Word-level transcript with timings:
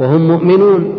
وهم 0.00 0.28
مؤمنون 0.28 0.94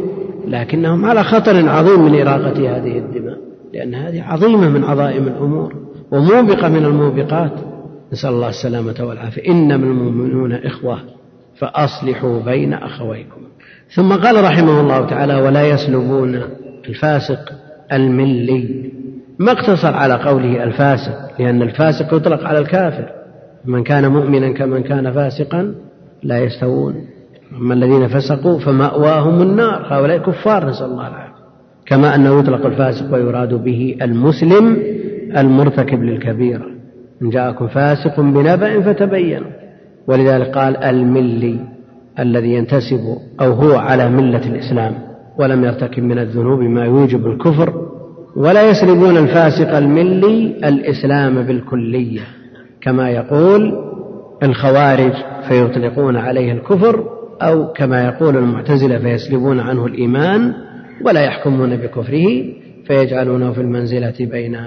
لكنهم 0.47 1.05
على 1.05 1.23
خطر 1.23 1.69
عظيم 1.69 2.05
من 2.05 2.21
إراقة 2.21 2.77
هذه 2.77 2.97
الدماء 2.97 3.37
لأن 3.73 3.95
هذه 3.95 4.23
عظيمة 4.23 4.69
من 4.69 4.83
عظائم 4.83 5.27
الأمور 5.27 5.75
وموبقة 6.11 6.69
من 6.69 6.85
الموبقات. 6.85 7.51
نسأل 8.13 8.29
الله 8.29 8.49
السلامة 8.49 8.95
والعافية. 8.99 9.51
إنما 9.51 9.85
المؤمنون 9.85 10.53
إخوة 10.53 10.99
فأصلحوا 11.57 12.39
بين 12.39 12.73
أخويكم. 12.73 13.41
ثم 13.95 14.13
قال 14.13 14.43
رحمه 14.43 14.81
الله 14.81 15.05
تعالى 15.05 15.35
ولا 15.35 15.67
يسلبون 15.67 16.41
الفاسق 16.89 17.53
الملي. 17.91 18.91
ما 19.39 19.51
اقتصر 19.51 19.93
على 19.93 20.13
قوله 20.13 20.63
الفاسق 20.63 21.31
لأن 21.39 21.61
الفاسق 21.61 22.13
يطلق 22.13 22.43
على 22.43 22.59
الكافر. 22.59 23.09
من 23.65 23.83
كان 23.83 24.11
مؤمنا 24.11 24.53
كمن 24.53 24.83
كان 24.83 25.11
فاسقا 25.11 25.75
لا 26.23 26.39
يستوون. 26.39 27.05
أما 27.57 27.73
الذين 27.73 28.07
فسقوا 28.07 28.59
فمأواهم 28.59 29.41
النار. 29.41 29.87
هؤلاء 29.89 30.17
كفار 30.17 30.69
نسأل 30.69 30.85
الله 30.85 31.07
العافية. 31.07 31.31
كما 31.85 32.15
أنه 32.15 32.39
يطلق 32.39 32.65
الفاسق 32.65 33.13
ويراد 33.13 33.53
به 33.53 33.97
المسلم 34.01 34.77
المرتكب 35.37 36.03
للكبيرة. 36.03 36.65
إن 37.21 37.29
جاءكم 37.29 37.67
فاسق 37.67 38.19
بنبأ 38.19 38.81
فتبينوا. 38.81 39.51
ولذلك 40.07 40.57
قال 40.57 40.77
الملي 40.77 41.59
الذي 42.19 42.53
ينتسب 42.53 43.17
أو 43.41 43.51
هو 43.51 43.75
على 43.75 44.09
ملة 44.09 44.47
الإسلام 44.47 44.93
ولم 45.39 45.63
يرتكب 45.63 46.03
من 46.03 46.19
الذنوب 46.19 46.59
ما 46.59 46.85
يوجب 46.85 47.27
الكفر. 47.27 47.87
ولا 48.35 48.69
يسلبون 48.69 49.17
الفاسق 49.17 49.77
الملي 49.77 50.57
الإسلام 50.63 51.43
بالكلية. 51.43 52.21
كما 52.81 53.09
يقول 53.09 53.73
الخوارج 54.43 55.13
فيطلقون 55.47 56.17
عليه 56.17 56.51
الكفر 56.51 57.20
أو 57.41 57.73
كما 57.73 58.05
يقول 58.05 58.37
المعتزلة 58.37 58.99
فيسلبون 58.99 59.59
عنه 59.59 59.85
الإيمان 59.85 60.53
ولا 61.05 61.21
يحكمون 61.21 61.75
بكفره 61.75 62.45
فيجعلونه 62.87 63.51
في 63.51 63.61
المنزلة 63.61 64.13
بين 64.19 64.57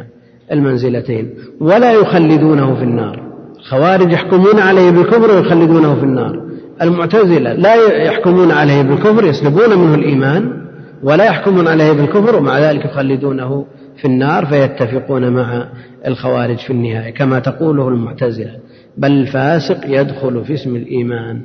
المنزلتين 0.53 1.31
ولا 1.61 1.93
يخلدونه 1.93 2.75
في 2.75 2.83
النار. 2.83 3.23
الخوارج 3.59 4.13
يحكمون 4.13 4.59
عليه 4.59 4.91
بالكفر 4.91 5.31
ويخلدونه 5.31 5.95
في 5.95 6.03
النار. 6.03 6.45
المعتزلة 6.83 7.53
لا 7.53 7.75
يحكمون 8.05 8.51
عليه 8.51 8.83
بالكفر 8.83 9.25
يسلبون 9.25 9.79
منه 9.79 9.95
الإيمان 9.95 10.65
ولا 11.03 11.25
يحكمون 11.25 11.69
عليه 11.69 11.93
بالكفر 11.93 12.37
ومع 12.37 12.59
ذلك 12.59 12.85
يخلدونه 12.85 13.67
في 13.97 14.05
النار 14.05 14.47
فيتفقون 14.47 15.33
مع 15.33 15.69
الخوارج 16.07 16.59
في 16.59 16.71
النهاية 16.71 17.15
كما 17.15 17.39
تقوله 17.39 17.89
المعتزلة. 17.89 18.57
بل 18.99 19.13
الفاسق 19.13 19.79
يدخل 19.87 20.45
في 20.45 20.55
اسم 20.55 20.77
الإيمان. 20.77 21.43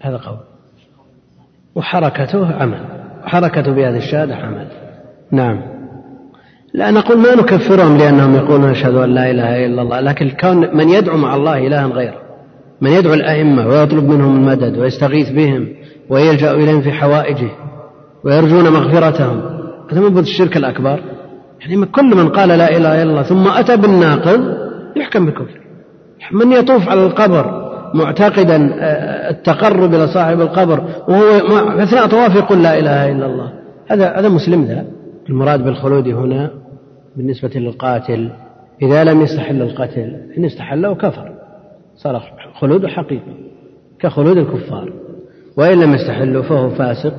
هذا 0.00 0.16
قول. 0.16 0.55
وحركته 1.76 2.54
عمل. 2.54 2.80
حركته 3.24 3.72
بهذه 3.72 3.96
الشهادة 3.96 4.34
عمل. 4.34 4.68
نعم. 5.32 5.62
لا 6.74 6.90
نقول 6.90 7.18
ما 7.18 7.34
نكفرهم 7.34 7.98
لأنهم 7.98 8.34
يقولون 8.34 8.70
أشهد 8.70 8.94
أن 8.94 9.14
لا 9.14 9.30
إله 9.30 9.66
إلا 9.66 9.82
الله. 9.82 10.00
لكن 10.00 10.30
كون 10.40 10.76
من 10.76 10.88
يدعو 10.88 11.16
مع 11.16 11.34
الله 11.34 11.66
إلها 11.66 11.86
غيره. 11.86 12.20
من 12.80 12.90
يدعو 12.90 13.14
الأئمة 13.14 13.66
ويطلب 13.66 14.04
منهم 14.08 14.36
المدد 14.36 14.78
ويستغيث 14.78 15.30
بهم 15.30 15.68
ويلجأ 16.10 16.50
إليهم 16.50 16.80
في 16.80 16.92
حوائجه 16.92 17.50
ويرجون 18.24 18.68
مغفرتهم. 18.72 19.40
هذا 19.92 20.00
من 20.00 20.18
الشرك 20.18 20.56
الأكبر. 20.56 21.00
يعني 21.60 21.86
كل 21.86 22.16
من 22.16 22.28
قال 22.28 22.48
لا 22.48 22.76
إله 22.76 23.02
إلا 23.02 23.10
الله 23.10 23.22
ثم 23.22 23.48
أتى 23.48 23.76
بالناقض 23.76 24.40
يحكم 24.96 25.26
بالكفر. 25.26 25.60
من 26.32 26.52
يطوف 26.52 26.88
على 26.88 27.06
القبر 27.06 27.65
معتقدا 27.96 28.70
آه، 28.80 29.30
التقرب 29.30 29.94
إلى 29.94 30.06
صاحب 30.06 30.40
القبر 30.40 30.84
وهو 31.08 31.38
أثناء 31.78 32.06
طوافه 32.06 32.38
يقول 32.38 32.62
لا 32.62 32.78
إله 32.78 33.12
إلا 33.12 33.26
الله. 33.26 33.52
هذا 33.88 34.18
هذا 34.18 34.28
مسلم 34.28 34.64
ذا. 34.64 34.84
المراد 35.28 35.64
بالخلود 35.64 36.08
هنا 36.08 36.50
بالنسبة 37.16 37.50
للقاتل. 37.54 38.30
إذا 38.82 39.04
لم 39.04 39.20
يستحل 39.20 39.62
القتل 39.62 40.16
إن 40.38 40.44
استحله 40.44 40.94
كفر 40.94 41.32
صار 41.96 42.22
خلود 42.60 42.86
حقيقي 42.86 43.34
كخلود 44.00 44.36
الكفار. 44.36 44.92
وإن 45.56 45.80
لم 45.80 45.94
يستحله 45.94 46.42
فهو 46.42 46.70
فاسق 46.70 47.14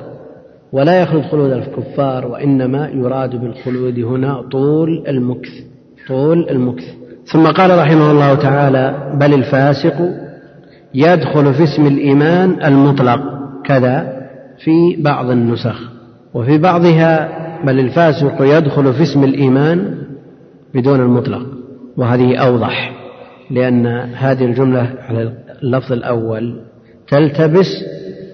ولا 0.72 1.02
يخلد 1.02 1.22
خلود 1.22 1.52
الكفار 1.52 2.26
وإنما 2.26 2.88
يراد 2.88 3.36
بالخلود 3.36 3.98
هنا 3.98 4.42
طول 4.42 5.04
المكث 5.08 5.52
طول 6.08 6.48
المكث. 6.50 6.84
ثم 7.32 7.46
قال 7.46 7.78
رحمه 7.78 8.10
الله 8.10 8.34
تعالى 8.34 9.12
بل 9.20 9.34
الفاسق 9.34 10.27
يدخل 10.94 11.54
في 11.54 11.64
اسم 11.64 11.86
الإيمان 11.86 12.56
المطلق 12.64 13.20
كذا 13.64 14.18
في 14.58 15.02
بعض 15.02 15.30
النسخ. 15.30 15.80
وفي 16.34 16.58
بعضها 16.58 17.28
بل 17.64 17.80
الفاسق 17.80 18.36
يدخل 18.40 18.92
في 18.94 19.02
اسم 19.02 19.24
الإيمان 19.24 19.98
بدون 20.74 21.00
المطلق. 21.00 21.46
وهذه 21.96 22.36
أوضح 22.36 22.92
لأن 23.50 23.86
هذه 24.14 24.44
الجملة 24.44 24.94
على 25.08 25.32
اللفظ 25.62 25.92
الأول 25.92 26.60
تلتبس 27.08 27.66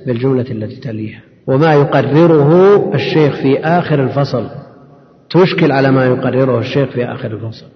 بالجملة 0.07 0.47
التي 0.51 0.81
تليها. 0.81 1.21
وما 1.47 1.75
يقرره 1.75 2.95
الشيخ 2.95 3.35
في 3.35 3.59
آخر 3.59 4.03
الفصل 4.03 4.47
تشكل 5.31 5.73
على 5.73 5.91
ما 5.91 6.07
يقرره 6.07 6.59
الشيخ 6.59 6.89
في 6.89 7.05
آخر 7.05 7.31
الفصل. 7.31 7.67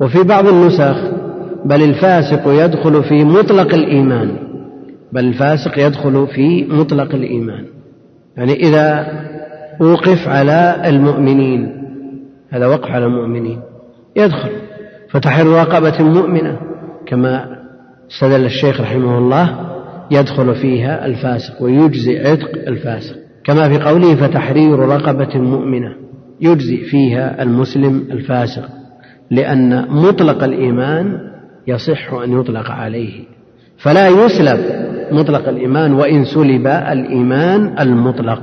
وفي 0.00 0.22
بعض 0.22 0.46
النسخ 0.46 0.96
بل 1.64 1.82
الفاسق 1.82 2.64
يدخل 2.64 3.02
في 3.02 3.24
مطلق 3.24 3.74
الإيمان. 3.74 4.36
بل 5.12 5.24
الفاسق 5.24 5.78
يدخل 5.78 6.26
في 6.26 6.64
مطلق 6.64 7.14
الإيمان. 7.14 7.64
يعني 8.36 8.52
إذا 8.52 9.06
وقف 9.80 10.28
على 10.28 10.82
المؤمنين 10.86 11.72
هذا 12.50 12.66
وقف 12.66 12.90
على 12.90 13.06
المؤمنين 13.06 13.60
يدخل. 14.16 14.50
فتحر 15.10 15.46
رقبة 15.46 16.04
مؤمنة 16.04 16.60
كما 17.06 17.56
استدل 18.10 18.44
الشيخ 18.44 18.80
رحمه 18.80 19.18
الله 19.18 19.70
يدخل 20.10 20.54
فيها 20.54 21.06
الفاسق 21.06 21.62
ويجزي 21.62 22.18
عتق 22.18 22.50
الفاسق. 22.66 23.16
كما 23.44 23.68
في 23.68 23.78
قوله 23.78 24.14
فتحرير 24.16 24.78
رقبة 24.78 25.38
مؤمنة 25.38 25.94
يجزي 26.40 26.76
فيها 26.76 27.42
المسلم 27.42 28.06
الفاسق 28.10 28.68
لأن 29.30 29.88
مطلق 29.88 30.44
الإيمان 30.44 31.29
يصح 31.66 32.12
أن 32.12 32.40
يطلق 32.40 32.70
عليه. 32.70 33.24
فلا 33.78 34.08
يسلب 34.08 34.60
مطلق 35.12 35.48
الإيمان 35.48 35.92
وإن 35.92 36.24
سلب 36.24 36.66
الإيمان 36.66 37.78
المطلق. 37.80 38.42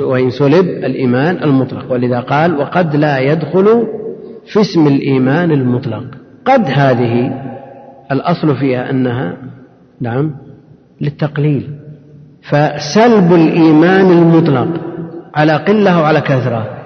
وإن 0.00 0.30
سلب 0.30 0.66
الإيمان 0.66 1.42
المطلق. 1.42 1.92
ولذا 1.92 2.20
قال 2.20 2.56
وقد 2.56 2.96
لا 2.96 3.18
يدخل 3.18 3.86
في 4.46 4.60
اسم 4.60 4.86
الإيمان 4.86 5.50
المطلق. 5.50 6.04
قد 6.44 6.64
هذه 6.66 7.42
الأصل 8.12 8.56
فيها 8.56 8.90
أنها 8.90 9.36
نعم 10.00 10.34
للتقليل. 11.00 11.70
فسلب 12.42 13.32
الإيمان 13.32 14.10
المطلق 14.10 14.68
على 15.34 15.52
قلة 15.52 16.00
وعلى 16.00 16.20
كثرة. 16.20 16.78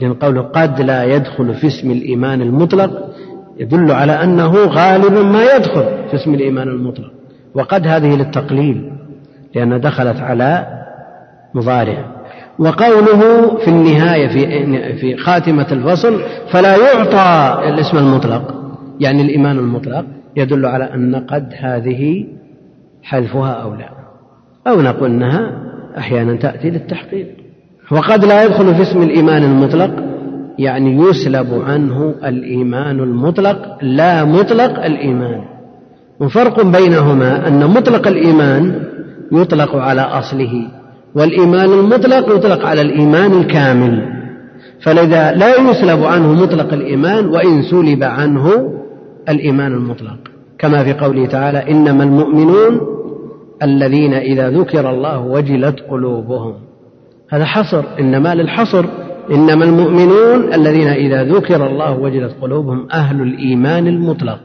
لأن 0.00 0.14
قوله 0.14 0.42
قد 0.42 0.80
لا 0.80 1.04
يدخل 1.04 1.54
في 1.54 1.66
اسم 1.66 1.90
الإيمان 1.90 2.42
المطلق 2.42 3.11
يدل 3.58 3.90
على 3.90 4.12
أنه 4.12 4.52
غالبا 4.66 5.22
ما 5.22 5.42
يدخل 5.42 5.84
في 6.10 6.14
اسم 6.14 6.34
الإيمان 6.34 6.68
المطلق. 6.68 7.12
وقد 7.54 7.86
هذه 7.86 8.16
للتقليل 8.16 8.92
لأن 9.54 9.80
دخلت 9.80 10.20
على 10.20 10.66
مضارع. 11.54 12.04
وقوله 12.58 13.20
في 13.58 13.68
النهاية 13.68 14.28
في 14.28 14.96
في 14.96 15.16
خاتمة 15.16 15.66
الفصل 15.72 16.20
فلا 16.50 16.76
يعطى 16.76 17.58
الاسم 17.68 17.98
المطلق 17.98 18.54
يعني 19.00 19.22
الإيمان 19.22 19.58
المطلق 19.58 20.04
يدل 20.36 20.66
على 20.66 20.84
أن 20.84 21.14
قد 21.14 21.54
هذه 21.58 22.26
حذفها 23.02 23.52
أو 23.52 23.74
لا. 23.74 23.88
أو 24.66 24.82
نقول 24.82 25.10
أنها 25.10 25.52
أحيانا 25.98 26.36
تأتي 26.36 26.70
للتحقيق. 26.70 27.26
وقد 27.90 28.24
لا 28.24 28.44
يدخل 28.44 28.74
في 28.74 28.82
اسم 28.82 29.02
الإيمان 29.02 29.42
المطلق 29.42 30.11
يعني 30.62 30.96
يسلب 31.02 31.62
عنه 31.66 32.14
الإيمان 32.24 33.00
المطلق 33.00 33.78
لا 33.82 34.24
مطلق 34.24 34.84
الإيمان. 34.84 35.40
وفرق 36.20 36.62
بينهما 36.62 37.48
أن 37.48 37.66
مطلق 37.66 38.06
الإيمان 38.08 38.82
يطلق 39.32 39.76
على 39.76 40.00
أصله 40.00 40.68
والإيمان 41.14 41.72
المطلق 41.72 42.36
يطلق 42.36 42.66
على 42.66 42.80
الإيمان 42.80 43.32
الكامل. 43.40 44.22
فلذا 44.80 45.32
لا 45.32 45.70
يسلب 45.70 46.04
عنه 46.04 46.32
مطلق 46.32 46.72
الإيمان 46.72 47.26
وإن 47.26 47.62
سلب 47.62 48.02
عنه 48.02 48.72
الإيمان 49.28 49.72
المطلق. 49.72 50.18
كما 50.58 50.84
في 50.84 50.92
قوله 50.92 51.26
تعالى 51.26 51.70
إنما 51.70 52.04
المؤمنون 52.04 52.80
الذين 53.62 54.14
إذا 54.14 54.50
ذكر 54.50 54.90
الله 54.90 55.20
وجلت 55.20 55.80
قلوبهم. 55.90 56.54
هذا 57.30 57.44
حصر 57.44 57.84
إنما 58.00 58.34
للحصر 58.34 58.86
إنما 59.30 59.64
المؤمنون 59.64 60.54
الذين 60.54 60.88
إذا 60.88 61.24
ذكر 61.24 61.66
الله 61.66 61.98
وجلت 61.98 62.34
قلوبهم 62.40 62.86
أهل 62.92 63.22
الإيمان 63.22 63.86
المطلق. 63.86 64.40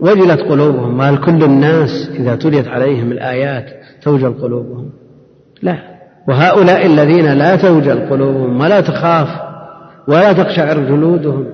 وجلت 0.00 0.40
قلوبهم 0.40 1.00
هل 1.00 1.16
كل 1.16 1.44
الناس 1.44 2.10
إذا 2.14 2.36
تليت 2.36 2.68
عليهم 2.68 3.12
الآيات 3.12 3.66
توجل 4.02 4.32
قلوبهم. 4.32 4.90
لا. 5.62 5.78
وهؤلاء 6.28 6.86
الذين 6.86 7.32
لا 7.32 7.56
توجل 7.56 7.98
قلوبهم 8.10 8.60
ولا 8.60 8.80
تخاف 8.80 9.28
ولا 10.08 10.32
تقشعر 10.32 10.78
جلودهم 10.80 11.44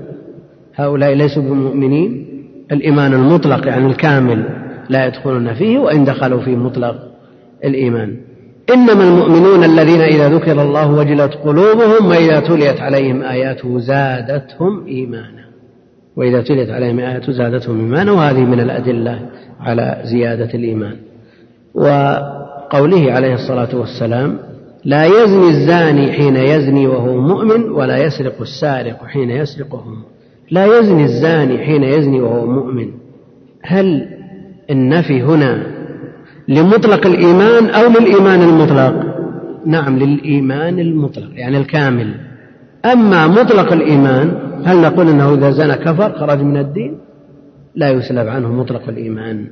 هؤلاء 0.75 1.15
ليسوا 1.15 1.43
بمؤمنين. 1.43 2.27
الإيمان 2.73 3.13
المطلق 3.15 3.67
يعني 3.67 3.87
الكامل 3.87 4.45
لا 4.89 5.07
يدخلون 5.07 5.55
فيه 5.55 5.79
وإن 5.79 6.05
دخلوا 6.05 6.41
في 6.41 6.57
مطلق 6.57 6.97
الإيمان. 7.65 8.17
إنما 8.75 9.05
المؤمنون 9.05 9.65
الذين 9.65 10.01
إذا 10.01 10.29
ذكر 10.29 10.63
الله 10.63 10.91
وجلت 10.91 11.35
قلوبهم 11.35 12.07
وإذا 12.07 12.41
تليت 12.41 12.81
عليهم 12.81 13.23
آياته 13.23 13.79
زادتهم 13.79 14.87
إيمانا. 14.87 15.47
وإذا 16.17 16.43
تليت 16.43 16.71
عليهم 16.71 16.99
آياته 16.99 17.33
زادتهم 17.33 17.81
إيمانا 17.81 18.13
وهذه 18.13 18.41
من 18.41 18.61
الأدلة 18.61 19.21
على 19.61 20.01
زيادة 20.05 20.55
الإيمان. 20.55 20.97
وقوله 21.75 23.13
عليه 23.13 23.35
الصلاة 23.35 23.77
والسلام 23.77 24.39
لا 24.85 25.05
يزني 25.05 25.49
الزاني 25.49 26.13
حين 26.13 26.37
يزني 26.37 26.87
وهو 26.87 27.21
مؤمن 27.21 27.71
ولا 27.71 27.97
يسرق 28.05 28.41
السارق 28.41 29.05
حين 29.07 29.31
يسرق 29.31 29.75
وهو 29.75 29.85
مؤمن. 29.85 30.05
لا 30.51 30.79
يزني 30.79 31.05
الزاني 31.05 31.59
حين 31.59 31.83
يزني 31.83 32.21
وهو 32.21 32.47
مؤمن. 32.47 32.91
هل 33.63 34.09
النفي 34.71 35.23
هنا 35.23 35.76
لمطلق 36.49 37.07
الإيمان 37.07 37.71
أو 37.71 37.89
للإيمان 37.89 38.43
المطلق؟ 38.43 39.17
نعم 39.67 39.99
للإيمان 39.99 40.79
المطلق 40.79 41.31
يعني 41.35 41.59
الكامل. 41.59 42.15
أما 42.93 43.27
مطلق 43.27 43.73
الإيمان 43.73 44.33
هل 44.65 44.81
نقول 44.81 45.09
أنه 45.09 45.35
إذا 45.35 45.51
زنى 45.51 45.75
كفر 45.75 46.13
خرج 46.13 46.43
من 46.43 46.57
الدين؟ 46.57 46.99
لا 47.75 47.91
يسلب 47.91 48.29
عنه 48.29 48.53
مطلق 48.53 48.89
الإيمان. 48.89 49.47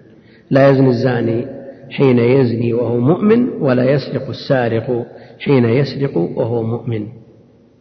لا 0.51 0.69
يزني 0.69 0.89
الزاني 0.89 1.47
حين 1.91 2.19
يزني 2.19 2.73
وهو 2.73 3.01
مؤمن 3.01 3.49
ولا 3.61 3.91
يسرق 3.91 4.29
السارق 4.29 5.07
حين 5.45 5.65
يسرق 5.65 6.17
وهو 6.17 6.63
مؤمن. 6.63 7.07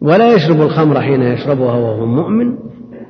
ولا 0.01 0.33
يشرب 0.33 0.61
الخمر 0.61 1.01
حين 1.01 1.21
يشربها 1.21 1.75
وهو 1.75 2.05
مؤمن 2.05 2.55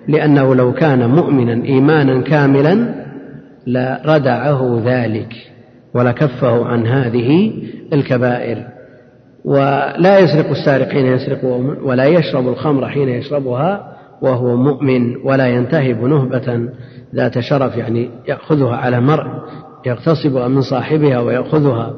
لأنه 0.07 0.55
لو 0.55 0.73
كان 0.73 1.09
مؤمنا 1.09 1.65
إيمانا 1.65 2.21
كاملا 2.21 3.03
لردعه 3.67 4.81
ذلك. 4.85 5.52
ولكفه 5.95 6.65
عن 6.65 6.87
هذه 6.87 7.53
الكبائر. 7.93 8.67
ولا 9.45 10.19
يسرق 10.19 10.49
السارق 10.49 10.89
حين 10.89 11.05
يسرق 11.05 11.45
ولا 11.83 12.05
يشرب 12.05 12.47
الخمر 12.47 12.89
حين 12.89 13.09
يشربها 13.09 13.93
وهو 14.21 14.55
مؤمن 14.55 15.15
ولا 15.15 15.47
ينتهب 15.47 16.03
نهبة 16.03 16.69
ذات 17.15 17.39
شرف 17.39 17.77
يعني 17.77 18.09
يأخذها 18.27 18.75
على 18.75 19.01
مرء 19.01 19.27
يغتصبها 19.85 20.47
من 20.47 20.61
صاحبها 20.61 21.19
ويأخذها 21.19 21.93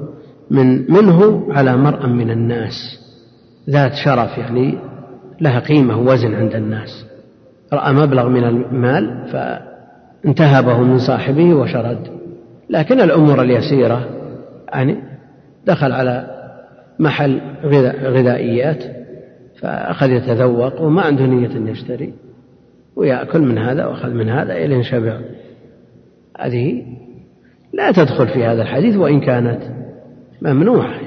من 0.51 0.91
منه 0.91 1.47
على 1.53 1.77
مرء 1.77 2.07
من 2.07 2.31
الناس. 2.31 2.73
ذات 3.69 3.93
شرف 3.93 4.37
يعني 4.37 4.77
لها 5.41 5.59
قيمة 5.59 5.99
ووزن 5.99 6.35
عند 6.35 6.55
الناس. 6.55 7.05
رأى 7.73 7.93
مبلغ 7.93 8.29
من 8.29 8.43
المال 8.43 9.27
فانتهبه 9.31 10.77
من 10.81 10.99
صاحبه 10.99 11.53
وشرد. 11.53 12.07
لكن 12.69 13.01
الأمور 13.01 13.41
اليسيرة. 13.41 14.09
يعني 14.73 14.97
دخل 15.65 15.91
على 15.91 16.27
محل 16.99 17.41
غذائيات 18.03 18.83
فأخذ 19.61 20.09
يتذوق 20.09 20.81
وما 20.81 21.01
عنده 21.01 21.25
نية 21.25 21.71
يشتري 21.71 22.13
ويأكل 22.95 23.41
من 23.41 23.57
هذا 23.57 23.85
وأخذ 23.85 24.09
من 24.09 24.29
هذا 24.29 24.53
إلى 24.53 24.83
شبع. 24.83 25.19
هذه 26.39 26.83
لا 27.73 27.91
تدخل 27.91 28.27
في 28.27 28.45
هذا 28.45 28.61
الحديث 28.61 28.95
وإن 28.95 29.19
كانت 29.19 29.61
ممنوعة. 30.41 30.99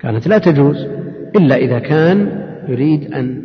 كانت 0.00 0.26
لا 0.26 0.38
تجوز 0.38 0.86
إلا 1.36 1.56
إذا 1.56 1.78
كان 1.78 2.44
يريد 2.68 3.14
أن 3.14 3.42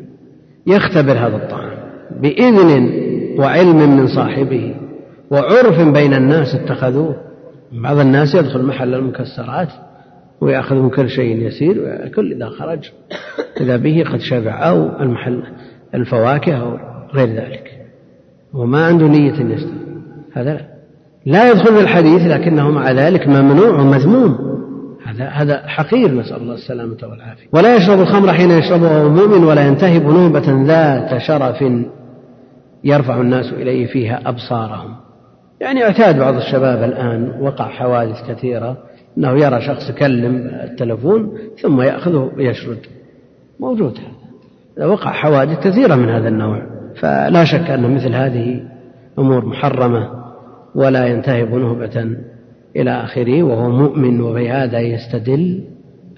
يختبر 0.67 1.11
هذا 1.11 1.35
الطعام 1.35 1.77
بإذن 2.21 2.91
وعلم 3.39 3.97
من 3.97 4.07
صاحبه 4.07 4.75
وعرف 5.31 5.93
بين 5.93 6.13
الناس 6.13 6.55
اتخذوه. 6.55 7.28
بعض 7.71 7.99
الناس 7.99 8.35
يدخل 8.35 8.65
محل 8.65 8.93
المكسرات 8.93 9.69
ويأخذ 10.41 10.75
من 10.75 10.89
كل 10.89 11.09
شيء 11.09 11.37
يسير 11.37 11.79
ويأكل 11.79 12.31
إذا 12.31 12.49
خرج 12.49 12.91
إذا 13.61 13.77
به 13.77 14.03
قد 14.13 14.19
شبع 14.19 14.69
أو 14.69 15.01
المحل 15.01 15.43
الفواكه 15.95 16.53
أو 16.53 16.77
غير 17.13 17.27
ذلك. 17.27 17.71
وما 18.53 18.85
عنده 18.85 19.07
نية 19.07 19.31
يشتري 19.31 19.79
هذا 20.33 20.53
لا. 20.53 20.61
لا 21.25 21.51
يدخل 21.51 21.75
في 21.75 21.79
الحديث 21.79 22.21
لكنه 22.21 22.71
مع 22.71 22.91
ذلك 22.91 23.27
ممنوع 23.27 23.69
ومذموم. 23.69 24.37
هذا 25.05 25.25
هذا 25.25 25.67
حقير 25.67 26.13
نسأل 26.13 26.41
الله 26.41 26.53
السلامة 26.53 26.97
والعافية. 27.03 27.47
ولا 27.53 27.75
يشرب 27.75 27.99
الخمر 27.99 28.33
حين 28.33 28.51
يشربه 28.51 29.09
مؤمن 29.09 29.43
ولا 29.43 29.67
ينتهب 29.67 30.03
نوبة 30.03 30.63
ذات 30.63 31.21
شرف 31.21 31.63
يرفع 32.83 33.21
الناس 33.21 33.53
إليه 33.53 33.87
فيها 33.87 34.21
أبصارهم. 34.25 34.95
يعني 35.61 35.83
اعتاد 35.83 36.19
بعض 36.19 36.35
الشباب 36.35 36.83
الآن 36.83 37.41
وقع 37.41 37.67
حوادث 37.67 38.31
كثيرة 38.31 38.77
أنه 39.17 39.31
يرى 39.31 39.61
شخص 39.61 39.89
يكلم 39.89 40.35
التلفون 40.63 41.37
ثم 41.61 41.81
يأخذه 41.81 42.31
ويشرد. 42.37 42.79
موجود 43.59 43.97
هذا. 43.97 44.87
وقع 44.87 45.11
حوادث 45.11 45.67
كثيرة 45.67 45.95
من 45.95 46.09
هذا 46.09 46.27
النوع 46.27 46.61
فلا 47.01 47.45
شك 47.45 47.69
أن 47.69 47.95
مثل 47.95 48.13
هذه 48.13 48.63
أمور 49.19 49.45
محرمة 49.45 50.09
ولا 50.75 51.07
ينتهب 51.07 51.53
نهبة 51.53 52.17
إلى 52.75 52.91
آخره 52.91 53.43
وهو 53.43 53.69
مؤمن 53.69 54.21
وبهذا 54.21 54.79
يستدل 54.79 55.63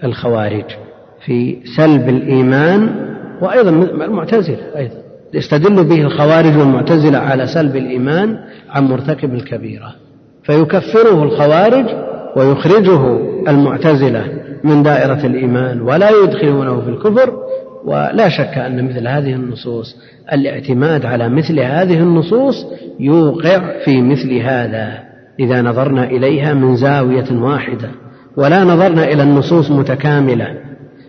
الخوارج 0.04 0.64
في 1.26 1.58
سلب 1.76 2.08
الإيمان 2.08 2.88
وأيضا 3.40 3.70
المعتزلة 4.04 4.76
أيضا. 4.76 5.01
يستدل 5.34 5.84
به 5.84 6.00
الخوارج 6.00 6.56
والمعتزلة 6.56 7.18
على 7.18 7.46
سلب 7.46 7.76
الإيمان 7.76 8.38
عن 8.70 8.84
مرتكب 8.84 9.34
الكبيرة. 9.34 9.94
فيكفره 10.42 11.22
الخوارج 11.22 11.86
ويخرجه 12.36 13.18
المعتزلة 13.48 14.24
من 14.64 14.82
دائرة 14.82 15.26
الإيمان 15.26 15.80
ولا 15.80 16.10
يدخلونه 16.10 16.80
في 16.80 16.88
الكفر 16.88 17.32
ولا 17.84 18.28
شك 18.28 18.58
أن 18.58 18.88
مثل 18.88 19.08
هذه 19.08 19.32
النصوص 19.32 19.96
الاعتماد 20.32 21.06
على 21.06 21.28
مثل 21.28 21.60
هذه 21.60 21.98
النصوص 21.98 22.66
يوقع 23.00 23.84
في 23.84 24.02
مثل 24.02 24.34
هذا. 24.34 24.98
إذا 25.40 25.62
نظرنا 25.62 26.04
إليها 26.04 26.54
من 26.54 26.76
زاوية 26.76 27.32
واحدة 27.32 27.90
ولا 28.36 28.64
نظرنا 28.64 29.04
إلى 29.04 29.22
النصوص 29.22 29.70
متكاملة 29.70 30.46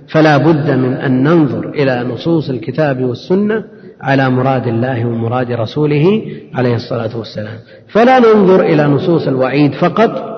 فلا 0.08 0.38
بد 0.38 0.72
من 0.72 0.94
أن 0.94 1.24
ننظر 1.24 1.70
إلى 1.70 2.04
نصوص 2.04 2.50
الكتاب 2.50 3.04
والسنة 3.04 3.64
على 4.04 4.30
مراد 4.30 4.68
الله 4.68 5.06
ومراد 5.06 5.52
رسوله 5.52 6.22
عليه 6.54 6.76
الصلاة 6.76 7.18
والسلام. 7.18 7.58
فلا 7.88 8.20
ننظر 8.20 8.62
إلى 8.62 8.84
نصوص 8.84 9.28
الوعيد 9.28 9.74
فقط 9.74 10.34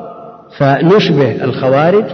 فنشبه 0.57 1.43
الخوارج 1.43 2.05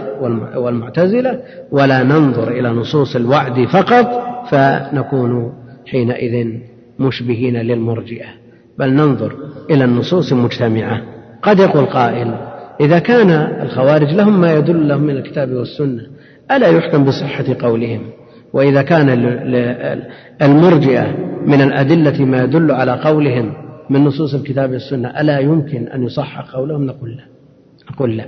والمعتزلة 0.56 1.40
ولا 1.70 2.02
ننظر 2.02 2.48
إلى 2.48 2.68
نصوص 2.68 3.16
الوعد 3.16 3.68
فقط 3.68 4.22
فنكون 4.50 5.52
حينئذ 5.86 6.46
مشبهين 6.98 7.56
للمرجئة. 7.56 8.26
بل 8.78 8.92
ننظر 8.92 9.32
إلى 9.70 9.84
النصوص 9.84 10.32
مجتمعة 10.32 11.02
قد 11.42 11.58
يقول 11.58 11.84
قائل 11.84 12.34
إذا 12.80 12.98
كان 12.98 13.30
الخوارج 13.62 14.14
لهم 14.14 14.40
ما 14.40 14.52
يدل 14.52 14.88
لهم 14.88 15.02
من 15.02 15.16
الكتاب 15.16 15.52
والسنة 15.52 16.02
ألا 16.50 16.68
يحكم 16.68 17.04
بصحة 17.04 17.44
قولهم؟ 17.60 18.00
وإذا 18.52 18.82
كان 18.82 19.08
المرجئة 20.42 21.31
من 21.46 21.60
الأدلة 21.60 22.24
ما 22.24 22.44
يدل 22.44 22.70
على 22.70 22.92
قولهم 22.92 23.52
من 23.90 24.04
نصوص 24.04 24.34
الكتاب 24.34 24.70
والسنة 24.70 25.20
ألا 25.20 25.38
يمكن 25.38 25.88
أن 25.88 26.02
يصحح 26.02 26.40
قولهم؟ 26.54 26.86
نقول 26.86 27.10
لا. 27.10 27.24
نقول 27.92 28.16
لا. 28.16 28.24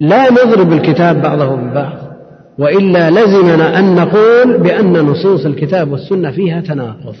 لا 0.00 0.32
نضرب 0.32 0.72
الكتاب 0.72 1.22
بعضه 1.22 1.54
ببعض 1.56 1.98
وإلا 2.58 3.10
لزمنا 3.10 3.78
أن 3.78 3.94
نقول 3.94 4.58
بأن 4.58 4.92
نصوص 4.92 5.46
الكتاب 5.46 5.92
والسنة 5.92 6.30
فيها 6.30 6.60
تناقض. 6.60 7.14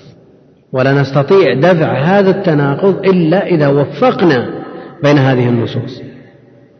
ولا 0.72 1.00
نستطيع 1.00 1.54
دفع 1.54 1.92
هذا 1.92 2.30
التناقض 2.30 3.06
إلا 3.06 3.46
إذا 3.46 3.68
وفقنا 3.68 4.50
بين 5.02 5.18
هذه 5.18 5.48
النصوص. 5.48 6.02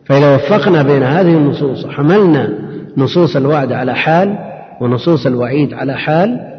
فإذا 0.05 0.35
وفقنا 0.35 0.83
بين 0.83 1.03
هذه 1.03 1.37
النصوص 1.37 1.85
وحملنا 1.85 2.49
نصوص 2.97 3.35
الوعد 3.35 3.71
على 3.71 3.95
حال 3.95 4.37
ونصوص 4.81 5.25
الوعيد 5.25 5.73
على 5.73 5.97
حال 5.97 6.50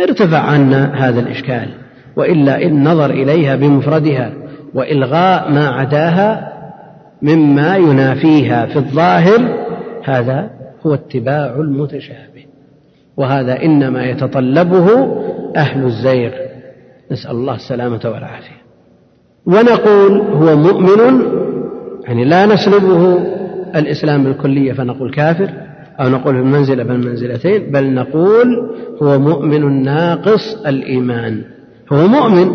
ارتفع 0.00 0.38
عنا 0.38 1.08
هذا 1.08 1.20
الإشكال 1.20 1.68
وإلا 2.16 2.62
إن 2.62 2.88
نظر 2.88 3.10
إليها 3.10 3.56
بمفردها 3.56 4.32
وإلغاء 4.74 5.50
ما 5.52 5.68
عداها 5.68 6.52
مما 7.22 7.76
ينافيها 7.76 8.66
في 8.66 8.76
الظاهر 8.76 9.66
هذا 10.04 10.50
هو 10.86 10.94
اتباع 10.94 11.54
المتشابه. 11.54 12.46
وهذا 13.16 13.62
إنما 13.62 14.04
يتطلبه 14.04 14.88
أهل 15.56 15.84
الزيغ. 15.84 16.30
نسأل 17.12 17.30
الله 17.30 17.54
السلامة 17.54 18.00
والعافية. 18.04 18.56
ونقول 19.46 20.20
هو 20.20 20.56
مؤمن 20.56 21.22
يعني 22.04 22.24
لا 22.24 22.46
نسلبه 22.46 23.18
الإسلام 23.76 24.24
بالكلية 24.24 24.72
فنقول 24.72 25.14
كافر. 25.14 25.65
أو 26.00 26.08
نقول 26.08 26.34
في 26.34 26.40
المنزلة 26.40 26.82
بين 26.82 26.96
المنزلتين 26.96 27.70
بل 27.70 27.94
نقول 27.94 28.46
هو 29.02 29.18
مؤمن 29.18 29.82
ناقص 29.82 30.56
الإيمان. 30.66 31.42
هو 31.92 32.06
مؤمن 32.06 32.50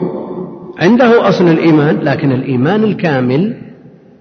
عنده 0.80 1.30
أصل 1.30 1.48
الإيمان 1.48 1.98
لكن 2.04 2.32
الإيمان 2.32 2.84
الكامل 2.84 3.54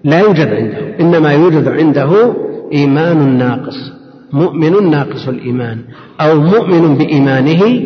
لا 0.03 0.19
يوجد 0.19 0.47
عنده 0.47 0.99
إنما 0.99 1.33
يوجد 1.33 1.67
عنده 1.67 2.33
إيمان 2.73 3.37
ناقص 3.37 3.91
مؤمن 4.33 4.89
ناقص 4.89 5.27
الإيمان 5.27 5.77
أو 6.21 6.39
مؤمن 6.39 6.95
بإيمانه 6.95 7.81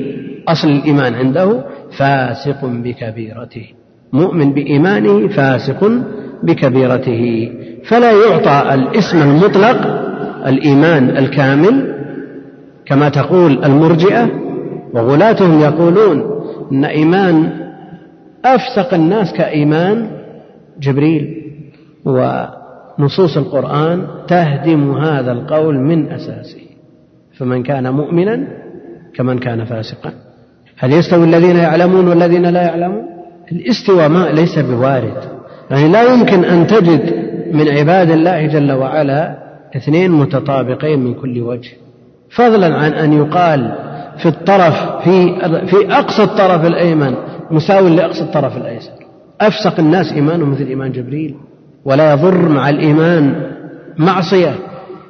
أصل 0.48 0.68
الإيمان 0.68 1.14
عنده 1.14 1.64
فاسق 1.98 2.66
بكبيرته 2.66 3.66
مؤمن 4.14 4.54
بإيمانه 4.54 5.28
فاسق 5.28 5.92
بكبيرته 6.44 7.52
فلا 7.86 8.12
يعطى 8.12 8.74
الاسم 8.74 9.22
المطلق 9.22 10.05
الإيمان 10.48 11.18
الكامل 11.18 11.96
كما 12.86 13.10
تقول 13.10 13.66
المرجئة 13.66 14.30
وغلاتهم 14.94 15.60
يقولون 15.60 16.24
أن 16.72 16.86
إيمان 16.86 17.50
أفسق 18.46 18.94
الناس 18.94 19.34
كإيمان 19.34 20.08
جبريل 20.80 21.42
ونصوص 22.06 23.38
القرآن 23.38 24.08
تهدم 24.28 24.92
هذا 24.92 25.32
القول 25.32 25.80
من 25.80 26.12
أساسه. 26.12 26.62
فمن 27.38 27.64
كان 27.64 27.94
مؤمنا 27.94 28.48
كمن 29.16 29.40
كان 29.40 29.66
فاسقا. 29.66 30.14
هل 30.78 30.94
يستوي 30.94 31.24
الذين 31.24 31.56
يعلمون 31.56 32.08
والذين 32.08 32.46
لا 32.46 32.62
يعلمون؟ 32.62 33.06
الاستواء 33.52 34.10
ما 34.10 34.30
ليس 34.30 34.60
بوارد. 34.60 35.18
يعني 35.72 35.88
لا 35.90 36.04
يمكن 36.14 36.46
أن 36.46 36.68
تجد 36.68 37.26
من 37.54 37.68
عباد 37.70 38.12
الله 38.12 38.48
جل 38.48 38.72
وعلا 38.72 39.45
اثنين 39.76 40.12
متطابقين 40.12 41.00
من 41.00 41.14
كل 41.14 41.42
وجه. 41.42 41.72
فضلا 42.30 42.76
عن 42.76 42.94
أن 42.94 43.14
يقال 43.14 43.76
في 44.18 44.26
الطرف 44.26 45.04
في 45.04 45.36
في 45.68 45.94
أقصى 45.94 46.24
الطرف 46.24 46.66
الأيمن 46.66 47.16
مساو 47.52 47.88
لأقصى 47.88 48.22
الطرف 48.22 48.58
الأيسر. 48.58 48.92
أفسق 49.42 49.80
الناس 49.80 50.14
إيمانه 50.14 50.46
مثل 50.46 50.66
إيمان 50.66 50.92
جبريل. 50.92 51.36
ولا 51.86 52.14
يضر 52.14 52.50
مع 52.50 52.70
الإيمان 52.70 53.52
معصية 53.98 54.56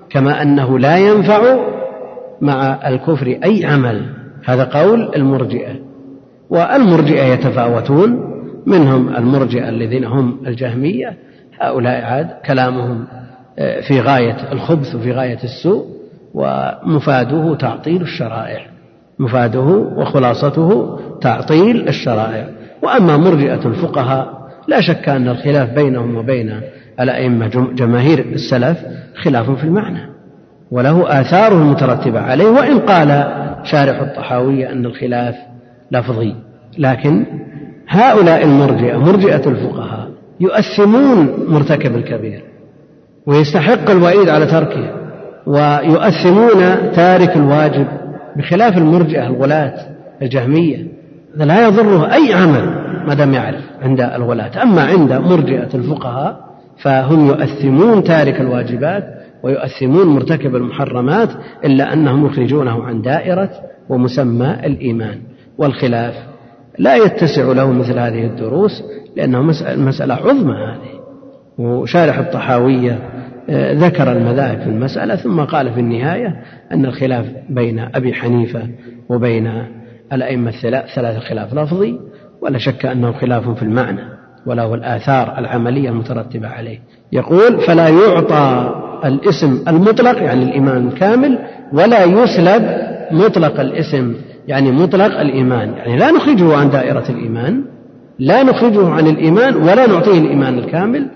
كما 0.10 0.42
أنه 0.42 0.80
لا 0.80 0.98
ينفع 0.98 1.58
مع 2.42 2.88
الكفر 2.88 3.40
أي 3.44 3.66
عمل. 3.66 4.06
هذا 4.46 4.64
قول 4.64 5.12
المرجئة. 5.16 5.76
والمرجئة 6.50 7.24
يتفاوتون. 7.24 8.36
منهم 8.66 9.16
المرجئة 9.16 9.70
الذين 9.70 10.06
هم 10.06 10.38
الجهمية. 10.48 11.18
هؤلاء 11.60 12.04
عاد 12.04 12.30
كلامهم 12.46 13.06
في 13.58 14.02
غاية 14.02 14.38
الخبث 14.52 14.96
وفي 14.96 15.12
غاية 15.12 15.40
السوء 15.44 15.86
ومفاده 16.34 17.56
تعطيل 17.56 18.02
الشرائع. 18.02 18.66
مفاده 19.20 19.62
وخلاصته 19.98 21.00
تعطيل 21.22 21.88
الشرائع. 21.88 22.48
وأما 22.84 23.18
مرجئة 23.18 23.68
الفقهاء 23.68 24.50
لا 24.68 24.82
شك 24.82 25.10
أن 25.10 25.28
الخلاف 25.28 25.70
بينهم 25.70 26.16
وبين 26.16 26.62
الأئمة 27.00 27.68
جماهير 27.76 28.20
السلف 28.20 28.78
خلاف 29.16 29.52
في 29.52 29.64
المعنى. 29.64 30.10
وله 30.72 31.22
آثاره 31.22 31.56
المترتبة 31.56 32.20
عليه 32.20 32.50
وإن 32.50 32.80
قال 32.80 33.08
شارح 33.64 34.02
الطحاوية 34.02 34.72
أن 34.72 34.86
الخلاف 34.86 35.36
لفظي. 35.92 36.36
لكن 36.78 37.26
هؤلاء 37.88 38.44
المرجئة 38.44 38.98
مرجئة 38.98 39.50
الفقهاء 39.50 40.10
يؤثمون 40.40 41.46
مرتكب 41.48 41.96
الكبير. 41.96 42.55
ويستحق 43.28 43.90
الوعيد 43.90 44.30
على 44.30 44.46
تركه 44.46 44.92
ويؤثمون 45.46 46.92
تارك 46.92 47.36
الواجب 47.36 47.88
بخلاف 48.38 48.78
المرجئة 48.78 49.28
الغلاة 49.28 49.74
الجهمية. 50.22 50.88
هذا 51.36 51.46
لا 51.46 51.68
يضره 51.68 52.14
أي 52.14 52.34
عمل 52.34 52.66
ما 53.08 53.14
دام 53.14 53.34
يعرف 53.34 53.64
عند 53.82 54.02
الغلاة 54.02 54.64
أما 54.64 54.82
عند 54.82 55.14
مرجئة 55.14 55.70
الفقهاء 55.76 56.40
فهم 56.84 57.28
يؤثمون 57.28 58.04
تارك 58.04 58.42
الواجبات 58.42 59.04
ويؤثمون 59.44 60.08
مرتكب 60.08 60.56
المحرمات 60.56 61.30
إلا 61.66 61.94
أنهم 61.94 62.26
يخرجونه 62.26 62.84
عن 62.84 63.02
دائرة 63.02 63.50
ومسمى 63.90 64.58
الإيمان. 64.64 65.18
والخلاف 65.58 66.14
لا 66.80 66.96
يتسع 66.96 67.52
له 67.52 67.72
مثل 67.72 68.00
هذه 68.00 68.26
الدروس 68.26 68.84
لأنه 69.16 69.42
مسألة 69.78 70.14
عظمى 70.14 70.54
هذه. 70.54 70.96
وشارح 71.58 72.18
الطحاوية 72.18 73.00
ذكر 73.52 74.12
المذاهب 74.12 74.60
في 74.60 74.70
المسألة 74.70 75.16
ثم 75.16 75.42
قال 75.42 75.74
في 75.74 75.80
النهاية 75.80 76.42
أن 76.72 76.86
الخلاف 76.86 77.26
بين 77.50 77.80
أبي 77.96 78.14
حنيفة 78.14 78.68
وبين 79.10 79.52
الأئمة 80.14 80.50
الثلاثة 80.50 81.20
خلاف 81.20 81.54
لفظي 81.54 82.00
ولا 82.42 82.58
شك 82.58 82.86
أنه 82.86 83.12
خلاف 83.12 83.50
في 83.50 83.64
المعنى 83.64 84.02
وله 84.46 84.74
الآثار 84.74 85.38
العملية 85.38 85.90
المترتبة 85.90 86.48
عليه. 86.48 86.80
يقول 87.12 87.62
فلا 87.62 87.90
يعطى 87.90 88.76
الاسم 89.06 89.64
المطلق 89.68 90.22
يعني 90.24 90.44
الإيمان 90.44 90.88
الكامل 90.88 91.40
ولا 91.74 92.04
يسلب 92.04 92.64
مطلق 93.12 93.60
الاسم 93.60 94.16
يعني 94.48 94.72
مطلق 94.72 95.20
الإيمان. 95.20 95.74
يعني 95.74 95.98
لا 95.98 96.12
نخرجه 96.12 96.58
عن 96.58 96.70
دائرة 96.70 97.04
الإيمان 97.10 97.64
لا 98.20 98.44
نخرجه 98.44 98.90
عن 98.90 99.08
الإيمان 99.08 99.56
ولا 99.56 99.88
نعطيه 99.88 100.20
الإيمان 100.20 100.58
الكامل 100.58 101.08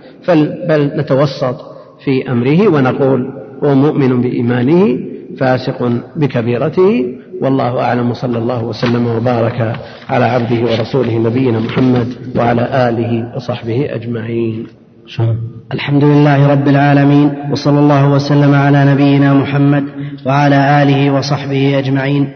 بل 0.67 0.91
نتوسط 0.95 1.78
في 2.03 2.31
أمره 2.31 2.67
ونقول 2.67 3.33
هو 3.63 3.75
مؤمن 3.75 4.21
بإيمانه 4.21 4.99
فاسق 5.39 5.91
بكبيرته 6.15 7.05
والله 7.41 7.81
أعلم 7.81 8.09
وصلى 8.11 8.37
الله 8.37 8.63
وسلم 8.63 9.07
وبارك 9.07 9.75
على 10.09 10.25
عبده 10.25 10.61
ورسوله 10.71 11.17
نبينا 11.17 11.59
محمد 11.59 12.07
وعلى 12.35 12.89
آله 12.89 13.35
وصحبه 13.35 13.95
أجمعين. 13.95 14.67
الحمد 15.73 16.03
لله 16.03 16.47
رب 16.47 16.67
العالمين 16.67 17.33
وصلى 17.51 17.79
الله 17.79 18.11
وسلم 18.11 18.53
على 18.53 18.85
نبينا 18.85 19.33
محمد 19.33 19.83
وعلى 20.25 20.83
آله 20.83 21.11
وصحبه 21.11 21.79
أجمعين. 21.79 22.29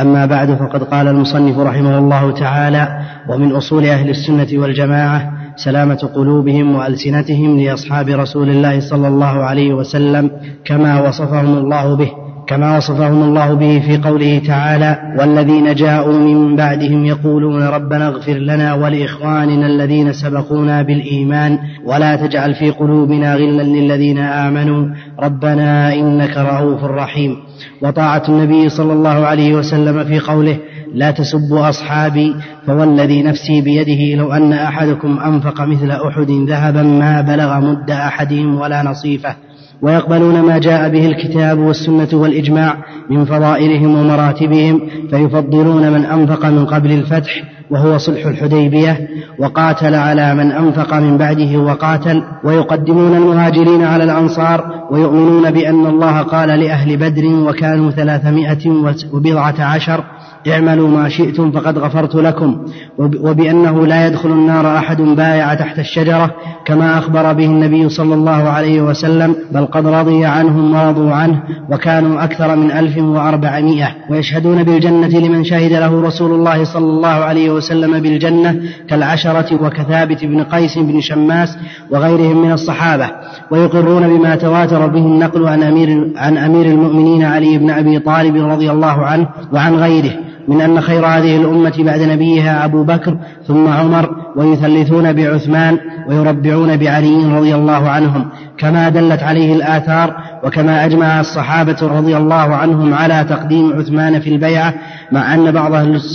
أما 0.00 0.26
بعد 0.26 0.54
فقد 0.54 0.82
قال 0.82 1.08
المصنف 1.08 1.58
رحمه 1.58 1.98
الله 1.98 2.30
تعالى 2.30 2.98
ومن 3.28 3.52
أصول 3.52 3.84
أهل 3.84 4.10
السنة 4.10 4.60
والجماعة 4.60 5.33
سلامة 5.56 6.10
قلوبهم 6.14 6.76
وألسنتهم 6.76 7.60
لأصحاب 7.60 8.08
رسول 8.08 8.50
الله 8.50 8.80
صلى 8.80 9.08
الله 9.08 9.44
عليه 9.44 9.74
وسلم 9.74 10.30
كما 10.64 11.08
وصفهم 11.08 11.58
الله 11.58 11.96
به 11.96 12.10
كما 12.46 12.76
وصفهم 12.76 13.22
الله 13.22 13.54
به 13.54 13.80
في 13.80 13.96
قوله 13.96 14.42
تعالى 14.46 15.14
والذين 15.18 15.74
جاءوا 15.74 16.18
من 16.18 16.56
بعدهم 16.56 17.04
يقولون 17.04 17.62
ربنا 17.62 18.08
اغفر 18.08 18.32
لنا 18.32 18.74
ولإخواننا 18.74 19.66
الذين 19.66 20.12
سبقونا 20.12 20.82
بالإيمان 20.82 21.58
ولا 21.84 22.16
تجعل 22.16 22.54
في 22.54 22.70
قلوبنا 22.70 23.34
غلا 23.34 23.62
للذين 23.62 24.18
آمنوا 24.18 24.86
ربنا 25.22 25.94
إنك 25.94 26.36
رؤوف 26.36 26.84
رحيم 26.84 27.36
وطاعة 27.82 28.22
النبي 28.28 28.68
صلى 28.68 28.92
الله 28.92 29.26
عليه 29.26 29.54
وسلم 29.54 30.04
في 30.04 30.18
قوله 30.18 30.58
لا 30.94 31.10
تسبوا 31.10 31.68
أصحابي 31.68 32.34
فوالذي 32.66 33.22
نفسي 33.22 33.60
بيده 33.60 34.22
لو 34.22 34.32
أن 34.32 34.52
أحدكم 34.52 35.18
أنفق 35.18 35.60
مثل 35.60 35.90
أحد 35.90 36.30
ذهبا 36.30 36.82
ما 36.82 37.20
بلغ 37.20 37.60
مد 37.60 37.90
أحدهم 37.90 38.60
ولا 38.60 38.82
نصيفة. 38.82 39.34
ويقبلون 39.82 40.40
ما 40.40 40.58
جاء 40.58 40.88
به 40.88 41.06
الكتاب 41.06 41.58
والسنة 41.58 42.08
والإجماع 42.12 42.76
من 43.10 43.24
فضائلهم 43.24 43.98
ومراتبهم 44.00 44.80
فيفضلون 45.10 45.92
من 45.92 46.04
أنفق 46.04 46.46
من 46.46 46.64
قبل 46.64 46.92
الفتح 46.92 47.42
وهو 47.70 47.98
صلح 47.98 48.26
الحديبية 48.26 49.08
وقاتل 49.38 49.94
على 49.94 50.34
من 50.34 50.52
أنفق 50.52 50.94
من 50.94 51.18
بعده 51.18 51.58
وقاتل 51.58 52.22
ويقدمون 52.44 53.16
المهاجرين 53.16 53.84
على 53.84 54.04
الأنصار 54.04 54.86
ويؤمنون 54.90 55.50
بأن 55.50 55.86
الله 55.86 56.22
قال 56.22 56.48
لأهل 56.48 56.96
بدر 56.96 57.26
وكانوا 57.26 57.90
ثلاثمائة 57.90 58.70
وبضعة 59.12 59.54
عشر 59.64 60.04
اعملوا 60.48 60.88
ما 60.88 61.08
شئتم 61.08 61.50
فقد 61.50 61.78
غفرت 61.78 62.14
لكم. 62.14 62.66
وبأنه 62.98 63.86
لا 63.86 64.06
يدخل 64.06 64.28
النار 64.28 64.78
أحد 64.78 65.02
بايع 65.02 65.54
تحت 65.54 65.78
الشجرة 65.78 66.34
كما 66.64 66.98
أخبر 66.98 67.32
به 67.32 67.44
النبي 67.44 67.88
صلى 67.88 68.14
الله 68.14 68.30
عليه 68.48 68.82
وسلم 68.82 69.36
بل 69.52 69.66
قد 69.66 69.86
رضي 69.86 70.24
عنهم 70.24 70.74
ورضوا 70.74 71.12
عنه 71.12 71.42
وكانوا 71.70 72.24
أكثر 72.24 72.56
من 72.56 72.70
ألف 72.70 72.98
وأربعمائة. 72.98 73.88
ويشهدون 74.10 74.62
بالجنة 74.62 75.18
لمن 75.18 75.44
شهد 75.44 75.72
له 75.72 76.02
رسول 76.02 76.30
الله 76.30 76.64
صلى 76.64 76.86
الله 76.86 77.08
عليه 77.08 77.50
وسلم 77.50 78.00
بالجنة 78.00 78.60
كالعشرة 78.88 79.64
وكثابت 79.64 80.24
بن 80.24 80.42
قيس 80.42 80.78
بن 80.78 81.00
شماس 81.00 81.56
وغيرهم 81.90 82.42
من 82.42 82.52
الصحابة. 82.52 83.10
ويقرون 83.50 84.18
بما 84.18 84.36
تواتر 84.36 84.86
به 84.86 85.06
النقل 85.06 85.48
عن 85.48 85.62
أمير, 85.62 86.12
عن 86.16 86.36
أمير 86.38 86.66
المؤمنين 86.66 87.22
علي 87.22 87.58
بن 87.58 87.70
أبي 87.70 87.98
طالب 87.98 88.36
رضي 88.36 88.70
الله 88.70 89.06
عنه 89.06 89.28
وعن 89.52 89.74
غيره. 89.74 90.12
من 90.48 90.60
أن 90.60 90.80
خير 90.80 91.06
هذه 91.06 91.36
الأمة 91.36 91.72
بعد 91.78 92.00
نبيها 92.00 92.64
أبو 92.64 92.84
بكر 92.84 93.16
ثم 93.46 93.68
عمر 93.68 94.10
ويثلثون 94.36 95.12
بعثمان 95.12 95.78
ويربعون 96.08 96.76
بعلي 96.76 97.24
رضي 97.38 97.54
الله 97.54 97.88
عنهم 97.88 98.26
كما 98.58 98.88
دلت 98.88 99.22
عليه 99.22 99.54
الآثار 99.54 100.16
وكما 100.44 100.84
أجمع 100.84 101.20
الصحابة 101.20 101.76
رضي 101.82 102.16
الله 102.16 102.54
عنهم 102.54 102.94
على 102.94 103.26
تقديم 103.28 103.72
عثمان 103.72 104.20
في 104.20 104.30
البيعة 104.30 104.74
مع 105.12 105.34
أن 105.34 105.50
بعض 105.50 105.72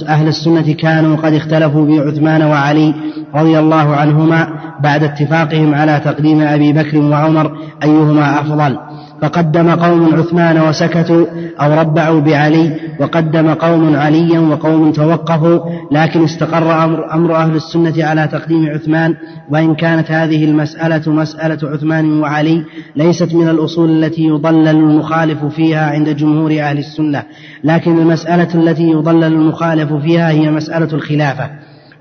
أهل 0.07 0.27
السنة 0.27 0.73
كانوا 0.73 1.15
قد 1.15 1.33
اختلفوا 1.33 1.85
بعثمان 1.85 2.43
وعلي 2.43 2.93
رضي 3.35 3.59
الله 3.59 3.95
عنهما 3.95 4.47
بعد 4.83 5.03
اتفاقهم 5.03 5.75
على 5.75 6.01
تقديم 6.05 6.41
أبي 6.41 6.73
بكر 6.73 6.97
وعمر 6.97 7.57
أيهما 7.83 8.39
أفضل. 8.39 8.77
فقدم 9.21 9.69
قوم 9.69 10.15
عثمان 10.15 10.61
وسكتوا 10.61 11.25
أو 11.61 11.79
ربعوا 11.79 12.19
بعلي 12.19 12.75
وقدم 12.99 13.53
قوم 13.53 13.95
عليا 13.95 14.39
وقوم 14.39 14.91
توقفوا 14.91 15.59
لكن 15.91 16.23
استقر 16.23 16.83
أمر, 16.83 17.13
أمر 17.13 17.35
أهل 17.35 17.55
السنة 17.55 18.05
على 18.05 18.27
تقديم 18.27 18.69
عثمان 18.69 19.15
وإن 19.49 19.75
كانت 19.75 20.11
هذه 20.11 20.45
المسألة 20.45 21.11
مسألة 21.11 21.69
عثمان 21.69 22.19
وعلي 22.19 22.63
ليست 22.95 23.33
من 23.33 23.49
الأصول 23.49 24.03
التي 24.03 24.23
يضلل 24.23 24.67
المخالف 24.67 25.45
فيها 25.45 25.91
عند 25.91 26.09
جمهور 26.09 26.51
أهل 26.51 26.77
السنة 26.77 27.23
لكن 27.63 27.99
المسألة 27.99 28.55
التي 28.55 28.89
يضلل 28.89 29.23
المخالف 29.23 29.93
فيها 29.93 30.29
هي 30.29 30.51
مسألة 30.51 30.93
الخلافة. 30.93 31.49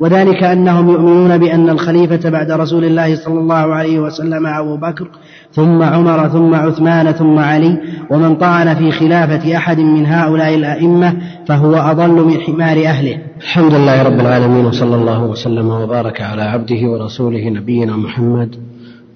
وذلك 0.00 0.42
أنهم 0.44 0.88
يؤمنون 0.88 1.38
بأن 1.38 1.68
الخليفة 1.68 2.30
بعد 2.30 2.50
رسول 2.50 2.84
الله 2.84 3.16
صلى 3.16 3.40
الله 3.40 3.74
عليه 3.74 3.98
وسلم 3.98 4.46
أبو 4.46 4.76
بكر 4.76 5.10
ثم 5.52 5.82
عمر 5.82 6.28
ثم 6.28 6.54
عثمان 6.54 7.12
ثم 7.12 7.38
علي 7.38 7.78
ومن 8.10 8.36
طعن 8.36 8.74
في 8.74 8.90
خلافة 8.90 9.56
أحد 9.56 9.80
من 9.80 10.06
هؤلاء 10.06 10.54
الأئمة 10.54 11.14
فهو 11.46 11.74
أضل 11.74 12.24
من 12.24 12.40
حمار 12.40 12.86
أهله. 12.86 13.18
الحمد 13.40 13.74
لله 13.74 14.02
رب 14.02 14.20
العالمين 14.20 14.66
وصلى 14.66 14.96
الله 14.96 15.24
وسلم 15.24 15.68
وبارك 15.68 16.20
على 16.20 16.42
عبده 16.42 16.88
ورسوله 16.90 17.48
نبينا 17.48 17.96
محمد 17.96 18.56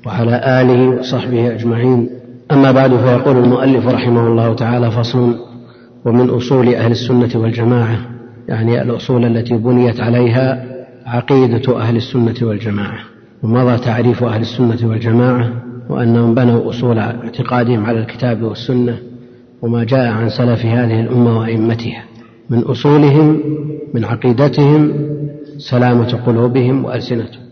وعلى 0.07 0.61
آله 0.61 1.01
وصحبه 1.01 1.55
أجمعين. 1.55 2.09
أما 2.53 2.73
بعد 2.73 2.97
فيقول 2.97 3.37
المؤلف 3.37 3.87
رحمه 3.87 4.27
الله 4.27 4.55
تعالى 4.55 4.91
فصل 4.91 5.35
ومن 6.05 6.31
أصول 6.31 6.75
أهل 6.75 6.91
السنة 6.91 7.43
والجماعة 7.43 7.99
يعني 8.49 8.83
الأصول 8.83 9.25
التي 9.25 9.55
بنيت 9.55 10.01
عليها 10.01 10.65
عقيدة 11.07 11.81
أهل 11.81 11.97
السنة 11.97 12.35
والجماعة. 12.43 12.99
ومضى 13.43 13.79
تعريف 13.79 14.25
أهل 14.25 14.41
السنة 14.41 14.89
والجماعة 14.89 15.72
وأنهم 15.93 16.35
بنوا 16.35 16.71
أصول 16.71 16.99
اعتقادهم 16.99 17.87
على 17.87 17.99
الكتاب 18.01 18.43
والسنة 18.43 18.99
وما 19.63 19.85
جاء 19.85 20.13
عن 20.13 20.29
سلف 20.29 20.67
هذه 20.67 21.01
الأمة 21.01 21.39
وأئمتها. 21.39 22.05
من 22.51 22.59
أصولهم 22.59 23.41
من 23.95 24.05
عقيدتهم 24.05 24.93
سلامة 25.59 26.13
قلوبهم 26.27 26.85
وألسنتهم. 26.85 27.43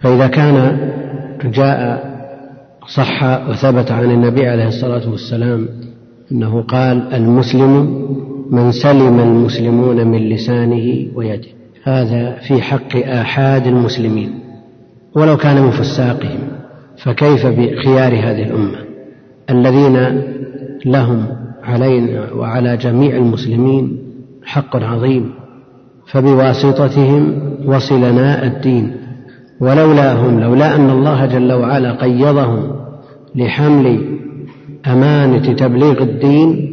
فإذا 0.00 0.26
كان 0.26 0.78
جاء 1.44 2.08
صح 2.86 3.22
وثبت 3.48 3.90
عن 3.90 4.10
النبي 4.10 4.46
عليه 4.46 4.68
الصلاة 4.68 5.10
والسلام 5.10 5.68
أنه 6.32 6.62
قال 6.62 7.14
المسلم 7.14 8.04
من 8.50 8.72
سلم 8.72 9.20
المسلمون 9.20 10.06
من 10.06 10.28
لسانه 10.28 11.06
ويده. 11.14 11.48
هذا 11.84 12.36
في 12.48 12.62
حق 12.62 12.96
آحاد 12.96 13.66
المسلمين 13.66 14.30
ولو 15.14 15.36
كان 15.36 15.62
من 15.62 15.70
فساقهم. 15.70 16.57
فكيف 17.04 17.46
بخيار 17.46 18.12
هذه 18.12 18.42
الأمة 18.42 18.78
الذين 19.50 20.22
لهم 20.86 21.26
علينا 21.62 22.32
وعلى 22.32 22.76
جميع 22.76 23.16
المسلمين 23.16 23.98
حق 24.44 24.76
عظيم 24.76 25.30
فبواسطتهم 26.06 27.40
وصلنا 27.66 28.46
الدين 28.46 28.96
ولولاهم 29.60 30.40
لولا 30.40 30.76
أن 30.76 30.90
الله 30.90 31.26
جل 31.26 31.52
وعلا 31.52 31.92
قيضهم 31.92 32.70
لحمل 33.34 34.18
أمانة 34.86 35.52
تبليغ 35.52 36.02
الدين 36.02 36.70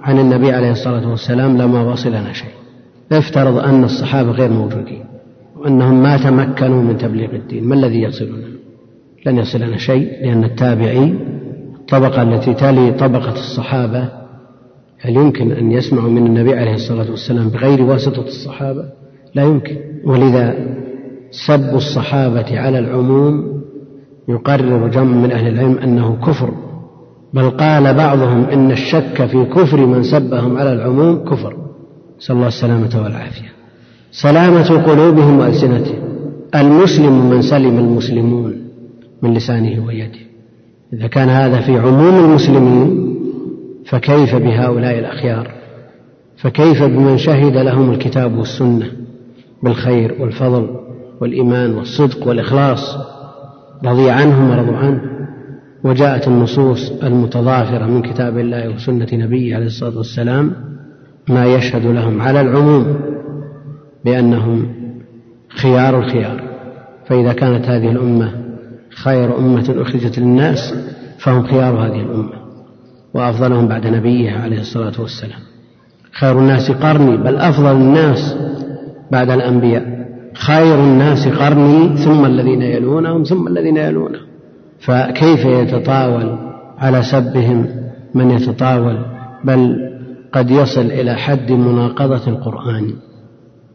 عن 0.00 0.18
النبي 0.18 0.52
عليه 0.52 0.70
الصلاة 0.70 1.10
والسلام 1.10 1.56
لما 1.56 1.82
وصلنا 1.82 2.32
شيء. 2.32 2.50
افترض 3.12 3.58
أن 3.58 3.84
الصحابة 3.84 4.30
غير 4.30 4.50
موجودين 4.50 5.04
وأنهم 5.56 6.02
ما 6.02 6.16
تمكنوا 6.16 6.82
من 6.82 6.98
تبليغ 6.98 7.34
الدين 7.34 7.64
ما 7.64 7.74
الذي 7.74 8.02
يصلنا؟ 8.02 8.57
لن 9.26 9.36
يصلنا 9.36 9.76
شيء 9.76 10.26
لأن 10.26 10.44
التابعي 10.44 11.14
الطبقة 11.80 12.22
التي 12.22 12.54
تلي 12.54 12.92
طبقة 12.92 13.32
الصحابة 13.32 14.08
هل 15.00 15.16
يمكن 15.16 15.52
أن 15.52 15.72
يسمعوا 15.72 16.10
من 16.10 16.26
النبي 16.26 16.54
عليه 16.54 16.74
الصلاة 16.74 17.10
والسلام 17.10 17.48
بغير 17.48 17.82
واسطة 17.82 18.24
الصحابة؟ 18.26 18.84
لا 19.34 19.42
يمكن. 19.42 19.76
ولذا 20.04 20.54
سب 21.30 21.74
الصحابة 21.74 22.60
على 22.60 22.78
العموم 22.78 23.62
يقرر 24.28 24.88
جمع 24.88 25.16
من 25.16 25.32
أهل 25.32 25.48
العلم 25.48 25.78
أنه 25.78 26.16
كفر. 26.26 26.50
بل 27.34 27.50
قال 27.50 27.94
بعضهم 27.94 28.44
إن 28.44 28.70
الشك 28.70 29.26
في 29.26 29.44
كفر 29.44 29.86
من 29.86 30.02
سبهم 30.02 30.58
على 30.58 30.72
العموم 30.72 31.24
كفر. 31.24 31.56
نسأل 32.18 32.36
الله 32.36 32.48
السلامة 32.48 33.02
والعافية. 33.02 33.52
سلامة 34.10 34.82
قلوبهم 34.82 35.38
وألسنتهم. 35.38 35.98
المسلم 36.54 37.30
من 37.30 37.42
سلم 37.42 37.78
المسلمون. 37.78 38.67
من 39.22 39.34
لسانه 39.34 39.86
ويده. 39.86 40.18
إذا 40.92 41.06
كان 41.06 41.28
هذا 41.28 41.60
في 41.60 41.78
عموم 41.78 42.24
المسلمين 42.24 43.14
فكيف 43.86 44.34
بهؤلاء 44.34 44.98
الأخيار؟ 44.98 45.50
فكيف 46.36 46.82
بمن 46.82 47.18
شهد 47.18 47.56
لهم 47.56 47.90
الكتاب 47.90 48.38
والسنة 48.38 48.86
بالخير 49.62 50.16
والفضل 50.20 50.68
والإيمان 51.20 51.74
والصدق 51.74 52.28
والإخلاص؟ 52.28 52.96
رضي 53.84 54.10
عنهم 54.10 54.50
ورضوا 54.50 54.76
عنه. 54.76 55.00
وجاءت 55.84 56.28
النصوص 56.28 56.90
المتضافرة 57.02 57.86
من 57.86 58.02
كتاب 58.02 58.38
الله 58.38 58.74
وسنة 58.74 59.08
نبيه 59.12 59.56
عليه 59.56 59.66
الصلاة 59.66 59.96
والسلام 59.96 60.52
ما 61.28 61.46
يشهد 61.46 61.86
لهم 61.86 62.20
على 62.20 62.40
العموم 62.40 62.96
بأنهم 64.04 64.68
خيار 65.48 65.98
الخيار. 65.98 66.42
فإذا 67.06 67.32
كانت 67.32 67.64
هذه 67.64 67.90
الأمة 67.90 68.47
خير 69.02 69.38
أمة 69.38 69.74
أخرجت 69.82 70.18
للناس 70.18 70.74
فهم 71.18 71.42
خيار 71.42 71.86
هذه 71.86 72.00
الأمة 72.00 72.38
وأفضلهم 73.14 73.68
بعد 73.68 73.86
نبيه 73.86 74.30
عليه 74.30 74.60
الصلاة 74.60 74.92
والسلام. 75.00 75.40
خير 76.12 76.38
الناس 76.38 76.70
قرني 76.70 77.16
بل 77.16 77.36
أفضل 77.36 77.76
الناس 77.76 78.36
بعد 79.12 79.30
الأنبياء. 79.30 80.08
خير 80.34 80.74
الناس 80.74 81.28
قرني 81.28 81.96
ثم 81.96 82.24
الذين 82.24 82.62
يلونهم 82.62 83.22
ثم 83.22 83.48
الذين 83.48 83.76
يلونهم. 83.76 84.26
فكيف 84.80 85.44
يتطاول 85.44 86.38
على 86.78 87.02
سبهم 87.02 87.66
من 88.14 88.30
يتطاول؟ 88.30 88.98
بل 89.44 89.76
قد 90.32 90.50
يصل 90.50 90.80
إلى 90.80 91.14
حد 91.14 91.52
مناقضة 91.52 92.28
القرآن. 92.28 92.92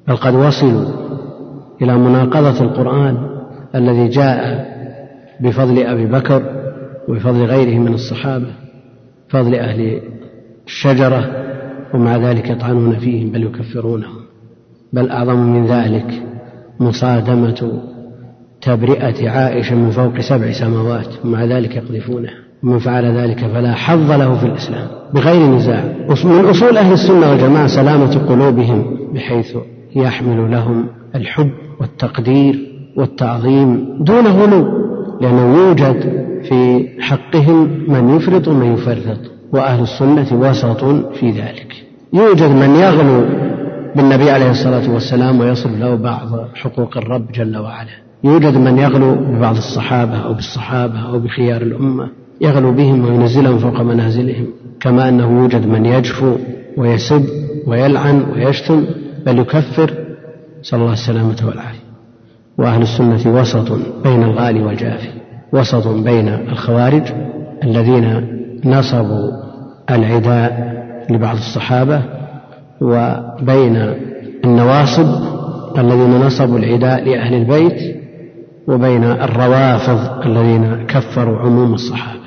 بل 0.08 0.16
قد 0.16 0.36
وصلوا 0.36 0.86
إلى 1.82 1.98
مناقضة 1.98 2.62
القرآن 2.62 3.18
الذي 3.76 4.08
جاء 4.08 4.73
بفضل 5.44 5.84
أبي 5.84 6.06
بكر 6.06 6.44
وبفضل 7.08 7.46
غيره 7.46 7.80
من 7.80 7.94
الصحابة 7.94 8.48
فضل 9.30 9.56
أهل 9.56 10.02
الشجرة 10.68 11.32
ومع 11.94 12.18
ذلك 12.18 12.50
يطعنون 12.50 12.96
فيهم 12.96 13.30
بل 13.30 13.44
يكفرونهم. 13.44 14.24
بل 14.94 15.10
أعظم 15.10 15.40
من 15.40 15.66
ذلك 15.66 16.24
مصادمة 16.80 17.82
تبرئة 18.62 19.30
عائشة 19.30 19.76
من 19.76 19.92
فوق 19.92 20.20
سبع 20.20 20.52
سماوات 20.52 21.08
ومع 21.26 21.46
ذلك 21.46 21.76
يقذفونه. 21.76 22.30
ومن 22.64 22.80
فعل 22.80 23.06
ذلك 23.06 23.40
فلا 23.40 23.74
حظ 23.74 24.12
له 24.12 24.38
في 24.38 24.46
الإسلام 24.46 24.88
بغير 25.14 25.56
نزاع. 25.56 25.84
من 26.26 26.46
أصول 26.46 26.78
أهل 26.78 26.94
السنة 26.94 27.30
والجماعة 27.30 27.68
سلامة 27.68 28.28
قلوبهم 28.28 28.98
بحيث 29.14 29.58
يحمل 29.96 30.52
لهم 30.52 30.88
الحب 31.16 31.52
والتقدير 31.82 32.56
والتعظيم 32.98 33.98
دون 34.00 34.28
غلو. 34.28 34.83
لأنه 35.24 35.58
يوجد 35.58 36.00
في 36.44 36.88
حقهم 37.00 37.84
من 37.88 38.16
يفرط 38.16 38.48
ومن 38.48 38.74
يفرط 38.74 39.20
وأهل 39.54 39.84
السنة 39.84 40.28
وسط 40.42 40.84
في 41.20 41.32
ذلك. 41.32 41.74
يوجد 42.14 42.50
من 42.50 42.76
يغلو 42.76 43.26
بالنبي 43.96 44.30
عليه 44.32 44.52
الصلاة 44.52 44.94
والسلام 44.94 45.40
ويصرف 45.40 45.80
له 45.80 45.96
بعض 45.96 46.30
حقوق 46.56 46.98
الرب 46.98 47.32
جل 47.32 47.58
وعلا. 47.58 47.96
يوجد 48.24 48.58
من 48.58 48.78
يغلو 48.78 49.16
ببعض 49.16 49.58
الصحابة 49.58 50.18
أو 50.18 50.34
بالصحابة 50.34 51.00
أو 51.00 51.20
بخيار 51.20 51.62
الأمة 51.62 52.10
يغلو 52.42 52.72
بهم 52.72 53.06
وينزلهم 53.06 53.58
فوق 53.58 53.82
منازلهم. 53.82 54.48
كما 54.80 55.10
أنه 55.10 55.42
يوجد 55.42 55.68
من 55.68 55.86
يجفو 55.86 56.36
ويسب 56.78 57.26
ويلعن 57.68 58.24
ويشتم 58.34 58.86
بل 59.26 59.40
يكفر 59.40 59.94
نسأل 60.62 60.80
الله 60.80 60.94
السلامة 60.94 61.38
والعافية 61.48 61.83
وأهل 62.58 62.82
السنة 62.82 63.40
وسط 63.40 63.72
بين 64.04 64.24
الغالي 64.24 64.64
والجافي 64.64 65.10
وسط 65.54 65.88
بين 65.88 66.28
الخوارج 66.28 67.04
الذين 67.64 68.28
نصبوا 68.66 69.32
العداء 69.90 70.74
لبعض 71.10 71.36
الصحابة 71.36 72.02
وبين 72.82 73.94
النواصب 74.46 75.08
الذين 75.78 76.22
نصبوا 76.22 76.58
العداء 76.58 77.04
لأهل 77.04 77.34
البيت 77.34 78.04
وبين 78.68 79.04
الروافض 79.04 80.26
الذين 80.26 80.86
كفروا 80.88 81.40
عموم 81.40 81.74
الصحابة. 81.74 82.24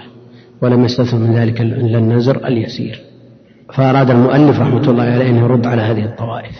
ولم 0.63 0.85
يستثن 0.85 1.21
من 1.21 1.35
ذلك 1.35 1.61
إلا 1.61 1.99
النزر 1.99 2.47
اليسير. 2.47 3.01
فأراد 3.75 4.11
المؤلف 4.11 4.61
رحمة 4.61 4.91
الله 4.91 5.05
عليه 5.05 5.31
أن 5.31 5.37
يرد 5.37 5.67
على 5.67 5.83
هذه 5.83 6.05
الطوائف. 6.05 6.57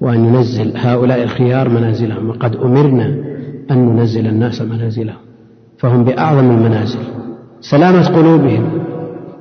وأن 0.00 0.24
ينزل 0.24 0.76
هؤلاء 0.76 1.22
الخيار 1.22 1.68
منازلهم. 1.68 2.28
وقد 2.28 2.56
أمرنا 2.56 3.04
أن 3.70 3.78
ننزل 3.78 4.26
الناس 4.26 4.62
منازلهم. 4.62 5.16
فهم 5.78 6.04
بأعظم 6.04 6.50
المنازل. 6.50 6.98
سلامة 7.60 8.06
قلوبهم 8.06 8.64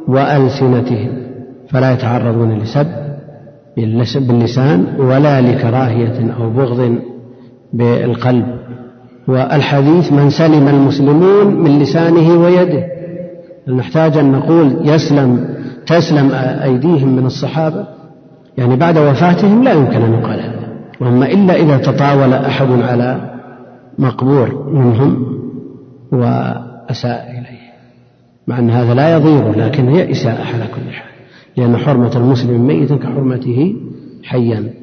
وألسنتهم. 0.08 1.10
فلا 1.70 1.94
يتعرضون 1.94 2.58
لسب 3.78 4.28
باللسان 4.28 4.86
ولا 5.00 5.42
لكراهية 5.42 6.34
أو 6.40 6.50
بغض 6.50 7.00
بالقلب. 7.74 8.46
والحديث 9.28 10.14
من 10.14 10.30
سلم 10.30 10.68
المسلمون 10.68 11.56
من 11.64 11.80
لسانه 11.80 12.40
ويده 12.44 12.88
نحتاج 13.68 14.18
أن 14.18 14.32
نقول 14.32 14.78
يسلم 14.84 15.56
تسلم 15.88 16.32
أيديهم 16.64 17.16
من 17.16 17.26
الصحابة 17.26 17.88
يعني 18.58 18.76
بعد 18.76 18.98
وفاتهم 18.98 19.64
لا 19.64 19.74
يمكن 19.74 20.02
أن 20.02 20.14
يقال. 20.14 20.40
هذا 20.40 20.68
وأما 21.02 21.26
إلا 21.26 21.56
إذا 21.56 21.78
تطاول 21.78 22.34
أحد 22.34 22.72
على 22.72 23.32
مقبور 24.00 24.72
منهم 24.74 25.26
وأساء 26.12 27.32
إليه. 27.32 27.68
مع 28.48 28.60
أن 28.60 28.70
هذا 28.70 28.94
لا 28.94 29.14
يضيره 29.16 29.52
لكن 29.52 29.90
هي 29.90 30.12
إساءة 30.12 30.44
على 30.54 30.68
كل 30.76 30.92
حال. 30.92 31.08
لأن 31.58 31.78
حرمة 31.78 32.16
المسلم 32.16 32.68
ميت 32.68 32.94
كحرمته 32.94 33.76
حيا. 34.24 34.74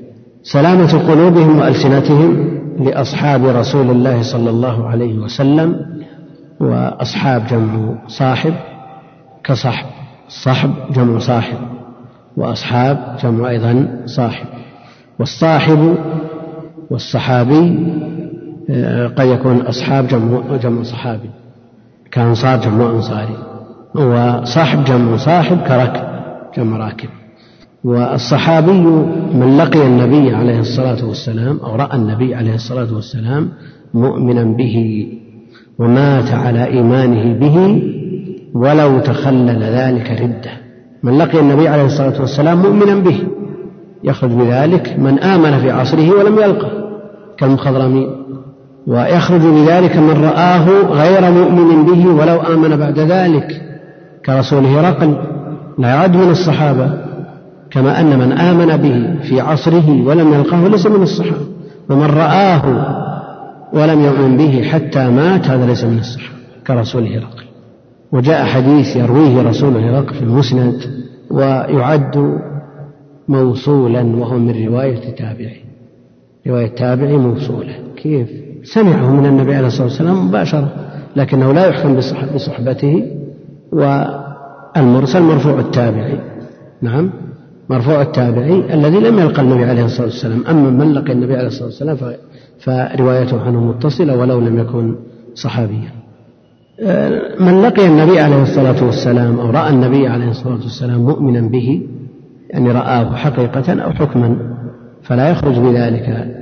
سلامة 0.42 1.08
قلوبهم 1.08 1.58
وألسنتهم 1.58 2.54
لأصحاب 2.78 3.44
رسول 3.46 3.90
الله 3.90 4.22
صلى 4.22 4.50
الله 4.50 4.88
عليه 4.88 5.18
وسلم 5.18 5.76
وأصحاب 6.60 7.46
جمع 7.46 7.94
صاحب 8.06 8.54
كصحب 9.44 9.87
صحب 10.28 10.70
جمع 10.92 11.18
صاحب. 11.18 11.56
وأصحاب 12.37 13.16
جمع 13.23 13.49
أيضا 13.49 14.03
صاحب. 14.07 14.47
والصاحب 15.18 15.97
والصحابي 16.90 17.79
آه، 18.70 19.07
قد 19.07 19.27
يكون 19.27 19.61
أصحاب 19.61 20.07
جمع 20.09 20.57
جمع 20.57 20.83
صحابي. 20.83 21.31
كأنصار 22.11 22.61
جمع 22.61 22.90
أنصاري. 22.90 23.37
وصاحب 23.94 24.85
جمع 24.85 25.16
صاحب 25.16 25.59
كركب 25.59 26.05
جمع 26.57 26.77
راكب. 26.77 27.09
والصحابي 27.85 28.73
من 29.35 29.57
لقي 29.59 29.87
النبي 29.87 30.35
عليه 30.35 30.61
الصلاة 30.61 31.09
والسلام 31.09 31.59
أو 31.59 31.77
رأى 31.77 31.97
النبي 31.97 32.35
عليه 32.35 32.55
الصلاة 32.55 32.94
والسلام 32.94 33.51
مؤمنا 33.94 34.44
به 34.44 35.07
ومات 35.79 36.31
على 36.31 36.64
إيمانه 36.64 37.38
به 37.38 37.83
ولو 38.55 38.99
تخلل 38.99 39.62
ذلك 39.62 40.20
ردة. 40.20 40.63
من 41.05 41.19
لقي 41.19 41.40
النبي 41.40 41.69
عليه 41.69 41.85
الصلاة 41.85 42.21
والسلام 42.21 42.59
مؤمنا 42.59 42.95
به 42.95 43.19
يخرج 44.05 44.31
بذلك 44.31 44.99
من 44.99 45.19
آمن 45.19 45.59
في 45.59 45.71
عصره 45.71 46.11
ولم 46.11 46.38
يلقه 46.38 46.71
كالمخضرمين 47.38 48.11
ويخرج 48.87 49.40
بذلك 49.40 49.97
من 49.97 50.25
رآه 50.25 50.69
غير 50.90 51.31
مؤمن 51.31 51.85
به 51.85 52.09
ولو 52.09 52.40
آمن 52.40 52.77
بعد 52.77 52.99
ذلك 52.99 53.62
كرسول 54.27 54.67
هرقل 54.67 55.17
لا 55.79 55.88
يعد 55.88 56.17
من 56.17 56.31
الصحابة 56.31 56.90
كما 57.71 58.01
أن 58.01 58.19
من 58.19 58.33
آمن 58.33 58.77
به 58.77 59.23
في 59.29 59.40
عصره 59.40 60.07
ولم 60.07 60.33
يلقه 60.33 60.69
ليس 60.69 60.87
من 60.87 61.03
الصحابة 61.03 61.47
ومن 61.90 62.07
رآه 62.07 62.62
ولم 63.73 64.05
يؤمن 64.05 64.37
به 64.37 64.62
حتى 64.62 65.11
مات 65.11 65.47
هذا 65.47 65.67
ليس 65.67 65.85
من 65.85 65.99
الصحابة 65.99 66.35
كرسول 66.67 67.07
هرقل 67.07 67.45
وجاء 68.14 68.44
حديث 68.44 68.96
يرويه 68.96 69.42
رسول 69.42 69.77
هرقل 69.77 70.14
في 70.14 70.22
المسند 70.22 70.74
ويعد 71.31 72.40
موصولا 73.29 74.03
وهو 74.03 74.38
من 74.38 74.66
رواية 74.66 75.14
تابعي. 75.14 75.61
رواية 76.46 76.66
تابعي 76.66 77.16
موصولة. 77.16 77.74
كيف؟ 77.96 78.29
سمعه 78.62 79.11
من 79.12 79.27
النبي 79.27 79.55
عليه 79.55 79.66
الصلاة 79.66 79.87
والسلام 79.87 80.27
مباشرة 80.29 80.72
لكنه 81.16 81.53
لا 81.53 81.66
يحكم 81.66 81.96
بصحبته 82.35 83.11
والمرسل 83.72 85.22
مرفوع 85.22 85.61
التابعي. 85.61 86.18
نعم 86.83 87.11
مرفوع 87.70 88.03
التابعي 88.03 88.74
الذي 88.74 89.00
لم 89.00 89.18
يلقى 89.18 89.42
النبي 89.42 89.64
عليه 89.64 89.85
الصلاة 89.85 90.07
والسلام. 90.07 90.44
أما 90.46 90.70
من 90.70 90.92
لقي 90.92 91.12
النبي 91.12 91.37
عليه 91.37 91.46
الصلاة 91.46 91.66
والسلام 91.66 91.96
فروايته 92.59 93.40
عنه 93.40 93.64
متصلة 93.64 94.16
ولو 94.16 94.40
لم 94.40 94.59
يكن 94.59 94.94
صحابيا. 95.35 96.04
من 97.40 97.62
لقي 97.62 97.87
النبي 97.87 98.20
عليه 98.20 98.42
الصلاة 98.42 98.84
والسلام 98.84 99.40
أو 99.40 99.50
رأى 99.50 99.70
النبي 99.70 100.08
عليه 100.08 100.30
الصلاة 100.30 100.54
والسلام 100.62 101.00
مؤمنا 101.00 101.40
به 101.40 101.82
يعني 102.50 102.70
رآه 102.72 103.14
حقيقة 103.14 103.82
أو 103.82 103.90
حكما 103.90 104.37
فلا 105.02 105.30
يخرج 105.30 105.58
بذلك 105.58 106.34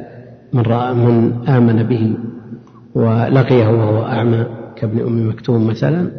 من 0.52 0.62
رأى 0.62 0.94
من 0.94 1.32
آمن 1.48 1.82
به 1.82 2.14
ولقيه 2.94 3.68
وهو 3.68 4.02
أعمى 4.04 4.46
كابن 4.76 5.00
أم 5.00 5.28
مكتوم 5.28 5.66
مثلا 5.66 6.10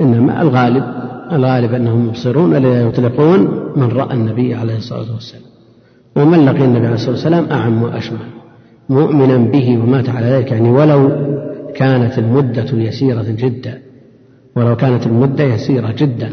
إنما 0.00 0.42
الغالب 0.42 0.84
الغالب 1.32 1.74
أنهم 1.74 2.06
مبصرون 2.08 2.54
ولا 2.54 2.82
يطلقون 2.82 3.40
من 3.76 3.88
رأى 3.92 4.14
النبي 4.14 4.54
عليه 4.54 4.76
الصلاة 4.76 5.14
والسلام. 5.14 5.42
ومن 6.16 6.44
لقي 6.44 6.64
النبي 6.64 6.86
عليه 6.86 6.94
الصلاة 6.94 7.12
والسلام 7.12 7.46
أعم 7.50 7.82
وأشمل 7.82 8.18
مؤمنا 8.88 9.36
به 9.36 9.78
ومات 9.78 10.08
على 10.08 10.26
ذلك 10.26 10.52
يعني 10.52 10.70
ولو 10.70 11.10
كانت 11.76 12.18
المدة 12.18 12.66
يسيرة 12.72 13.26
جدا 13.28 13.78
ولو 14.56 14.76
كانت 14.76 15.06
المدة 15.06 15.44
يسيرة 15.44 15.92
جدا 15.98 16.32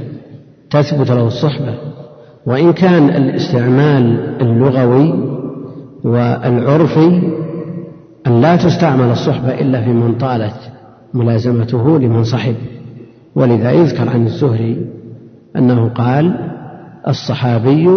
تثبت 0.69 1.11
له 1.11 1.27
الصحبة. 1.27 1.75
وإن 2.45 2.73
كان 2.73 3.09
الاستعمال 3.09 4.19
اللغوي 4.41 5.13
والعرفي 6.03 7.21
أن 8.27 8.41
لا 8.41 8.55
تستعمل 8.55 9.11
الصحبة 9.11 9.61
إلا 9.61 9.83
في 9.83 9.89
من 9.89 10.15
طالت 10.17 10.55
ملازمته 11.13 11.99
لمن 11.99 12.23
صحب. 12.23 12.55
ولذا 13.35 13.71
يذكر 13.71 14.09
عن 14.09 14.25
الزهري 14.25 14.85
أنه 15.55 15.89
قال 15.89 16.49
الصحابي 17.07 17.89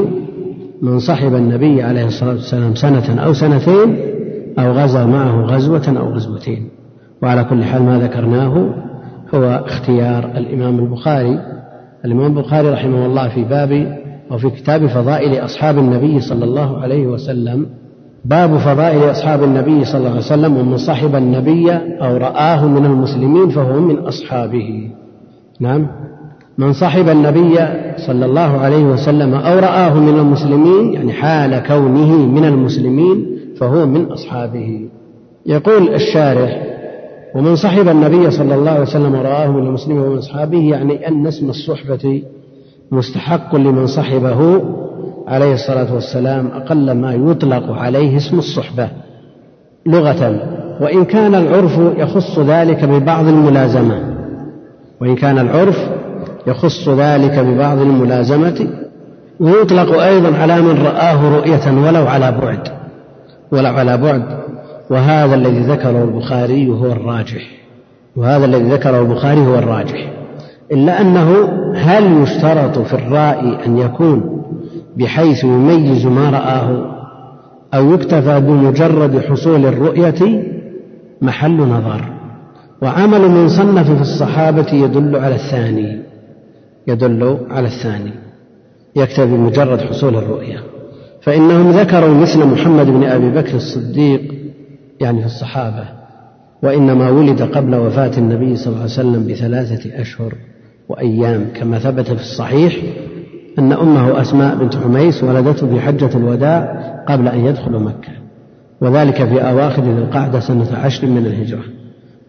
من 0.82 0.98
صحب 0.98 1.35
النبي 1.35 1.82
عليه 1.82 2.06
الصلاة 2.06 2.32
والسلام 2.32 2.74
سنة 2.74 3.20
أو 3.20 3.32
سنتين 3.32 3.96
أو 4.59 4.72
غزا 4.72 5.06
معه 5.06 5.40
غزوة 5.40 5.94
أو 5.98 6.14
غزوتين. 6.14 6.75
وعلى 7.22 7.44
كل 7.44 7.64
حال 7.64 7.83
ما 7.83 7.98
ذكرناه 7.98 8.74
هو 9.35 9.62
اختيار 9.66 10.24
الإمام 10.24 10.79
البخاري. 10.79 11.40
الإمام 12.05 12.38
البخاري 12.38 12.70
رحمه 12.70 13.07
الله 13.07 13.29
في 13.29 13.44
باب 13.44 13.98
أو 14.31 14.38
في 14.38 14.50
كتاب 14.50 14.87
فضائل 14.87 15.44
أصحاب 15.44 15.79
النبي 15.79 16.20
صلى 16.20 16.44
الله 16.44 16.79
عليه 16.79 17.07
وسلم. 17.07 17.66
باب 18.24 18.57
فضائل 18.57 19.11
أصحاب 19.11 19.44
النبي 19.44 19.85
صلى 19.85 19.98
الله 19.98 20.11
عليه 20.11 20.18
وسلم 20.18 20.57
ومن 20.57 20.76
صحب 20.76 21.14
النبي 21.14 21.72
أو 22.00 22.16
رآه 22.16 22.66
من 22.66 22.85
المسلمين 22.85 23.48
فهو 23.48 23.81
من 23.81 23.98
أصحابه. 23.98 24.90
نعم. 25.61 25.87
من 26.59 26.72
صحب 26.72 27.09
النبي 27.09 27.55
صلى 28.07 28.24
الله 28.24 28.59
عليه 28.59 28.85
وسلم 28.85 29.35
أو 29.35 29.59
رآه 29.59 29.94
من 29.94 30.18
المسلمين 30.18 30.92
يعني 30.92 31.12
حال 31.12 31.62
كونه 31.66 32.26
من 32.26 32.44
المسلمين 32.44 33.26
فهو 33.61 33.87
من 33.87 34.05
أصحابه. 34.05 34.88
يقول 35.46 35.94
الشارح 35.94 36.75
ومن 37.37 37.57
صحب 37.57 37.88
النبي 37.88 38.31
صلى 38.31 38.55
الله 38.55 38.70
عليه 38.70 38.83
وسلم 38.83 39.14
ورآه 39.14 39.46
من 39.46 39.66
المسلمين 39.66 39.99
ومن 39.99 40.18
أصحابه 40.18 40.70
يعني 40.70 41.09
أن 41.09 41.27
اسم 41.27 41.51
الصحبة 41.51 42.22
مستحق 42.92 43.57
لمن 43.57 43.87
صحبه 43.87 44.62
عليه 45.27 45.55
الصلاة 45.55 45.94
والسلام 45.94 46.46
أقل 46.46 46.92
ما 46.92 47.14
يطلق 47.14 47.72
عليه 47.72 48.16
اسم 48.16 48.38
الصحبة 48.38 48.88
لغة. 49.87 50.40
وإن 50.81 51.05
كان 51.05 51.35
العرف 51.35 51.79
يخص 51.99 52.38
ذلك 52.38 52.85
ببعض 52.85 53.27
الملازمة. 53.27 54.01
وإن 55.01 55.16
كان 55.16 55.38
العرف 55.38 55.88
يخص 56.46 56.88
ذلك 56.88 57.38
ببعض 57.38 57.79
الملازمة 57.79 58.68
ويطلق 59.40 60.03
أيضا 60.03 60.37
على 60.37 60.61
من 60.61 60.87
رآه 60.87 61.37
رؤية 61.37 61.87
ولو 61.87 62.07
على 62.07 62.33
بعد. 62.33 62.68
ولو 63.53 63.72
على 63.75 63.96
بعد. 63.96 64.45
وهذا 64.90 65.35
الذي 65.35 65.61
ذكره 65.61 66.05
البخاري 66.05 66.68
هو 66.68 66.87
الراجح. 66.87 67.42
وهذا 68.16 68.44
الذي 68.44 68.64
ذكره 68.64 69.01
البخاري 69.01 69.40
هو 69.40 69.59
الراجح. 69.59 70.12
إلا 70.72 71.01
أنه 71.01 71.49
هل 71.75 72.22
يشترط 72.22 72.79
في 72.79 72.94
الرائي 72.94 73.66
أن 73.66 73.79
يكون 73.79 74.42
بحيث 74.96 75.44
يميز 75.44 76.07
ما 76.07 76.31
رآه 76.31 76.96
أو 77.75 77.94
يكتفى 77.94 78.40
بمجرد 78.40 79.18
حصول 79.20 79.66
الرؤية 79.66 80.44
محل 81.22 81.57
نظر؟ 81.57 82.05
وعمل 82.83 83.29
من 83.29 83.49
صنف 83.49 83.90
في 83.90 84.01
الصحابة 84.01 84.66
يدل 84.72 85.16
على 85.16 85.35
الثاني. 85.35 85.99
يدل 86.87 87.38
على 87.51 87.66
الثاني. 87.66 88.12
يكتفي 88.96 89.27
بمجرد 89.27 89.81
حصول 89.81 90.16
الرؤية. 90.16 90.59
فإنهم 91.22 91.70
ذكروا 91.70 92.14
مثل 92.14 92.46
محمد 92.46 92.87
بن 92.87 93.05
أبي 93.05 93.31
بكر 93.31 93.55
الصديق 93.55 94.45
يعني 95.00 95.20
في 95.20 95.26
الصحابة 95.26 95.85
وإنما 96.62 97.11
ولد 97.11 97.42
قبل 97.42 97.74
وفاة 97.74 98.18
النبي 98.18 98.56
صلى 98.56 98.66
الله 98.66 98.80
عليه 98.82 98.92
وسلم 98.92 99.26
بثلاثة 99.26 100.00
أشهر 100.00 100.35
وأيام. 100.88 101.46
كما 101.54 101.78
ثبت 101.78 102.06
في 102.06 102.20
الصحيح 102.20 102.76
أن 103.59 103.72
أمه 103.72 104.20
أسماء 104.20 104.56
بنت 104.56 104.76
حميس 104.76 105.24
ولدته 105.24 105.66
في 105.66 105.80
حجة 105.80 106.16
الوداع 106.16 106.80
قبل 107.09 107.28
أن 107.28 107.44
يدخل 107.44 107.72
مكة 107.72 108.12
وذلك 108.80 109.24
في 109.24 109.40
أواخر 109.40 109.82
ذي 109.82 109.90
القعدة 109.90 110.40
سنة 110.40 110.76
عشر 110.76 111.06
من 111.06 111.26
الهجرة 111.26 111.62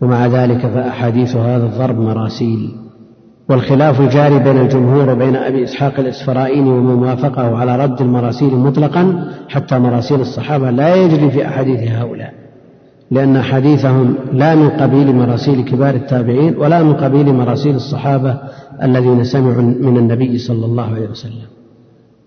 ومع 0.02 0.28
ذلك 0.28 0.60
فأحاديث 0.60 1.36
هذا 1.36 1.66
الضرب 1.66 2.00
مراسيل. 2.00 2.72
والخلاف 3.50 4.02
جاري 4.02 4.40
بين 4.40 4.58
الجمهور 4.58 5.10
وبين 5.10 5.36
أبي 5.36 5.64
إسحاق 5.64 6.00
الإسفرائيني 6.00 6.70
ومن 6.70 7.04
وافقه 7.04 7.58
على 7.58 7.84
رد 7.84 8.02
المراسيل 8.02 8.56
مطلقا 8.56 9.32
حتى 9.50 9.80
مراسيل 9.80 10.22
الصحابة 10.22 10.72
لا 10.72 10.96
يجري 10.96 11.32
في 11.32 11.48
أحاديث 11.48 11.92
هؤلاء. 11.92 12.47
لأن 13.12 13.42
حديثهم 13.42 14.16
لا 14.34 14.56
من 14.56 14.70
قبيل 14.70 15.16
مراسيل 15.16 15.62
كبار 15.62 15.96
التابعين 15.96 16.58
ولا 16.58 16.84
من 16.84 16.94
قبيل 16.94 17.34
مراسيل 17.34 17.76
الصحابة 17.76 18.38
الذين 18.84 19.24
سمعوا 19.24 19.62
من 19.62 19.98
النبي 19.98 20.38
صلى 20.38 20.66
الله 20.66 20.84
عليه 20.84 21.10
وسلم. 21.10 21.48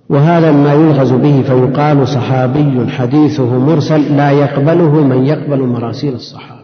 وهذا 0.09 0.53
ما 0.53 0.73
يلغز 0.73 1.12
به 1.12 1.43
فيقال 1.43 2.09
صحابي 2.09 2.87
حديثه 2.88 3.59
مرسل 3.59 4.16
لا 4.16 4.31
يقبله 4.31 5.05
من 5.05 5.27
يقبل 5.27 5.61
مراسيل 5.61 6.14
الصحابة. 6.14 6.60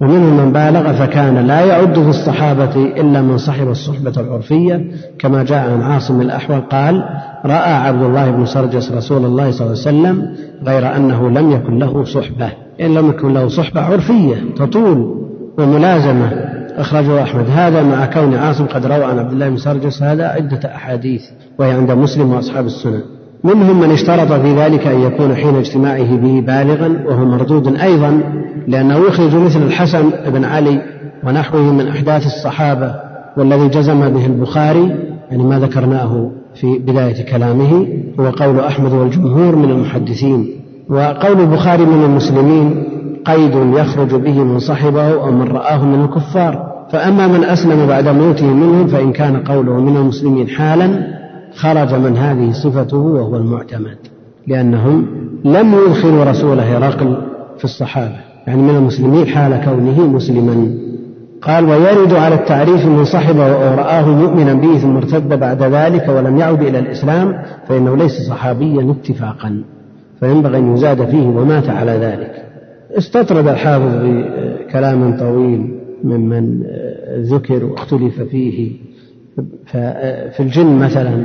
ومنهم 0.00 0.36
من 0.36 0.52
بالغ 0.52 0.92
فكان 0.92 1.46
لا 1.46 1.60
يعد 1.60 1.94
في 1.94 2.08
الصحابة 2.08 2.74
إلا 2.74 3.22
من 3.22 3.38
صحب 3.38 3.68
الصحبة 3.68 4.12
العرفية 4.16 4.90
كما 5.18 5.42
جاء 5.42 5.70
عن 5.70 5.82
عاصم 5.82 6.20
الأحول 6.20 6.60
قال 6.60 7.04
رأى 7.44 7.72
عبد 7.72 8.02
الله 8.02 8.30
بن 8.30 8.46
سرجس 8.46 8.92
رسول 8.92 9.24
الله 9.24 9.50
صلى 9.50 9.66
الله 9.66 9.86
عليه 9.86 9.98
وسلم 9.98 10.34
غير 10.64 10.96
أنه 10.96 11.30
لم 11.30 11.50
يكن 11.50 11.78
له 11.78 12.04
صحبة 12.04 12.52
إن 12.80 12.94
لم 12.94 13.08
يكن 13.08 13.34
له 13.34 13.48
صحبة 13.48 13.80
عرفية 13.80 14.36
تطول 14.56 15.20
وملازمة. 15.58 16.30
أخرجه 16.76 17.22
أحمد. 17.22 17.44
هذا 17.50 17.82
مع 17.82 18.06
كون 18.06 18.34
عاصم 18.34 18.66
قد 18.66 18.86
روى 18.86 19.04
عن 19.04 19.18
عبد 19.18 19.32
الله 19.32 19.48
بن 19.48 19.56
سرجس 19.56 20.02
هذا 20.02 20.28
عدة 20.28 20.74
أحاديث 20.74 21.22
وهي 21.58 21.70
عند 21.70 21.90
مسلم 21.90 22.32
وأصحاب 22.32 22.66
السنن. 22.66 23.02
منهم 23.44 23.80
من 23.80 23.90
اشترط 23.90 24.32
في 24.32 24.54
ذلك 24.54 24.86
أن 24.86 25.00
يكون 25.00 25.34
حين 25.34 25.56
اجتماعه 25.56 26.16
به 26.16 26.40
بالغا 26.46 27.02
وهو 27.06 27.24
مردود 27.24 27.76
أيضا 27.76 28.20
لأنه 28.68 28.98
يخرج 28.98 29.34
مثل 29.34 29.62
الحسن 29.62 30.10
بن 30.26 30.44
علي 30.44 30.82
ونحوه 31.24 31.72
من 31.72 31.88
أحداث 31.88 32.26
الصحابة 32.26 32.94
والذي 33.36 33.68
جزم 33.68 34.08
به 34.08 34.26
البخاري 34.26 34.96
يعني 35.30 35.42
ما 35.42 35.58
ذكرناه 35.58 36.30
في 36.54 36.78
بداية 36.78 37.24
كلامه 37.24 37.86
هو 38.20 38.30
قول 38.30 38.60
أحمد 38.60 38.92
والجمهور 38.92 39.56
من 39.56 39.70
المحدثين. 39.70 40.46
وقول 40.88 41.40
البخاري 41.40 41.84
من 41.84 42.04
المسلمين 42.04 42.84
قيد 43.24 43.54
يخرج 43.54 44.14
به 44.14 44.44
من 44.44 44.58
صحبه 44.58 45.12
أو 45.12 45.32
من 45.32 45.42
رآه 45.42 45.84
من 45.84 46.04
الكفار. 46.04 46.70
فأما 46.92 47.26
من 47.26 47.44
أسلم 47.44 47.86
بعد 47.86 48.08
موته 48.08 48.46
منهم 48.46 48.86
فإن 48.86 49.12
كان 49.12 49.36
قوله 49.36 49.80
من 49.80 49.96
المسلمين 49.96 50.48
حالا 50.48 51.19
خرج 51.54 51.94
من 51.94 52.16
هذه 52.16 52.52
صفته 52.52 52.96
وهو 52.96 53.36
المعتمد 53.36 53.98
لأنهم 54.46 55.06
لم 55.44 55.74
يدخلوا 55.74 56.24
رسول 56.24 56.60
هرقل 56.60 57.16
في 57.58 57.64
الصحابة. 57.64 58.16
يعني 58.46 58.62
من 58.62 58.76
المسلمين 58.76 59.26
حال 59.26 59.64
كونه 59.64 60.06
مسلما. 60.06 60.74
قال 61.42 61.64
ويرد 61.64 62.12
على 62.12 62.34
التعريف 62.34 62.86
من 62.86 63.04
صحبه 63.04 63.46
أو 63.46 63.74
رآه 63.74 64.08
مؤمنا 64.08 64.54
به 64.54 64.78
ثم 64.78 64.96
ارتد 64.96 65.38
بعد 65.40 65.62
ذلك 65.62 66.08
ولم 66.08 66.38
يعد 66.38 66.62
إلى 66.62 66.78
الإسلام 66.78 67.42
فإنه 67.68 67.96
ليس 67.96 68.12
صحابيا 68.28 68.90
اتفاقا. 68.90 69.62
فينبغي 70.20 70.58
أن 70.58 70.74
يزاد 70.74 71.04
فيه 71.10 71.26
ومات 71.26 71.68
على 71.68 71.92
ذلك. 71.92 72.44
استطرد 72.98 73.48
الحافظ 73.48 73.94
بكلام 73.94 75.18
طويل 75.18 75.78
ممن 76.04 76.62
ذكر 77.18 77.64
واختلف 77.64 78.22
فيه. 78.22 78.70
ففي 79.66 80.40
الجن 80.40 80.78
مثلا 80.78 81.24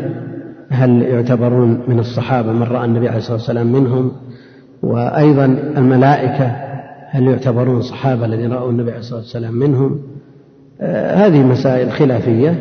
هل 0.70 1.02
يعتبرون 1.02 1.84
من 1.88 2.00
الصحابة 2.00 2.52
من 2.52 2.64
رأى 2.64 2.86
النبي 2.86 3.08
عليه 3.08 3.18
الصلاة 3.18 3.38
والسلام 3.38 3.72
منهم؟ 3.72 4.12
وأيضا 4.84 5.46
الملائكة 5.78 6.46
هل 7.10 7.24
يعتبرون 7.24 7.82
صحابة 7.82 8.26
الذين 8.26 8.54
رأوا 8.54 8.72
النبي 8.72 8.90
عليه 8.90 9.00
الصلاة 9.00 9.20
والسلام 9.20 9.54
منهم؟ 9.54 10.00
هذه 11.14 11.44
مسائل 11.44 11.92
خلافية 11.92 12.56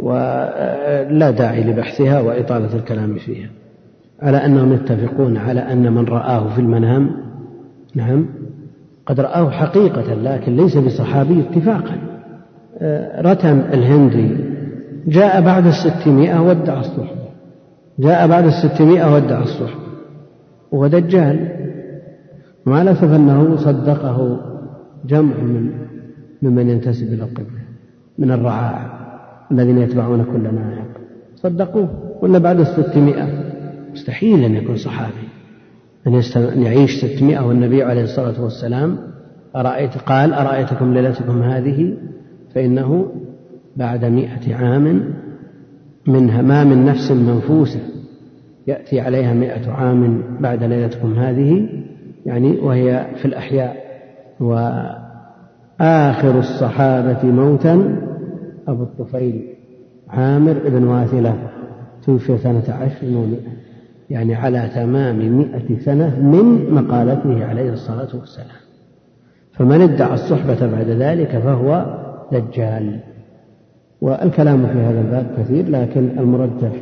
ولا 0.00 1.30
داعي 1.30 1.64
لبحثها 1.64 2.20
وإطالة 2.20 2.74
الكلام 2.74 3.14
فيها. 3.14 3.48
على 4.22 4.36
أنهم 4.36 4.72
يتفقون 4.72 5.36
على 5.36 5.60
أن 5.60 5.92
من 5.92 6.04
رآه 6.04 6.48
في 6.48 6.60
المنام 6.60 7.10
نعم 7.94 8.26
قد 9.06 9.20
رآه 9.20 9.50
حقيقة 9.50 10.14
لكن 10.14 10.56
ليس 10.56 10.76
بصحابي 10.76 11.40
اتفاقا. 11.40 11.98
رتم 13.20 13.62
الهندي 13.72 14.53
جاء 15.06 15.40
بعد 15.40 15.66
الستمائة 15.66 16.40
وادعى 16.40 16.80
الصحبة. 16.80 17.24
جاء 17.98 18.28
بعد 18.28 18.44
الستمائة 18.44 19.14
وادعى 19.14 19.42
الصحبة. 19.42 19.84
وهو 20.72 20.86
دجال 20.86 21.48
مع 22.66 22.82
الأسف 22.82 23.04
أنه 23.04 23.56
صدقه 23.56 24.40
جمع 25.06 25.36
من 25.36 25.70
ممن 26.42 26.68
ينتسب 26.68 27.12
إلى 27.12 27.24
القبلة 27.24 27.64
من 28.18 28.30
الرعاع 28.30 29.04
الذين 29.52 29.78
يتبعون 29.78 30.24
كل 30.24 30.42
نائق 30.42 30.84
صدقوه. 31.36 31.88
ولا 32.22 32.38
بعد 32.38 32.60
الستمائة؟ 32.60 33.28
مستحيل 33.92 34.44
أن 34.44 34.54
يكون 34.54 34.76
صحابي. 34.76 35.28
أن 36.06 36.62
يعيش 36.62 37.04
ستمائة 37.04 37.46
والنبي 37.46 37.82
عليه 37.82 38.02
الصلاة 38.02 38.42
والسلام. 38.42 38.98
أرأيت 39.56 39.98
قال 39.98 40.32
أرأيتكم 40.32 40.94
ليلتكم 40.94 41.42
هذه؟ 41.42 41.96
فإنه 42.54 43.12
بعد 43.76 44.04
مئة 44.04 44.54
عام 44.54 45.14
من 46.06 46.84
نفس 46.84 47.10
منفوسة 47.10 47.80
يأتي 48.66 49.00
عليها 49.00 49.34
مئة 49.34 49.70
عام 49.70 50.22
بعد 50.40 50.64
ليلتكم 50.64 51.14
هذه 51.14 51.68
يعني 52.26 52.58
وهي 52.58 53.06
في 53.16 53.24
الأحياء. 53.24 53.84
وآخر 54.40 56.38
الصحابة 56.38 57.24
موتا 57.24 57.98
أبو 58.68 58.82
الطفيل 58.82 59.42
عامر 60.08 60.52
بن 60.68 60.84
واثلة 60.84 61.50
توفي 62.06 62.38
سنة 62.38 62.64
عشر 62.68 63.06
ومئة 63.06 63.54
يعني 64.10 64.34
على 64.34 64.70
تمام 64.74 65.38
مئة 65.38 65.78
سنة 65.78 66.20
من 66.20 66.74
مقالته 66.74 67.44
عليه 67.44 67.72
الصلاة 67.72 68.16
والسلام. 68.16 68.64
فمن 69.52 69.80
ادعى 69.80 70.14
الصحبة 70.14 70.66
بعد 70.66 70.88
ذلك 70.88 71.38
فهو 71.38 71.98
دجال. 72.32 73.00
والكلام 74.04 74.66
في 74.66 74.78
هذا 74.78 75.00
الباب 75.00 75.26
كثير 75.38 75.68
لكن 75.70 76.18
المرجح 76.18 76.72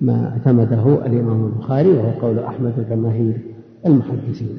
ما 0.00 0.28
اعتمده 0.28 1.06
الإمام 1.06 1.46
البخاري 1.46 1.88
وهو 1.88 2.10
قول 2.10 2.38
أحمد 2.38 2.72
وجماهير 2.78 3.40
المحدثين. 3.86 4.58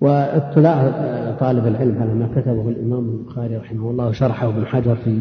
واطلاع 0.00 0.90
طالب 1.40 1.66
العلم 1.66 2.02
على 2.02 2.14
ما 2.14 2.28
كتبه 2.36 2.68
الإمام 2.68 3.08
البخاري 3.08 3.56
رحمه 3.56 3.90
الله 3.90 4.08
وشرحه 4.08 4.48
ابن 4.48 4.66
حجر 4.66 4.94
في 4.94 5.18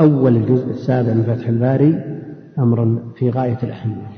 أول 0.00 0.36
الجزء 0.36 0.70
السابع 0.70 1.12
من 1.12 1.22
فتح 1.22 1.48
الباري 1.48 2.00
أمر 2.58 2.98
في 3.16 3.30
غاية 3.30 3.58
الأهمية. 3.62 4.10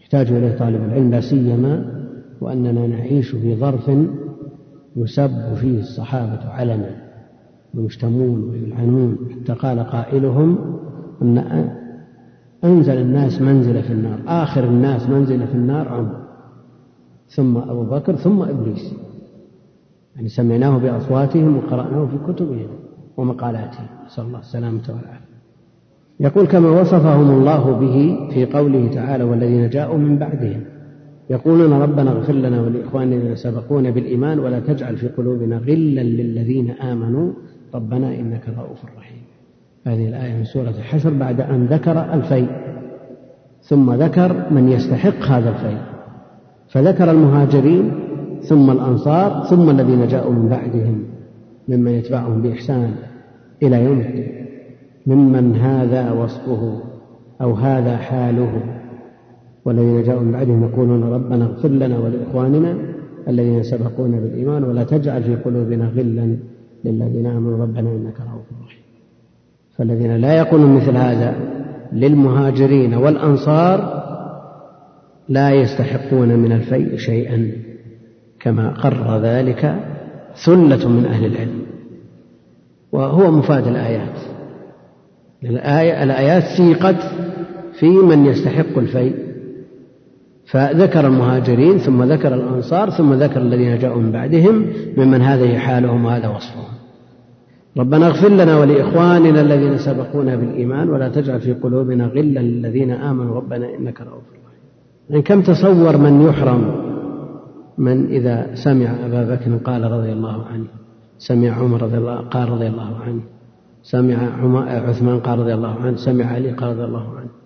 يحتاج 0.00 0.32
إليه 0.32 0.58
طالب 0.58 0.84
العلم 0.84 1.10
لا 1.10 1.20
سيما 1.20 1.84
وأننا 2.40 2.86
نعيش 2.86 3.30
في 3.30 3.56
ظرف 3.56 3.90
يسب 4.96 5.54
فيه 5.54 5.78
الصحابة 5.78 6.48
علنا. 6.48 7.07
ويشتمون 7.74 8.50
ويلعنون. 8.50 9.18
حتى 9.30 9.52
قال 9.52 9.80
قائلهم 9.80 10.58
أن 11.22 11.68
أنزل 12.64 12.98
الناس 13.00 13.42
منزلة 13.42 13.80
في 13.80 13.92
النار 13.92 14.18
آخر 14.26 14.64
الناس 14.64 15.08
منزلة 15.08 15.46
في 15.46 15.54
النار 15.54 15.88
عمر 15.88 16.16
ثم 17.28 17.56
أبو 17.56 17.82
بكر 17.82 18.16
ثم 18.16 18.42
إبليس. 18.42 18.94
يعني 20.16 20.28
سمعناه 20.28 20.78
بأصواتهم 20.78 21.56
وقرأناه 21.56 22.06
في 22.06 22.32
كتبهم 22.32 22.68
ومقالاتهم. 23.16 23.86
نسأل 24.06 24.24
الله 24.24 24.38
السلامة 24.38 24.82
والعافية. 24.88 25.28
يقول 26.20 26.46
كما 26.46 26.80
وصفهم 26.80 27.30
الله 27.30 27.72
به 27.72 28.28
في 28.34 28.46
قوله 28.46 28.88
تعالى 28.94 29.24
والذين 29.24 29.70
جاءوا 29.70 29.98
من 29.98 30.18
بعدهم. 30.18 30.60
يقولون 31.30 31.72
ربنا 31.72 32.10
اغفر 32.10 32.32
لنا 32.32 32.60
ولإخواننا 32.60 33.16
الذين 33.16 33.36
سبقونا 33.36 33.90
بالإيمان 33.90 34.38
ولا 34.38 34.60
تجعل 34.60 34.96
في 34.96 35.08
قلوبنا 35.08 35.58
غلا 35.58 36.02
للذين 36.02 36.70
آمنوا. 36.70 37.32
ربنا 37.74 38.14
إنك 38.14 38.42
رؤوف 38.58 38.84
رحيم. 38.98 39.22
هذه 39.86 40.08
الآية 40.08 40.34
من 40.36 40.44
سورة 40.44 40.70
الحشر 40.70 41.10
بعد 41.10 41.40
أن 41.40 41.66
ذكر 41.66 42.14
الفيء 42.14 42.48
ثم 43.62 43.92
ذكر 43.92 44.52
من 44.52 44.68
يستحق 44.68 45.22
هذا 45.22 45.50
الفيء 45.50 45.78
فذكر 46.68 47.10
المهاجرين 47.10 47.92
ثم 48.42 48.70
الأنصار 48.70 49.44
ثم 49.50 49.70
الذين 49.70 50.06
جاءوا 50.06 50.32
من 50.32 50.48
بعدهم 50.48 51.04
ممن 51.68 51.92
يتبعهم 51.92 52.42
بإحسان 52.42 52.94
إلى 53.62 53.84
يوم 53.84 54.00
الدين. 54.00 54.46
ممن 55.06 55.56
هذا 55.56 56.12
وصفه 56.12 56.82
أو 57.40 57.52
هذا 57.52 57.96
حاله. 57.96 58.62
والذين 59.64 60.02
جاءوا 60.02 60.22
من 60.22 60.32
بعدهم 60.32 60.62
يقولون 60.62 61.04
ربنا 61.04 61.44
اغفر 61.44 61.68
لنا 61.68 61.98
ولإخواننا 61.98 62.76
الذين 63.28 63.62
سبقونا 63.62 64.20
بالإيمان 64.20 64.64
ولا 64.64 64.84
تجعل 64.84 65.22
في 65.22 65.36
قلوبنا 65.36 65.88
غلا 65.88 66.36
للذين 66.84 67.26
آمنوا 67.26 67.62
ربنا 67.62 67.80
إنك 67.80 68.20
رؤوف 68.20 68.66
رحيم. 68.66 68.82
فالذين 69.76 70.16
لا 70.16 70.34
يقولون 70.38 70.74
مثل 70.74 70.96
هذا 70.96 71.34
للمهاجرين 71.92 72.94
والأنصار 72.94 73.98
لا 75.28 75.50
يستحقون 75.50 76.28
من 76.28 76.52
الفيء 76.52 76.96
شيئا 76.96 77.52
كما 78.40 78.68
قرر 78.68 79.18
ذلك 79.22 79.74
ثلة 80.44 80.88
من 80.88 81.06
أهل 81.06 81.26
العلم. 81.26 81.62
وهو 82.92 83.30
مفاد 83.30 83.66
الآيات. 83.66 84.18
الآية 85.44 86.02
الآيات 86.02 86.42
سيقت 86.56 87.02
في 87.78 87.86
من 87.86 88.26
يستحق 88.26 88.78
الفيء. 88.78 89.27
فذكر 90.50 91.06
المهاجرين 91.06 91.78
ثم 91.78 92.02
ذكر 92.02 92.34
الأنصار 92.34 92.90
ثم 92.90 93.14
ذكر 93.14 93.40
الذين 93.40 93.78
جاءوا 93.78 94.02
من 94.02 94.12
بعدهم 94.12 94.66
ممن 94.96 95.22
هذه 95.22 95.58
حالهم 95.58 96.04
وهذا 96.04 96.28
وصفهم. 96.28 96.78
ربنا 97.76 98.06
اغفر 98.06 98.28
لنا 98.28 98.58
ولإخواننا 98.58 99.40
الذين 99.40 99.78
سبقونا 99.78 100.36
بالإيمان 100.36 100.88
ولا 100.90 101.08
تجعل 101.08 101.40
في 101.40 101.52
قلوبنا 101.52 102.06
غلا 102.06 102.40
للذين 102.40 102.90
آمنوا. 102.90 103.34
ربنا 103.36 103.66
إنك 103.74 104.00
رؤوف 104.00 104.22
رحيم. 104.22 104.48
يعني 105.10 105.22
كم 105.22 105.42
تصور 105.42 105.96
من 105.96 106.22
يحرم 106.22 106.88
من 107.78 108.06
إذا 108.06 108.54
سمع 108.54 109.06
أبا 109.06 109.34
بكر 109.34 109.56
قال 109.56 109.82
رضي 109.92 110.12
الله 110.12 110.44
عنه 110.44 110.66
سمع 111.18 111.50
عمر 111.50 111.82
رضي 111.82 111.98
الله 111.98 112.16
قال 112.16 112.48
رضي 112.48 112.66
الله 112.66 112.96
عنه 113.06 113.20
سمع 113.82 114.16
عثمان 114.88 115.20
قال 115.20 115.38
رضي 115.38 115.54
الله 115.54 115.74
عنه 115.80 115.96
سمع 115.96 116.24
علي 116.24 116.50
قال 116.50 116.68
رضي 116.68 116.84
الله 116.84 117.06
عنه 117.18 117.37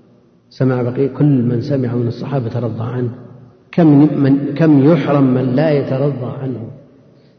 سمع 0.58 0.82
بقي 0.82 1.08
كل 1.08 1.42
من 1.42 1.60
سمع 1.60 1.94
من 1.94 2.06
الصحابة 2.06 2.48
ترضى 2.48 2.84
عنه. 2.84 3.10
كم 3.72 3.86
من 4.22 4.54
كم 4.54 4.84
يحرم 4.84 5.34
من 5.34 5.42
لا 5.42 5.70
يترضى 5.70 6.32
عنه. 6.42 6.68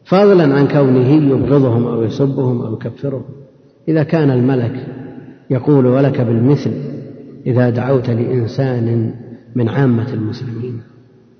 فضلا 0.04 0.54
عن 0.54 0.68
كونه 0.68 1.08
يبغضهم 1.08 1.86
أو 1.86 2.02
يسبهم 2.02 2.62
أو 2.62 2.74
يكفرهم. 2.74 3.24
إذا 3.88 4.02
كان 4.02 4.30
الملك 4.30 4.86
يقول 5.50 5.86
ولك 5.86 6.20
بالمثل 6.20 6.72
إذا 7.46 7.70
دعوت 7.70 8.10
لإنسان 8.10 9.14
من 9.54 9.68
عامة 9.68 10.12
المسلمين 10.12 10.80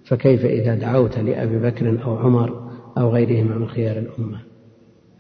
فكيف 0.04 0.44
إذا 0.44 0.74
دعوت 0.74 1.18
لأبي 1.18 1.58
بكر 1.58 2.04
أو 2.04 2.16
عمر 2.16 2.70
أو 2.98 3.10
غيرهما 3.10 3.58
من 3.58 3.68
خيار 3.68 3.96
الأمة؟ 3.96 4.38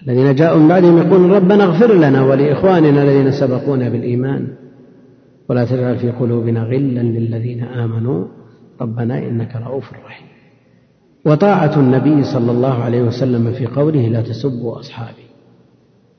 الذين 0.02 0.34
جاءوا 0.34 0.60
من 0.60 0.68
بعدهم 0.68 0.98
يقولون 0.98 1.32
ربنا 1.32 1.64
اغفر 1.64 1.94
لنا 1.94 2.22
ولإخواننا 2.22 3.02
الذين 3.02 3.30
سبقونا 3.30 3.88
بالإيمان. 3.88 4.48
ولا 5.48 5.64
تجعل 5.64 5.96
في 5.96 6.10
قلوبنا 6.10 6.62
غلا 6.62 7.00
للذين 7.00 7.64
آمنوا. 7.64 8.24
ربنا 8.80 9.18
إنك 9.18 9.56
رؤوف 9.56 9.92
رحيم. 9.92 10.26
وطاعة 11.26 11.80
النبي 11.80 12.24
صلى 12.24 12.52
الله 12.52 12.82
عليه 12.82 13.02
وسلم 13.02 13.52
في 13.52 13.66
قوله 13.66 14.08
لا 14.08 14.22
تسبوا 14.22 14.80
أصحابي. 14.80 15.24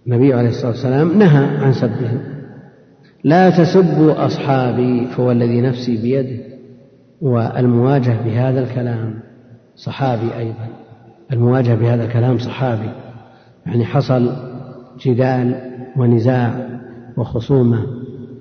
النبي 0.08 0.34
عليه 0.34 0.50
الصلاة 0.50 0.72
والسلام 0.72 1.20
نهى 1.20 1.58
عن 1.58 1.74
سبهم. 1.74 2.20
لا 3.24 3.50
تسبوا 3.50 4.26
أصحابي 4.26 5.08
فهو 5.08 5.32
الذي 5.32 5.62
نفسي 5.62 6.02
بيده. 6.02 6.44
والمواجهة 7.22 8.26
بهذا 8.26 8.64
الكلام 8.64 9.20
صحابي 9.76 10.38
أيضا. 10.38 10.68
المواجهة 11.34 11.76
بهذا 11.76 12.06
الكلام 12.06 12.38
صحابي. 12.38 12.90
يعني 13.66 13.86
حصل 13.86 14.32
جدال 15.00 15.56
ونزاع 15.98 16.68
وخصومة 17.18 17.86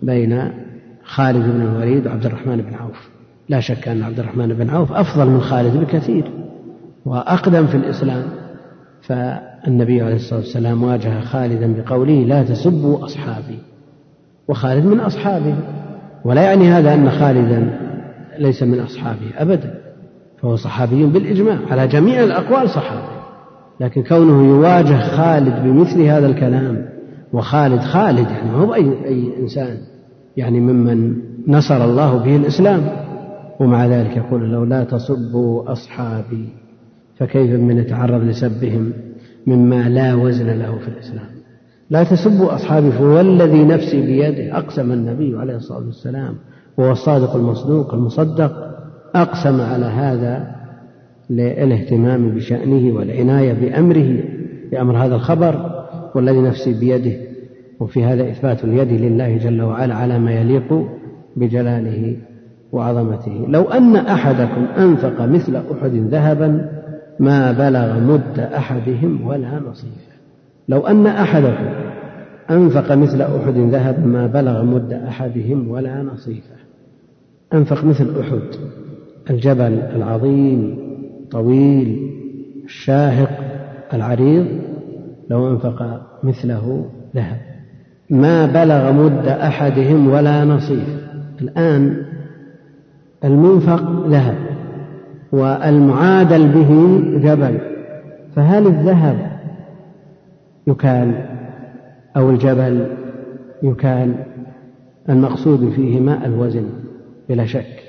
بين 0.02 0.63
خالد 1.04 1.44
بن 1.44 1.62
الوليد 1.62 2.06
وعبد 2.06 2.26
الرحمن 2.26 2.56
بن 2.56 2.74
عوف. 2.74 3.08
لا 3.48 3.60
شك 3.60 3.88
أن 3.88 4.02
عبد 4.02 4.18
الرحمن 4.18 4.48
بن 4.48 4.70
عوف 4.70 4.92
أفضل 4.92 5.26
من 5.26 5.40
خالد 5.40 5.76
بكثير 5.76 6.24
وأقدم 7.06 7.66
في 7.66 7.76
الإسلام. 7.76 8.22
فالنبي 9.02 10.02
عليه 10.02 10.14
الصلاة 10.14 10.40
والسلام 10.40 10.82
واجه 10.82 11.20
خالدا 11.20 11.74
بقوله 11.82 12.24
لا 12.24 12.42
تسبوا 12.42 13.04
أصحابي. 13.04 13.58
وخالد 14.48 14.84
من 14.84 15.00
أصحابه. 15.00 15.54
ولا 16.24 16.42
يعني 16.42 16.68
هذا 16.68 16.94
أن 16.94 17.10
خالدا 17.10 17.78
ليس 18.38 18.62
من 18.62 18.80
أصحابه 18.80 19.30
أبدا. 19.36 19.74
فهو 20.42 20.56
صحابي 20.56 21.06
بالإجماع 21.06 21.58
على 21.70 21.88
جميع 21.88 22.24
الأقوال 22.24 22.70
صحابي. 22.70 23.14
لكن 23.80 24.02
كونه 24.02 24.48
يواجه 24.48 25.16
خالد 25.16 25.62
بمثل 25.64 26.02
هذا 26.02 26.26
الكلام 26.26 26.88
وخالد 27.32 27.80
خالد 27.80 28.30
يعني 28.30 28.50
ما 28.50 28.58
هو 28.58 28.74
أي, 28.74 29.04
أي 29.04 29.30
إنسان. 29.40 29.76
يعني 30.36 30.60
ممن 30.60 31.16
نصر 31.48 31.84
الله 31.84 32.16
به 32.18 32.36
الإسلام 32.36 32.82
ومع 33.60 33.86
ذلك 33.86 34.16
يقول 34.16 34.52
له 34.52 34.66
لا 34.66 34.84
تصبوا 34.84 35.72
أصحابي 35.72 36.48
فكيف 37.18 37.60
من 37.60 37.78
يتعرض 37.78 38.22
لسبهم 38.22 38.92
مما 39.46 39.88
لا 39.88 40.14
وزن 40.14 40.46
له 40.46 40.78
في 40.78 40.88
الإسلام؟ 40.88 41.26
لا 41.90 42.04
تسبوا 42.04 42.54
أصحابي 42.54 42.90
فهو 42.90 43.20
الذي 43.20 43.64
نفسي 43.64 44.00
بيده 44.00 44.58
أقسم 44.58 44.92
النبي 44.92 45.36
عليه 45.38 45.56
الصلاة 45.56 45.86
والسلام 45.86 46.34
وهو 46.76 46.92
الصادق 46.92 47.36
المصدوق 47.36 47.94
المصدق 47.94 48.52
أقسم 49.14 49.60
على 49.60 49.86
هذا 49.86 50.54
للاهتمام 51.30 52.30
بشأنه 52.30 52.94
والعناية 52.94 53.52
بأمره 53.52 54.24
بأمر 54.70 54.96
هذا 54.96 55.14
الخبر 55.14 55.84
والذي 56.14 56.40
نفسي 56.40 56.80
بيده 56.80 57.23
وفي 57.80 58.04
هذا 58.04 58.30
إثبات 58.30 58.64
اليد 58.64 58.92
لله 58.92 59.36
جل 59.36 59.62
وعلا 59.62 59.94
على 59.94 60.18
ما 60.18 60.32
يليق 60.32 60.84
بجلاله 61.36 62.16
وعظمته. 62.72 63.46
لو 63.48 63.62
أن 63.62 63.96
أحدكم 63.96 64.64
أنفق 64.78 65.20
مثل 65.20 65.56
أحد 65.56 65.94
ذهبا 65.94 66.68
ما 67.20 67.52
بلغ 67.52 68.00
مد 68.00 68.38
أحدهم 68.38 69.26
ولا 69.26 69.60
نصيفه 69.70 70.14
لو 70.68 70.80
أن 70.80 71.06
أحدكم 71.06 71.68
أنفق 72.50 72.92
مثل 72.94 73.22
أحد 73.22 73.58
ذهبا 73.58 74.06
ما 74.06 74.26
بلغ 74.26 74.62
مد 74.62 74.92
أحدهم 74.92 75.70
ولا 75.70 76.02
نصيفه 76.02 76.56
أنفق 77.54 77.84
مثل 77.84 78.20
أحد 78.20 78.42
الجبل 79.30 79.78
العظيم 79.96 80.78
طويل 81.30 82.10
الشاهق 82.64 83.30
العريض 83.94 84.46
لو 85.30 85.50
أنفق 85.50 86.06
مثله 86.22 86.90
ذهب. 87.14 87.53
ما 88.10 88.46
بلغ 88.46 88.92
مد 88.92 89.26
أحدهم 89.26 90.10
ولا 90.10 90.44
نصيف. 90.44 91.04
الآن 91.40 92.02
المنفق 93.24 94.06
ذهب 94.06 94.34
والمعادل 95.32 96.48
به 96.48 97.00
جبل. 97.18 97.58
فهل 98.36 98.66
الذهب 98.66 99.16
يكال 100.66 101.14
أو 102.16 102.30
الجبل 102.30 102.86
يكال؟ 103.62 104.14
المقصود 105.08 105.70
فيهما 105.70 106.26
الوزن 106.26 106.64
بلا 107.28 107.46
شك 107.46 107.82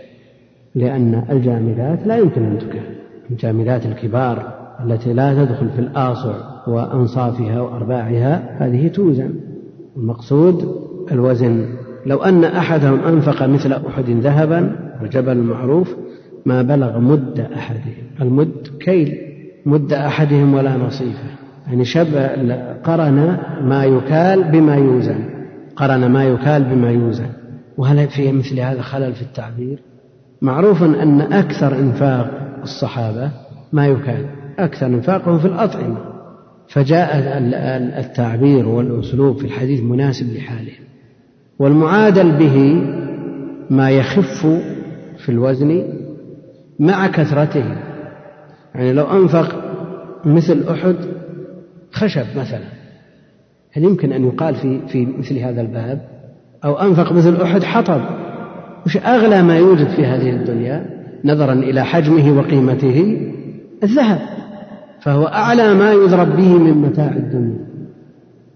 لأن 0.75 1.23
الجامدات 1.30 2.08
لا 2.08 2.17
يمكن 2.17 2.43
أن 2.43 2.60
تكال. 2.60 2.95
الجامدات 3.32 3.86
الكبار 3.86 4.54
التي 4.86 5.13
لا 5.13 5.45
تدخل 5.45 5.69
في 5.69 5.80
الآصع 5.80 6.34
وأنصافها 6.67 7.62
وأرباعها 7.62 8.58
هذه 8.60 8.88
توزن. 8.88 9.34
المقصود 9.98 10.86
الوزن. 11.12 11.66
لو 12.06 12.24
أن 12.24 12.44
أحدهم 12.44 13.00
أنفق 13.00 13.46
مثل 13.46 13.74
أحد 13.74 14.10
ذهبا 14.10 14.76
الجبل 15.02 15.32
المعروف 15.32 15.96
ما 16.46 16.62
بلغ 16.62 17.00
مد 17.00 17.40
أحدهم. 17.40 17.94
المد 18.22 18.68
كيل 18.80 19.18
مد 19.66 19.94
أحدهم 19.94 20.54
ولا 20.54 20.78
نصيفة. 20.78 21.30
يعني 21.68 21.86
شب 21.86 22.16
قرن 22.84 23.38
ما 23.62 23.86
يكال 23.86 24.44
بما 24.44 24.76
يوزن. 24.76 25.20
قرن 25.76 26.06
ما 26.06 26.26
يكال 26.26 26.64
بما 26.64 26.92
يوزن. 26.92 27.30
وهل 27.78 28.08
في 28.08 28.32
مثل 28.32 28.60
هذا 28.60 28.82
خلل 28.82 29.14
في 29.14 29.22
التعبير؟ 29.22 29.80
معروف 30.41 30.84
أن 30.84 31.22
أكثر 31.22 31.80
إنفاق 31.80 32.58
الصحابة 32.64 33.32
ما 33.74 33.88
يكال. 33.88 34.26
أكثر 34.60 34.86
إنفاقهم 34.86 35.39
في 35.39 35.46
الأطعمة. 35.46 36.14
فجاء 36.68 37.38
التعبير 37.99 38.68
والأسلوب 38.68 39.38
في 39.38 39.45
الحديث 39.45 39.82
مناسب 39.82 40.34
لحالهم 40.34 40.86
والمعادل 41.59 42.32
به 42.32 42.84
ما 43.70 43.89
يخف 43.89 44.47
في 45.18 45.30
الوزن 45.30 45.84
مع 46.80 47.07
كثرته. 47.07 47.66
يعني 48.76 48.93
لو 48.93 49.03
أنفق 49.03 49.55
مثل 50.26 50.63
أحد 50.70 50.95
خشب 51.91 52.26
مثلا. 52.38 52.66
هل 53.72 53.84
يمكن 53.84 54.11
أن 54.11 54.24
يقال 54.24 54.55
في 54.55 54.80
في 54.88 55.05
مثل 55.05 55.38
هذا 55.38 55.61
الباب؟ 55.61 56.01
أو 56.66 56.74
أنفق 56.76 57.11
مثل 57.11 57.41
أحد 57.41 57.63
حطب. 57.63 58.01
وش 58.86 58.97
أغلى 58.97 59.43
ما 59.43 59.57
يوجد 59.57 59.88
في 59.88 60.05
هذه 60.05 60.30
الدنيا؟ 60.30 60.86
نظرا 61.26 61.53
إلى 61.53 61.86
حجمه 61.86 62.38
وقيمته. 62.38 63.32
الذهب. 63.84 64.20
فهو 65.06 65.26
أعلى 65.26 65.74
ما 65.74 65.93
يضرب 65.93 66.36
به 66.38 66.58
من 66.58 66.74
متاع 66.74 67.12
الدنيا. 67.16 67.66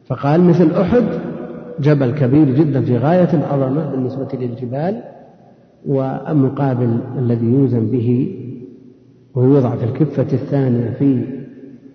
فقال 0.08 0.42
مثل 0.42 0.72
أحد 0.72 1.04
جبل 1.80 2.12
كبير 2.12 2.56
جدا 2.56 2.82
في 2.82 2.98
غاية 2.98 3.34
العظمة 3.34 3.92
بالنسبة 3.92 4.28
للجبال 4.34 5.02
ومقابل 5.86 7.00
الذي 7.20 7.46
يوزن 7.46 7.88
به 7.88 8.36
ويوضع 9.36 9.76
في 9.76 9.86
الكفة 9.86 10.34
الثانية 10.34 10.90
في 10.90 11.24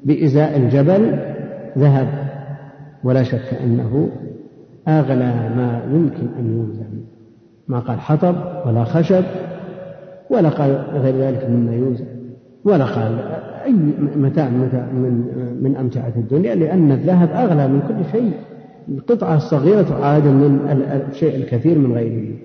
بإزاء 0.05 0.57
الجبل 0.57 1.18
ذهب. 1.78 2.09
ولا 3.05 3.22
شك 3.22 3.55
أنه 3.64 4.09
أغلى 4.88 5.34
ما 5.57 5.82
يمكن 5.92 6.26
أن 6.38 6.57
يوزن. 6.57 7.05
ما 7.68 7.78
قال 7.78 8.00
حطب 8.00 8.36
ولا 8.66 8.84
خشب 8.84 9.24
ولا 10.30 10.48
قال 10.48 10.84
غير 10.94 11.16
ذلك 11.16 11.50
مما 11.50 11.74
يوزن. 11.74 12.13
ولا 12.64 12.84
قال 12.84 13.18
أي 13.64 13.74
متاع 14.16 14.48
من 14.48 15.24
من 15.62 15.76
أمتعة 15.76 16.12
الدنيا 16.16 16.54
لأن 16.54 16.92
الذهب 16.92 17.30
أغلى 17.30 17.68
من 17.68 17.80
كل 17.80 18.18
شيء. 18.18 18.32
القطعة 18.88 19.36
الصغيرة 19.36 19.82
تعادل 19.82 20.30
من 20.30 20.58
الشيء 21.10 21.36
الكثير 21.36 21.78
من 21.78 21.92
غيره. 21.92 22.36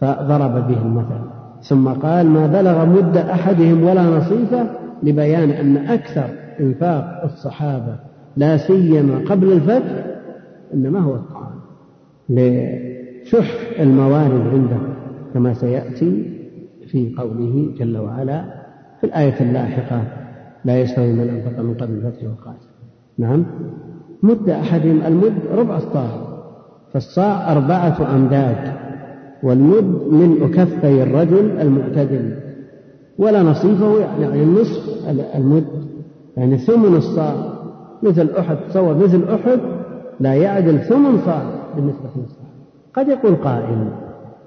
فضرب 0.00 0.68
به 0.68 0.82
المثل. 0.82 1.20
ثم 1.62 1.88
قال 1.88 2.26
ما 2.26 2.46
بلغ 2.46 2.86
مد 2.86 3.16
أحدهم 3.16 3.82
ولا 3.82 4.02
نصيفة 4.02 4.70
لبيان 5.02 5.50
أن 5.50 5.76
أكثر 5.76 6.24
إنفاق 6.60 7.20
الصحابة 7.24 7.96
لا 8.36 8.56
سيما 8.56 9.18
قبل 9.28 9.52
الفتح 9.52 10.06
إنما 10.74 11.00
هو 11.00 11.14
الطعام. 11.14 11.60
لشح 12.28 13.80
الموارد 13.80 14.46
عندهم 14.52 14.94
كما 15.34 15.54
سيأتي 15.54 16.40
في 16.86 17.14
قوله 17.18 17.74
جل 17.78 17.98
وعلا 17.98 18.59
في 19.00 19.06
الآية 19.06 19.40
اللاحقة 19.40 20.02
لا 20.64 20.80
يستوي 20.80 21.12
من 21.12 21.28
أنفق 21.28 21.62
من 21.62 21.74
قبل 21.74 21.92
الفتح 21.92 22.24
وقاتل 22.24 22.66
نعم. 23.18 23.46
مد 24.22 24.48
أحدهم 24.48 25.02
المد 25.06 25.34
ربع 25.54 25.76
الصاع 25.76 26.10
فالصاع 26.92 27.52
أربعة 27.52 28.14
أمداد 28.14 28.72
والمد 29.42 30.12
من 30.12 30.50
كفي 30.54 31.02
الرجل 31.02 31.60
المعتدل. 31.60 32.36
ولا 33.18 33.42
نصيفه 33.42 34.00
يعني 34.20 34.42
النصف 34.42 35.08
المد. 35.34 35.66
يعني 36.36 36.58
ثمن 36.58 36.96
الصاع 36.96 37.34
مثل 38.02 38.30
أحد 38.38 38.56
تصور 38.68 38.94
مثل 38.94 39.24
أحد 39.28 39.60
لا 40.20 40.34
يعدل 40.34 40.78
ثمن 40.78 41.18
صاع 41.24 41.42
بالنسبة 41.76 42.08
للصاع. 42.16 42.44
قد 42.94 43.08
يقول 43.08 43.34
قائل 43.34 43.88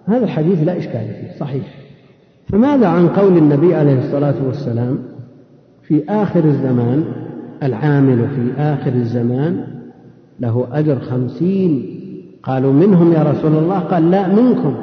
هذا 0.05 0.23
الحديث 0.23 0.63
لا 0.63 0.77
إشكال 0.77 1.07
فيه 1.07 1.39
صحيح. 1.39 1.82
فماذا 2.47 2.87
عن 2.87 3.07
قول 3.07 3.37
النبي 3.37 3.75
عليه 3.75 3.99
الصلاة 4.05 4.45
والسلام 4.45 4.99
في 5.83 6.03
آخر 6.09 6.43
الزمان 6.43 7.03
العامل 7.63 8.27
في 8.27 8.61
آخر 8.61 8.91
الزمان 8.93 9.63
له 10.39 10.67
أجر 10.71 10.99
خمسين؟ 10.99 11.99
قالوا 12.43 12.73
منهم 12.73 13.13
يا 13.13 13.23
رسول 13.23 13.55
الله؟ 13.55 13.79
قال 13.79 14.11
لا 14.11 14.27
منكم. 14.27 14.75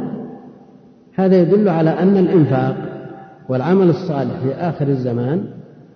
هذا 1.15 1.43
يدل 1.43 1.69
على 1.69 1.91
أن 1.91 2.17
الإنفاق 2.17 2.77
والعمل 3.49 3.91
الصالح 3.91 4.39
في 4.43 4.55
آخر 4.55 4.89
الزمان 4.89 5.45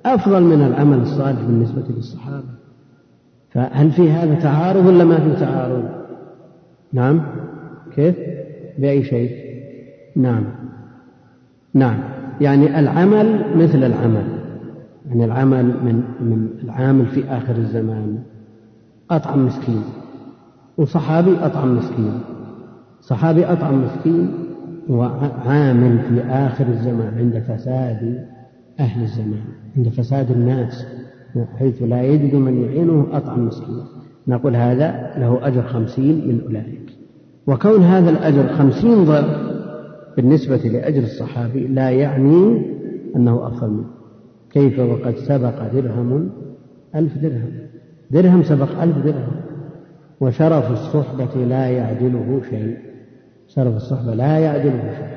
أفضل 0.06 0.42
من 0.42 0.66
العمل 0.66 0.98
الصالح 0.98 1.40
بالنسبة 1.40 1.82
للصحابة. 1.96 2.54
فهل 3.50 3.90
في 3.90 4.10
هذا 4.10 4.34
تعارض 4.34 4.86
ولا 4.86 5.04
ما 5.04 5.18
في 5.18 5.40
تعارض؟ 5.40 5.84
نعم. 6.92 7.22
كيف؟ 7.94 8.14
بأي 8.78 9.04
شيء؟ 9.04 9.30
نعم. 10.16 10.44
نعم. 11.74 11.98
يعني 12.40 12.78
العمل 12.80 13.56
مثل 13.56 13.84
العمل. 13.84 14.24
يعني 15.08 15.24
العمل 15.24 15.64
من 15.64 16.02
من 16.20 16.48
العامل 16.64 17.06
في 17.06 17.24
آخر 17.24 17.56
الزمان. 17.56 18.18
أطعم 19.10 19.46
مسكين. 19.46 19.82
وصحابي 20.78 21.36
أطعم 21.42 21.76
مسكين. 21.76 22.20
صحابي 23.00 23.46
أطعم 23.46 23.84
مسكين 23.84 24.28
وعامل 24.88 25.98
في 26.08 26.20
آخر 26.20 26.66
الزمان 26.66 27.12
عند 27.18 27.38
فساد 27.38 28.26
أهل 28.80 29.02
الزمان 29.02 29.44
عند 29.76 29.88
فساد 29.88 30.30
الناس 30.30 30.86
حيث 31.58 31.82
لا 31.82 32.02
يجد 32.02 32.34
من 32.34 32.62
يعينه 32.62 33.06
أطعم 33.12 33.46
مسكين. 33.46 33.84
نقول 34.28 34.56
هذا 34.56 35.12
له 35.16 35.38
أجر 35.42 35.62
خمسين 35.62 36.28
من 36.28 36.40
أولئك. 36.46 36.90
وكون 37.46 37.82
هذا 37.82 38.10
الأجر 38.10 38.48
خمسين 38.48 39.04
ضعف 39.04 39.53
بالنسبة 40.16 40.56
لأجر 40.56 41.02
الصحابي 41.02 41.66
لا 41.66 41.90
يعني 41.90 42.62
أنه 43.16 43.46
أفضل 43.46 43.70
منه. 43.70 43.90
كيف 44.50 44.78
وقد 44.78 45.14
سبق 45.16 45.72
درهم؟ 45.72 46.30
ألف 46.94 47.18
درهم. 47.18 47.50
درهم 48.10 48.42
سبق 48.42 48.82
ألف 48.82 48.98
درهم. 48.98 49.40
وشرف 50.20 50.70
الصحبة 50.70 51.44
لا 51.44 51.66
يعدله 51.66 52.40
شيء. 52.50 52.76
شرف 53.48 53.76
الصحبة 53.76 54.14
لا 54.14 54.38
يعدله 54.38 54.92
شيء. 54.98 55.14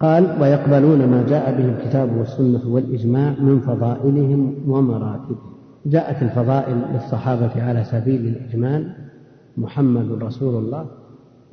قال 0.00 0.42
ويقبلون 0.42 1.06
ما 1.06 1.26
جاء 1.28 1.58
به 1.58 1.64
الكتاب 1.64 2.16
والسنة 2.16 2.74
والإجماع 2.74 3.34
من 3.40 3.60
فضائلهم 3.60 4.54
ومراتبهم. 4.66 5.52
جاءت 5.86 6.22
الفضائل 6.22 6.82
للصحابة 6.94 7.62
على 7.62 7.84
سبيل 7.84 8.26
الإجمال. 8.26 8.94
محمد 9.56 10.22
رسول 10.22 10.64
الله. 10.64 10.86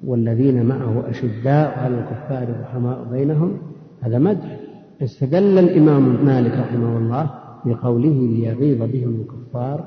والذين 0.05 0.65
معه 0.65 1.09
أشداء 1.09 1.79
على 1.79 1.95
الكفار 1.95 2.61
رحماء 2.61 3.07
بينهم 3.11 3.57
هذا 4.01 4.19
مدح. 4.19 4.59
استدل 5.01 5.59
الإمام 5.59 6.25
مالك 6.25 6.51
رحمه 6.51 6.97
الله 6.97 7.29
بقوله 7.65 8.27
ليغيظ 8.37 8.77
بهم 8.77 9.21
الكفار 9.21 9.85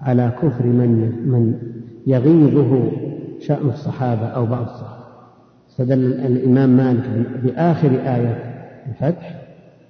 على 0.00 0.32
كفر 0.42 0.66
من 0.66 1.12
من 1.26 1.58
يغيظه 2.06 2.92
شأن 3.40 3.68
الصحابة 3.68 4.26
أو 4.26 4.46
بعض 4.46 4.62
الصحابة. 4.62 5.04
استدل 5.70 6.12
الإمام 6.12 6.76
مالك 6.76 7.28
بآخر 7.44 7.90
آية 7.90 8.54
الفتح 8.88 9.42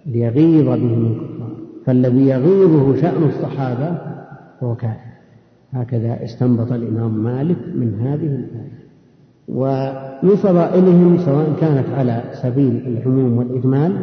ليغيظ 0.06 0.68
بهم 0.68 1.06
الكفار. 1.12 1.54
فالذي 1.86 2.28
يغيظه 2.28 3.00
شأن 3.00 3.22
الصحابة 3.22 3.98
هو 4.62 4.74
كافر. 4.74 5.14
هكذا 5.72 6.24
استنبط 6.24 6.72
الإمام 6.72 7.24
مالك 7.24 7.58
من 7.74 8.00
هذه 8.00 8.26
الآية. 8.26 8.83
ومن 9.48 10.36
فضائلهم 10.36 11.18
سواء 11.18 11.52
كانت 11.60 11.86
على 11.98 12.22
سبيل 12.42 12.86
العموم 12.86 13.38
والإجمال 13.38 13.96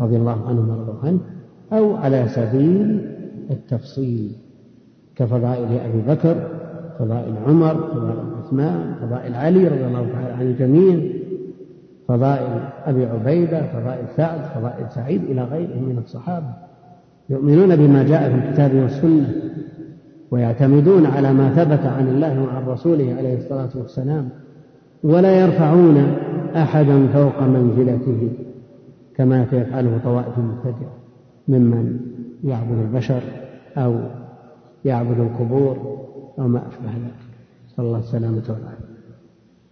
رضي 0.00 0.16
الله 0.16 0.48
عنهم 0.48 0.68
ورضوا 0.68 1.00
عنه 1.04 1.18
أو 1.72 1.96
على 1.96 2.28
سبيل 2.28 3.06
التفصيل 3.50 4.32
كفضائل 5.16 5.80
أبي 5.80 6.02
بكر 6.08 6.36
فضائل 6.98 7.34
عمر 7.46 7.74
فضائل 7.74 8.18
عثمان 8.38 8.94
فضائل 9.00 9.34
علي 9.34 9.68
رضي 9.68 9.86
الله 9.86 10.06
تعالى 10.12 10.32
عن 10.32 10.42
الجميع 10.42 11.00
فضائل 12.08 12.60
أبي 12.86 13.06
عبيدة 13.06 13.62
فضائل 13.62 14.04
سعد 14.16 14.40
فضائل 14.54 14.86
سعيد 14.90 15.24
إلى 15.24 15.44
غيرهم 15.44 15.82
من 15.82 15.98
الصحابة 15.98 16.52
يؤمنون 17.30 17.76
بما 17.76 18.02
جاء 18.02 18.30
في 18.30 18.34
الكتاب 18.34 18.74
والسنة 18.74 19.34
ويعتمدون 20.30 21.06
على 21.06 21.32
ما 21.32 21.50
ثبت 21.50 21.86
عن 21.86 22.08
الله 22.08 22.42
وعن 22.42 22.66
رسوله 22.66 23.14
عليه 23.18 23.36
الصلاة 23.38 23.68
والسلام. 23.74 24.28
ولا 25.04 25.40
يرفعون 25.40 25.96
أحدا 26.56 27.06
فوق 27.06 27.42
منزلته 27.42 28.28
كما 29.16 29.42
يفعله 29.42 30.00
طوائف 30.04 30.38
مبتدعة 30.38 30.92
ممن 31.48 32.00
يعبد 32.44 32.78
البشر 32.78 33.20
أو 33.76 33.98
يعبد 34.84 35.20
القبور 35.20 35.76
أو 36.38 36.48
ما 36.48 36.58
أشبه 36.68 36.90
ذلك. 36.90 37.14
صلى 37.76 37.86
الله 37.86 37.98
السلامة 37.98 38.42
والعافية. 38.48 38.90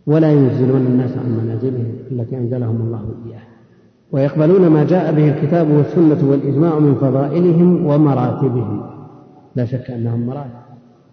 ولا 0.07 0.33
ينزلون 0.33 0.87
الناس 0.87 1.11
عن 1.17 1.39
منازلهم 1.45 1.93
التي 2.11 2.37
أنزلهم 2.37 2.77
الله 2.77 3.15
إياها 3.27 3.49
ويقبلون 4.13 4.69
ما 4.69 4.85
جاء 4.85 5.13
به 5.13 5.29
الكتاب 5.29 5.71
والسنة 5.71 6.31
والإجماع 6.31 6.79
من 6.79 6.95
فضائلهم 6.95 7.87
ومراتبهم. 7.87 8.83
لا 9.57 9.65
شك 9.65 9.91
أنهم 9.91 10.27
مراتب. 10.27 10.51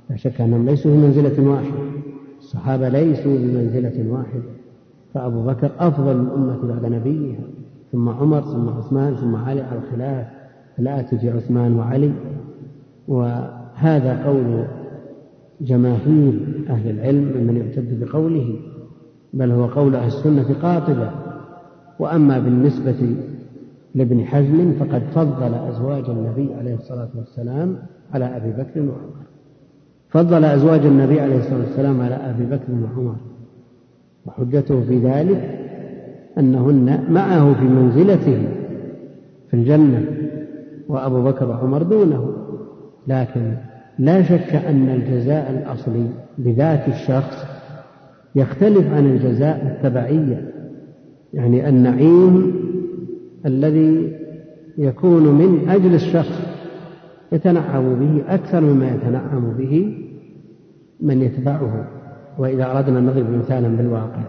لا 0.10 0.16
شك 0.16 0.42
أنهم 0.42 0.66
ليسوا 0.66 0.92
في 0.92 0.98
منزلة 0.98 1.50
واحدة. 1.50 1.80
الصحابة 2.46 2.90
ليسوا 2.90 3.38
بمنزلة 3.38 4.12
واحدة 4.12 4.44
فأبو 5.14 5.44
بكر 5.46 5.72
أفضل 5.80 6.12
الأمة 6.12 6.68
بعد 6.68 6.92
نبيها 6.92 7.44
ثم 7.92 8.10
عمر 8.10 8.42
ثم 8.42 8.70
عثمان 8.70 9.16
ثم 9.16 9.36
علي 9.36 9.62
على 9.62 9.80
الخلاف 9.80 10.28
الآتي 10.80 11.18
في 11.18 11.30
عثمان 11.30 11.76
وعلي. 11.76 12.12
وهذا 13.08 14.26
قول 14.26 14.66
جماهير 15.62 16.40
أهل 16.70 16.90
العلم 16.90 17.34
ممن 17.38 17.58
يعتد 17.58 18.00
بقوله 18.00 18.56
بل 19.34 19.52
هو 19.52 19.66
قول 19.66 19.96
أهل 19.96 20.08
السنة 20.08 20.54
قاطبة. 20.62 21.12
وأما 22.00 22.40
بالنسبة 22.40 23.16
لابن 23.96 24.26
حزم 24.26 24.74
فقد 24.80 25.02
فضل 25.16 25.54
أزواج 25.54 26.10
النبي 26.10 26.54
عليه 26.54 26.76
الصلاة 26.76 27.10
والسلام 27.16 27.78
على 28.14 28.26
أبي 28.26 28.52
بكر 28.52 28.80
وعمر. 28.80 29.26
فضل 30.16 30.46
أزواج 30.46 30.86
النبي 30.86 31.20
عليه 31.20 31.38
الصلاة 31.38 31.60
والسلام 31.60 32.02
على 32.02 32.16
أبي 32.16 32.46
بكر 32.46 32.72
وعمر. 32.72 33.16
وحجته 34.26 34.82
في 34.82 34.98
ذلك 35.00 35.60
أنهن 36.38 37.04
معه 37.10 37.54
في 37.54 37.64
منزلته 37.64 38.48
في 39.50 39.54
الجنة 39.54 40.06
وأبو 40.88 41.24
بكر 41.24 41.50
وعمر 41.50 41.84
دونه. 41.84 42.34
لكن 43.08 43.54
لا 44.00 44.24
شك 44.24 44.56
أن 44.56 44.90
الجزاء 44.90 45.52
الأصلي 45.52 46.08
بذات 46.38 46.88
الشخص 46.88 47.46
يختلف 48.36 48.94
عن 48.94 49.06
الجزاء 49.06 49.66
التبعية. 49.66 50.52
يعني 51.34 51.70
النعيم 51.70 52.54
الذي 53.46 54.14
يكون 54.78 55.24
من 55.24 55.70
أجل 55.70 55.96
الشخص 55.96 56.42
يتنعم 57.32 57.96
به 57.96 58.34
أكثر 58.34 58.62
مما 58.62 58.96
يتنعم 58.96 59.54
به 59.58 60.05
من 61.02 61.22
يتبعه 61.22 61.88
وإذا 62.38 62.72
أردنا 62.72 63.00
نضرب 63.00 63.30
مثالا 63.30 63.68
بالواقع 63.68 64.24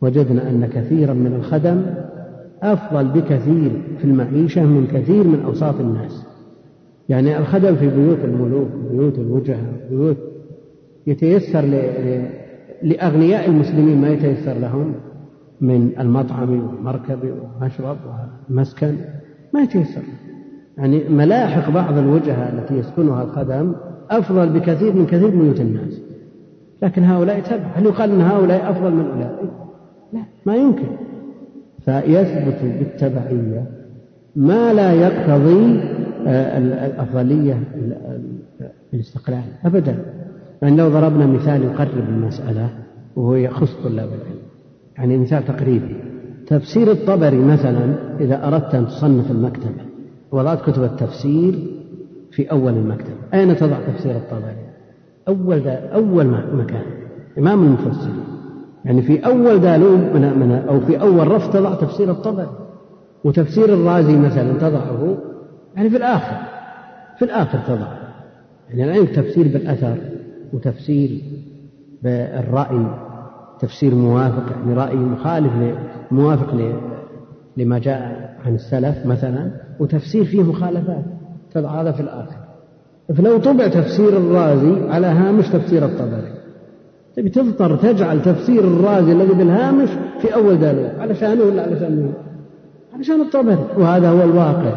وجدنا 0.00 0.50
أن 0.50 0.66
كثيرا 0.66 1.12
من 1.12 1.34
الخدم 1.34 1.82
أفضل 2.62 3.04
بكثير 3.04 3.82
في 3.98 4.04
المعيشة 4.04 4.64
من 4.64 4.86
كثير 4.86 5.24
من 5.24 5.42
أوساط 5.44 5.80
الناس. 5.80 6.26
يعني 7.08 7.38
الخدم 7.38 7.76
في 7.76 7.88
بيوت 7.88 8.18
الملوك 8.24 8.68
بيوت 8.90 9.18
الوجهاء 9.18 9.86
بيوت 9.90 10.16
يتيسر 11.06 11.64
لأغنياء 12.82 13.48
المسلمين 13.48 14.00
ما 14.00 14.08
يتيسر 14.08 14.52
لهم 14.52 14.94
من 15.60 15.90
المطعم 16.00 16.50
والمركب 16.50 17.18
والمشرب 17.22 17.96
والمسكن 18.48 18.94
ما 19.54 19.60
يتيسر. 19.60 20.02
يعني 20.78 21.08
ملاحق 21.08 21.70
بعض 21.70 21.98
الوجهة 21.98 22.52
التي 22.52 22.78
يسكنها 22.78 23.22
الخدم 23.22 23.72
أفضل 24.10 24.48
بكثير 24.48 24.92
من 24.92 25.06
كثير 25.06 25.30
من 25.30 25.42
بيوت 25.42 25.60
الناس. 25.60 26.00
لكن 26.82 27.04
هؤلاء 27.04 27.40
تبع 27.40 27.66
هل 27.74 27.86
يقال 27.86 28.10
أن 28.10 28.20
هؤلاء 28.20 28.70
أفضل 28.70 28.90
من 28.92 29.06
أولئك؟ 29.06 29.50
لا 30.12 30.20
ما 30.46 30.56
يمكن. 30.56 30.88
فيثبت 31.84 32.58
بالتبعية 32.62 33.66
ما 34.36 34.72
لا 34.72 34.92
يقتضي 34.92 35.80
آه، 36.26 36.58
الأفضلية 36.58 37.60
الاستقلال. 38.94 39.42
أبدا. 39.64 39.96
يعني 40.62 40.76
لو 40.76 40.88
ضربنا 40.88 41.26
مثال 41.26 41.62
يقرب 41.62 42.08
المسألة 42.08 42.68
وهو 43.16 43.34
يخص 43.34 43.74
طلاب 43.84 44.08
العلم. 44.08 44.42
يعني 44.98 45.18
مثال 45.18 45.44
تقريبي. 45.44 45.96
تفسير 46.46 46.90
الطبري 46.90 47.38
مثلا 47.38 47.94
إذا 48.20 48.48
أردت 48.48 48.74
أن 48.74 48.86
تصنف 48.86 49.30
المكتبة. 49.30 49.86
وضعت 50.32 50.70
كتب 50.70 50.82
التفسير 50.82 51.75
في 52.36 52.50
أول 52.50 52.72
المكتبة 52.72 53.16
أين 53.34 53.56
تضع 53.56 53.76
تفسير 53.86 54.16
الطبري؟ 54.16 54.56
أول 55.28 55.68
أول 55.68 56.26
مكان. 56.52 56.82
إمام 57.38 57.62
المفسرين. 57.62 58.24
يعني 58.84 59.02
في 59.02 59.26
أول 59.26 59.60
دالوب 59.60 60.00
من, 60.00 60.38
من 60.38 60.64
أو 60.68 60.80
في 60.80 61.00
أول 61.00 61.28
رف 61.28 61.52
تضع 61.52 61.74
تفسير 61.74 62.10
الطبري. 62.10 62.50
وتفسير 63.24 63.64
الرازي 63.64 64.16
مثلا 64.16 64.52
تضعه. 64.52 65.16
يعني 65.76 65.90
في 65.90 65.96
الآخر. 65.96 66.36
في 67.18 67.24
الآخر 67.24 67.58
تضع. 67.58 67.86
يعني 68.70 68.84
العلم 68.84 69.06
تفسير 69.06 69.48
بالأثر 69.48 69.96
وتفسير 70.52 71.20
بالرأي. 72.02 72.86
تفسير 73.60 73.94
موافق. 73.94 74.44
يعني 74.50 74.74
رأي 74.74 74.96
مخالف 74.96 75.52
موافق 76.10 76.74
لما 77.56 77.78
جاء 77.78 78.36
عن 78.46 78.54
السلف 78.54 79.06
مثلا. 79.06 79.50
وتفسير 79.80 80.24
فيه 80.24 80.42
مخالفات. 80.42 81.15
هذا 81.64 81.92
في 81.92 82.00
الآخر. 82.00 82.36
فلو 83.14 83.38
طبع 83.38 83.68
تفسير 83.68 84.08
الرازي 84.08 84.90
على 84.90 85.06
هامش 85.06 85.48
تفسير 85.48 85.84
الطبري. 85.84 86.32
تبي 87.16 87.28
تضطر 87.28 87.76
تجعل 87.76 88.22
تفسير 88.22 88.64
الرازي 88.64 89.12
الذي 89.12 89.34
بالهامش 89.34 89.88
في 90.20 90.34
أول 90.34 90.58
دليل 90.58 90.90
علشانه 91.00 91.44
ولا 91.44 91.62
علشان 91.62 92.12
علشان 92.94 93.20
الطبري. 93.20 93.58
وهذا 93.78 94.10
هو 94.10 94.22
الواقع. 94.22 94.72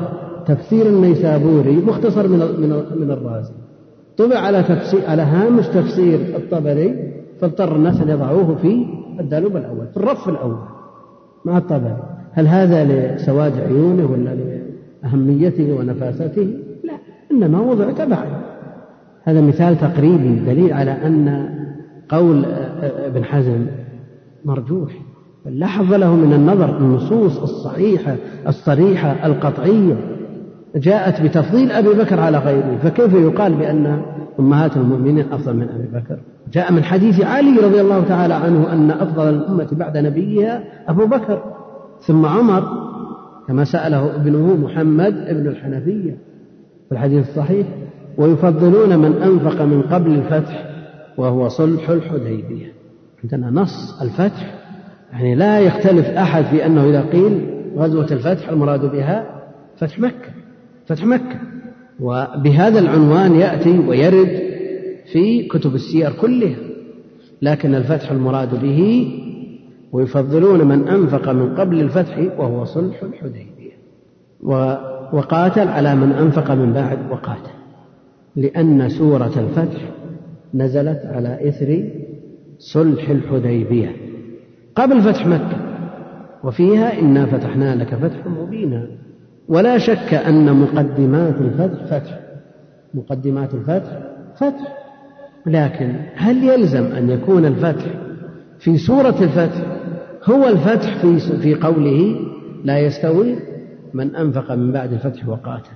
تفسير 0.48 0.86
النيسابوري 0.86 1.76
مختصر 1.76 2.28
من 2.28 2.40
من 2.40 2.84
من 3.00 3.12
الرازي. 3.12 3.54
طبع 4.18 4.38
على 4.38 4.64
تفسير 4.64 5.00
على 5.08 5.22
هامش 5.22 5.68
تفسير 5.68 6.20
الطبري 6.36 7.14
فاضطر 7.42 7.76
الناس 7.76 8.02
أن 8.02 8.10
يضعوه 8.10 8.56
في 8.56 8.86
الدلوب 9.20 9.58
الأول 9.58 9.88
في 9.88 9.98
الرف 9.98 10.30
الأول 10.30 10.60
مع 11.46 11.58
الطبري. 11.58 11.98
هل 12.32 12.48
هذا 12.48 12.86
لسواد 12.86 13.60
عيونه 13.60 14.12
ولا 14.12 14.36
لأهميته 15.04 15.74
ونفاسته؟ 15.74 16.54
إنما 17.32 17.60
وضع 17.62 17.92
تبعا 17.92 18.26
هذا 19.24 19.42
مثال 19.42 19.78
تقريبي 19.78 20.40
دليل 20.40 20.74
على 20.74 20.92
أن 20.92 21.50
قول 22.10 22.46
ابن 22.82 23.24
حزم 23.24 23.66
مرجوح. 24.46 24.92
لا 25.46 25.68
حظ 25.68 25.94
له 25.94 26.16
من 26.16 26.34
النظر 26.34 26.78
النصوص 26.78 27.42
الصحيحة 27.42 28.16
الصريحة 28.48 29.26
القطعية. 29.26 29.96
جاءت 30.76 31.22
بتفضيل 31.22 31.72
أبي 31.72 31.90
بكر 31.90 32.20
على 32.20 32.38
غيره. 32.38 32.78
فكيف 32.84 33.14
يقال 33.14 33.54
بأن 33.54 34.02
أمهات 34.40 34.78
المؤمنين 34.78 35.26
أفضل 35.32 35.56
من 35.56 35.70
أبي 35.70 35.88
بكر؟ 35.88 36.20
جاء 36.54 36.74
من 36.74 36.84
حديث 36.84 37.22
علي 37.22 37.58
رضي 37.58 37.82
الله 37.82 38.04
تعالى 38.04 38.34
عنه 38.34 38.74
أن 38.74 38.92
أفضل 38.92 39.30
الأمة 39.30 39.68
بعد 39.72 39.98
نبيها 39.98 40.64
أبو 40.88 41.06
بكر 41.06 41.44
ثم 42.00 42.26
عمر 42.26 42.64
كما 43.48 43.64
سأله 43.64 44.16
ابنه 44.16 44.56
محمد 44.56 45.18
ابن 45.28 45.48
الحنفية. 45.48 46.29
في 46.90 46.96
الحديث 46.96 47.30
الصحيح 47.30 47.68
ويفضلون 48.18 49.00
من 49.00 49.22
أنفق 49.22 49.62
من 49.62 49.82
قبل 49.82 50.12
الفتح 50.12 50.66
وهو 51.18 51.48
صلح 51.48 51.90
الحديبية. 51.90 52.74
عندنا 53.24 53.62
نص 53.62 54.02
الفتح 54.02 54.56
يعني 55.12 55.36
لا 55.36 55.60
يختلف 55.60 56.06
أحد 56.06 56.44
في 56.44 56.66
أنه 56.66 56.90
إذا 56.90 57.02
قيل 57.02 57.50
غزوة 57.76 58.08
الفتح 58.12 58.50
المراد 58.50 58.92
بها 58.92 59.42
فتح 59.78 60.00
مكة 60.00 60.30
فتح 60.88 61.06
مكة. 61.06 61.40
وبهذا 62.00 62.80
العنوان 62.80 63.36
يأتي 63.36 63.80
ويرد 63.80 64.42
في 65.14 65.48
كتب 65.48 65.76
السير 65.76 66.12
كلها. 66.22 66.58
لكن 67.42 67.76
الفتح 67.76 68.12
المراد 68.12 68.62
به 68.62 69.12
ويفضلون 69.92 70.68
من 70.68 70.88
أنفق 70.88 71.30
من 71.30 71.56
قبل 71.56 71.82
الفتح 71.82 72.18
وهو 72.38 72.66
صلح 72.66 73.04
الحديبية. 73.04 73.72
وقاتل 75.14 75.68
على 75.68 75.96
من 75.96 76.12
أنفق 76.12 76.52
من 76.52 76.74
بعد 76.74 76.98
وقاتل. 77.12 77.52
لأن 78.36 78.90
سورة 78.90 79.32
الفتح 79.38 79.82
نزلت 80.54 81.02
على 81.06 81.50
إثر 81.50 81.90
صلح 82.58 83.10
الحديبية 83.10 83.96
قبل 84.76 85.02
فتح 85.02 85.28
مكة 85.28 85.58
وفيها 86.44 87.00
إنا 87.00 87.26
فتحنا 87.26 87.76
لك 87.76 87.96
فتحا 87.96 88.30
مبينا. 88.30 88.88
ولا 89.48 89.78
شك 89.78 90.14
أن 90.14 90.54
مقدمات 90.54 91.36
الفتح 91.42 91.86
فتح 91.86 92.20
مقدمات 92.94 93.54
الفتح 93.54 94.00
فتح. 94.36 94.80
لكن 95.46 95.96
هل 96.16 96.44
يلزم 96.44 96.84
أن 96.84 97.10
يكون 97.10 97.46
الفتح 97.46 97.86
في 98.60 98.78
سورة 98.78 99.16
الفتح 99.22 99.62
هو 100.26 100.48
الفتح 100.48 100.98
في 101.02 101.20
في 101.20 101.56
قوله 101.56 102.16
لا 102.64 102.80
يستوي 102.80 103.36
من 103.94 104.16
أنفق 104.16 104.52
من 104.52 104.72
بعد 104.72 104.94
الفتح 104.94 105.28
وقاتل. 105.28 105.72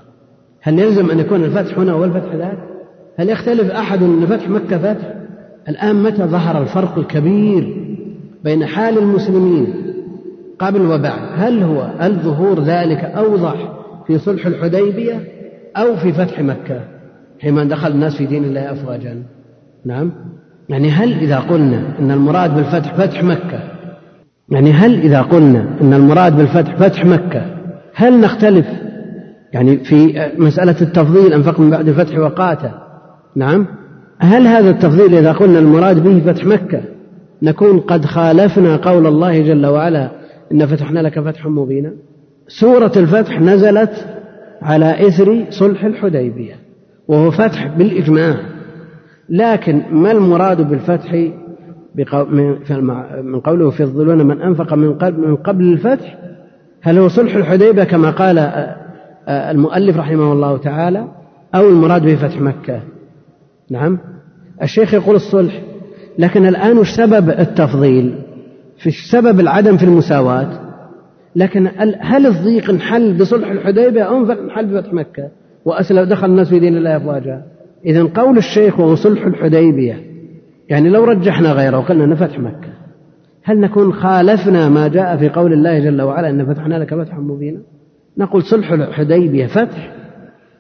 هل 0.62 0.80
يلزم 0.80 1.12
أن 1.12 1.20
يكون 1.20 1.44
الفتح 1.44 1.78
هنا 1.78 1.92
هو 1.92 2.04
الفتح 2.04 2.36
ذاك؟ 2.36 2.58
هل 3.18 3.30
يختلف 3.30 3.72
أحد 3.72 4.04
أن 4.04 4.26
فتح 4.26 4.50
مكة 4.50 4.78
فتح؟ 4.78 5.14
الآن 5.70 6.04
متى 6.04 6.24
ظهر 6.24 6.62
الفرق 6.62 6.98
الكبير 6.98 7.88
بين 8.44 8.66
حال 8.66 8.98
المسلمين 8.98 9.74
قبل 10.60 10.82
وبعد؟ 10.82 11.22
هل 11.36 11.64
هو 11.64 11.90
هل 12.00 12.14
ظهور 12.14 12.60
ذلك 12.60 12.98
أوضح 12.98 13.74
في 14.08 14.18
صلح 14.18 14.46
الحديبية 14.46 15.20
أو 15.78 15.96
في 15.96 16.14
فتح 16.14 16.40
مكة 16.40 16.82
حينما 17.40 17.64
دخل 17.64 17.92
الناس 17.92 18.16
في 18.18 18.26
دين 18.26 18.44
الله 18.44 18.72
أفواجا؟ 18.72 19.24
نعم. 19.86 20.12
يعني 20.70 20.90
هل 20.90 21.14
إذا 21.14 21.40
قلنا 21.40 21.84
أن 22.00 22.12
المراد 22.12 22.56
بالفتح 22.56 22.96
فتح 22.96 23.24
مكة 23.24 23.60
يعني 24.50 24.72
هل 24.72 25.00
إذا 25.00 25.22
قلنا 25.22 25.66
أن 25.82 25.94
المراد 25.94 26.38
بالفتح 26.38 26.76
فتح 26.76 27.06
مكة 27.06 27.63
هل 27.94 28.20
نختلف؟ 28.20 28.66
يعني 29.54 29.78
في 29.78 30.30
مسألة 30.38 30.82
التفضيل 30.82 31.34
أنفق 31.34 31.60
من 31.60 31.70
بعد 31.70 31.88
الفتح 31.88 32.18
وقاتل 32.18 32.72
نعم. 33.36 33.68
هل 34.20 34.48
هذا 34.48 34.70
التفضيل 34.70 35.16
إذا 35.16 35.32
قلنا 35.32 35.60
المراد 35.60 36.04
به 36.04 36.34
فتح 36.34 36.46
مكة؟ 36.46 36.82
نكون 37.42 37.80
قد 37.80 38.06
خالفنا 38.06 38.76
قول 38.76 39.08
الله 39.08 39.42
جل 39.42 39.66
وعلا 39.66 40.12
إن 40.52 40.66
فتحنا 40.66 41.00
لك 41.00 41.20
فتحا 41.20 41.50
مبينا. 41.50 41.94
سورة 42.48 42.92
الفتح 42.98 43.42
نزلت 43.42 44.06
على 44.62 45.08
إثر 45.08 45.46
صلح 45.50 45.86
الحديبية 45.86 46.54
وهو 47.08 47.32
فتح 47.32 47.68
بالإجماع. 47.78 48.36
لكن 49.30 49.82
ما 49.92 50.12
المراد 50.12 50.70
بالفتح؟ 50.70 51.14
من 53.24 53.40
قوله 53.40 53.68
يفضلون 53.68 54.28
من 54.28 54.42
أنفق 54.42 54.74
من 54.74 54.94
قبل, 54.94 55.28
من 55.28 55.36
قبل 55.36 55.74
الفتح 55.74 56.23
هل 56.86 56.98
هو 56.98 57.08
صلح 57.08 57.36
الحديبية 57.36 57.84
كما 57.84 58.10
قال 58.10 58.66
المؤلف 59.30 59.98
رحمه 59.98 60.34
الله 60.34 60.58
تعالى 60.58 61.08
أو 61.56 61.70
المراد 61.70 62.02
به 62.06 62.16
فتح 62.16 62.42
مكة؟ 62.42 62.82
نعم. 63.72 64.00
الشيخ 64.64 64.94
يقول 64.94 65.16
الصلح 65.16 65.62
لكن 66.20 66.46
الآن 66.46 66.78
وش 66.78 66.90
سبب 66.90 67.30
التفضيل 67.30 68.16
في 68.78 68.92
سبب 69.12 69.40
العدم 69.40 69.78
في 69.78 69.84
المساواة. 69.84 70.50
لكن 71.36 71.70
هل 72.00 72.28
الضيق 72.28 72.70
انحل 72.70 73.18
بصلح 73.18 73.52
الحديبية 73.52 74.04
أو 74.04 74.32
انحل 74.32 74.66
بفتح 74.66 74.94
مكة؟ 74.94 75.30
وأسلم 75.66 76.04
دخل 76.10 76.28
الناس 76.28 76.50
في 76.50 76.60
دين 76.60 76.78
الله 76.78 76.98
أفواجا. 76.98 77.44
إذا 77.86 78.04
قول 78.04 78.38
الشيخ 78.38 78.80
وهو 78.80 78.96
صلح 78.96 79.26
الحديبية 79.26 80.04
يعني 80.70 80.90
لو 80.90 81.04
رجحنا 81.04 81.52
غيره 81.52 81.78
وقلنا 81.78 82.16
فتح 82.16 82.40
مكة. 82.40 82.73
هل 83.44 83.60
نكون 83.60 83.94
خالفنا 83.94 84.70
ما 84.70 84.88
جاء 84.88 85.18
في 85.18 85.30
قول 85.30 85.54
الله 85.54 85.80
جل 85.80 86.02
وعلا 86.02 86.30
إن 86.30 86.46
فتحنا 86.46 86.76
لك 86.76 86.96
فتحا 86.96 87.20
مبينا؟ 87.20 87.60
نقول 88.18 88.44
صلح 88.44 88.72
الحديبية 88.72 89.48
فتح. 89.48 89.92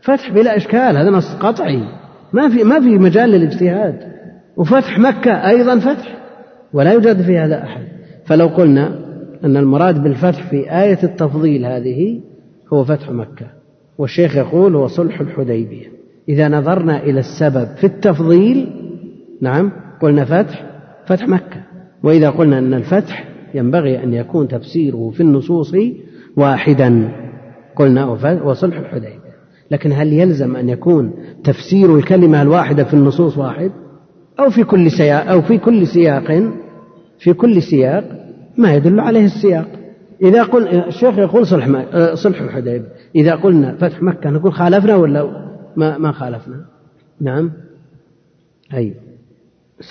فتح 0.01 0.31
بلا 0.31 0.57
إشكال 0.57 0.97
هذا 0.97 1.09
نص 1.09 1.35
قطعي. 1.35 1.83
ما 2.33 2.49
في 2.49 2.63
ما 2.63 2.79
في 2.79 2.97
مجال 2.97 3.29
للاجتهاد. 3.29 4.13
وفتح 4.57 4.99
مكة 4.99 5.31
أيضا 5.31 5.79
فتح. 5.79 6.17
ولا 6.73 6.93
يوجد 6.93 7.21
في 7.21 7.37
هذا 7.37 7.63
أحد. 7.63 7.83
فلو 8.25 8.47
قلنا 8.47 8.99
أن 9.43 9.57
المراد 9.57 10.03
بالفتح 10.03 10.49
في 10.49 10.71
آية 10.71 10.99
التفضيل 11.03 11.65
هذه 11.65 12.21
هو 12.73 12.83
فتح 12.83 13.11
مكة. 13.11 13.45
والشيخ 13.97 14.35
يقول 14.35 14.75
هو 14.75 14.87
صلح 14.87 15.21
الحديبية. 15.21 15.87
إذا 16.29 16.47
نظرنا 16.47 17.03
إلى 17.03 17.19
السبب 17.19 17.67
في 17.75 17.83
التفضيل 17.83 18.69
نعم 19.41 19.71
قلنا 20.01 20.25
فتح 20.25 20.65
فتح 21.05 21.27
مكة. 21.27 21.62
وإذا 22.03 22.29
قلنا 22.29 22.59
أن 22.59 22.73
الفتح 22.73 23.29
ينبغي 23.53 24.03
أن 24.03 24.13
يكون 24.13 24.47
تفسيره 24.47 25.09
في 25.09 25.23
النصوص 25.23 25.75
واحدا. 26.37 27.11
قلنا 27.75 28.05
وصلح 28.43 28.77
الحديبية. 28.77 29.33
لكن 29.71 29.91
هل 29.91 30.13
يلزم 30.13 30.55
أن 30.55 30.69
يكون 30.69 31.13
تفسير 31.43 31.95
الكلمة 31.95 32.41
الواحدة 32.41 32.83
في 32.83 32.93
النصوص 32.93 33.37
واحد؟ 33.37 33.71
أو 34.39 34.49
في 34.49 34.63
كل 34.63 34.91
سياق 34.91 35.31
أو 35.31 35.41
في 35.41 35.57
كل 35.57 35.87
سياق؟ 35.87 36.51
في 37.19 37.33
كل 37.33 37.61
سياق 37.61 38.03
ما 38.57 38.75
يدل 38.75 38.99
عليه 38.99 39.25
السياق. 39.25 39.67
إذا 40.21 40.43
قل 40.43 40.67
الشيخ 40.67 41.17
يقول 41.17 41.47
صلح 41.47 41.85
صلح 42.13 42.41
الحديبية. 42.41 42.87
إذا 43.15 43.35
قلنا 43.35 43.75
فتح 43.75 44.01
مكة 44.01 44.29
نقول 44.29 44.53
خالفنا 44.53 44.95
ولا 44.95 45.49
ما 45.77 45.97
ما 45.97 46.11
خالفنا؟ 46.11 46.65
نعم. 47.21 47.51
أي 48.73 48.93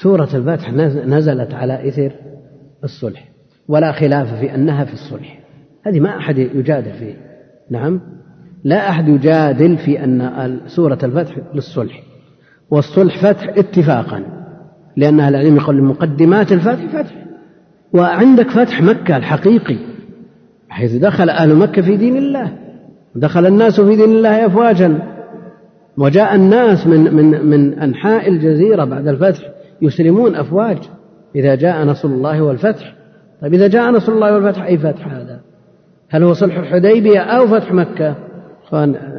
سورة 0.01 0.29
الفتح 0.35 0.73
نزلت 1.07 1.55
على 1.55 1.89
إثر 1.89 2.13
الصلح 2.85 3.29
ولا 3.69 3.93
خلاف 3.93 4.35
في 4.41 4.55
أنها 4.55 4.85
في 4.85 4.93
الصلح. 4.93 5.41
هذه 5.87 6.01
ما 6.01 6.17
أحد 6.19 6.39
يجادل 6.39 6.93
فيه 6.93 7.15
نعم؟ 7.71 8.01
لا 8.65 8.89
أحد 8.89 9.09
يجادل 9.09 9.79
في 9.79 10.05
أن 10.05 10.61
سورة 10.67 10.99
الفتح 11.03 11.39
للصلح 11.55 12.03
والصلح 12.71 13.23
فتح 13.23 13.49
اتفاقا 13.49 14.25
لأن 14.97 15.21
أهل 15.21 15.35
العلم 15.35 15.57
يقول 15.57 15.83
مقدمات 15.83 16.53
الفتح 16.53 16.87
فتح 16.87 17.25
وعندك 17.95 18.51
فتح 18.51 18.83
مكة 18.83 19.17
الحقيقي 19.17 19.77
حيث 20.69 20.95
دخل 20.95 21.31
أهل 21.31 21.55
مكة 21.55 21.83
في 21.83 21.97
دين 21.97 22.17
الله 22.17 22.53
دخل 23.15 23.47
الناس 23.47 23.81
في 23.81 23.97
دين 23.97 24.11
الله 24.11 24.47
أفواجا 24.47 24.99
وجاء 25.99 26.35
الناس 26.35 26.87
من 26.87 27.15
من 27.15 27.47
من 27.47 27.79
أنحاء 27.79 28.29
الجزيرة 28.29 28.85
بعد 28.85 29.09
الفتح 29.09 29.52
يسلمون 29.83 30.35
أفواج. 30.35 30.79
إذا 31.37 31.55
جاء 31.55 31.85
نصر 31.85 32.09
الله 32.09 32.43
والفتح. 32.43 32.95
طيب 33.43 33.55
إذا 33.55 33.69
جاء 33.69 33.91
نصر 33.91 34.13
الله 34.13 34.35
والفتح 34.35 34.63
أي 34.63 34.79
فتح 34.79 35.07
هذا؟ 35.07 35.41
هل 36.09 36.23
هو 36.23 36.33
صلح 36.33 36.59
الحديبية 36.59 37.21
أو 37.21 37.47
فتح 37.47 37.73
مكة؟ 37.73 38.15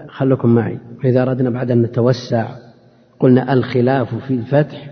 خلكم 0.07 0.55
معي. 0.55 0.79
إذا 1.05 1.21
أردنا 1.21 1.49
بعد 1.49 1.71
أن 1.71 1.81
نتوسع 1.81 2.47
قلنا 3.19 3.53
الخلاف 3.53 4.15
في 4.15 4.33
الفتح 4.33 4.89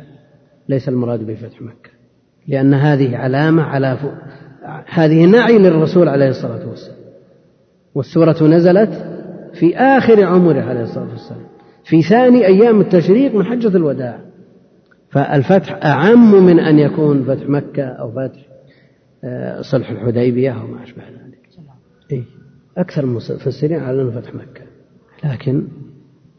ليس 0.69 0.89
المراد 0.89 1.27
بفتح 1.27 1.61
مكة. 1.61 1.91
لأن 2.47 2.73
هذه 2.73 3.17
علامة 3.17 3.63
على 3.63 3.97
ف... 3.97 4.05
هذه 4.87 5.25
نعي 5.25 5.57
للرسول 5.57 6.09
عليه 6.09 6.29
الصلاة 6.29 6.69
والسلام. 6.69 6.97
والسورة 7.95 8.43
نزلت 8.43 9.05
في 9.53 9.77
آخر 9.77 10.23
عمره 10.23 10.61
عليه 10.61 10.81
الصلاة 10.81 11.09
والسلام. 11.09 11.41
في 11.83 12.01
ثاني 12.01 12.45
أيام 12.45 12.81
التشريق 12.81 13.35
من 13.35 13.45
حجة 13.45 13.77
الوداع. 13.77 14.19
فالفتح 15.11 15.85
أعم 15.85 16.45
من 16.45 16.59
أن 16.59 16.79
يكون 16.79 17.23
فتح 17.23 17.49
مكة 17.49 17.83
أو 17.83 18.11
فتح 18.11 18.39
آه، 19.23 19.61
صلح 19.61 19.89
الحديبية 19.89 20.51
أو 20.51 20.67
ما 20.67 20.83
أشبه 20.83 21.03
ذلك. 21.03 21.49
إيه؟ 22.11 22.23
أكثر 22.77 23.03
المفسرين 23.03 23.79
على 23.79 24.01
أنه 24.01 24.11
فتح 24.11 24.35
مكة. 24.35 24.61
لكن 25.23 25.67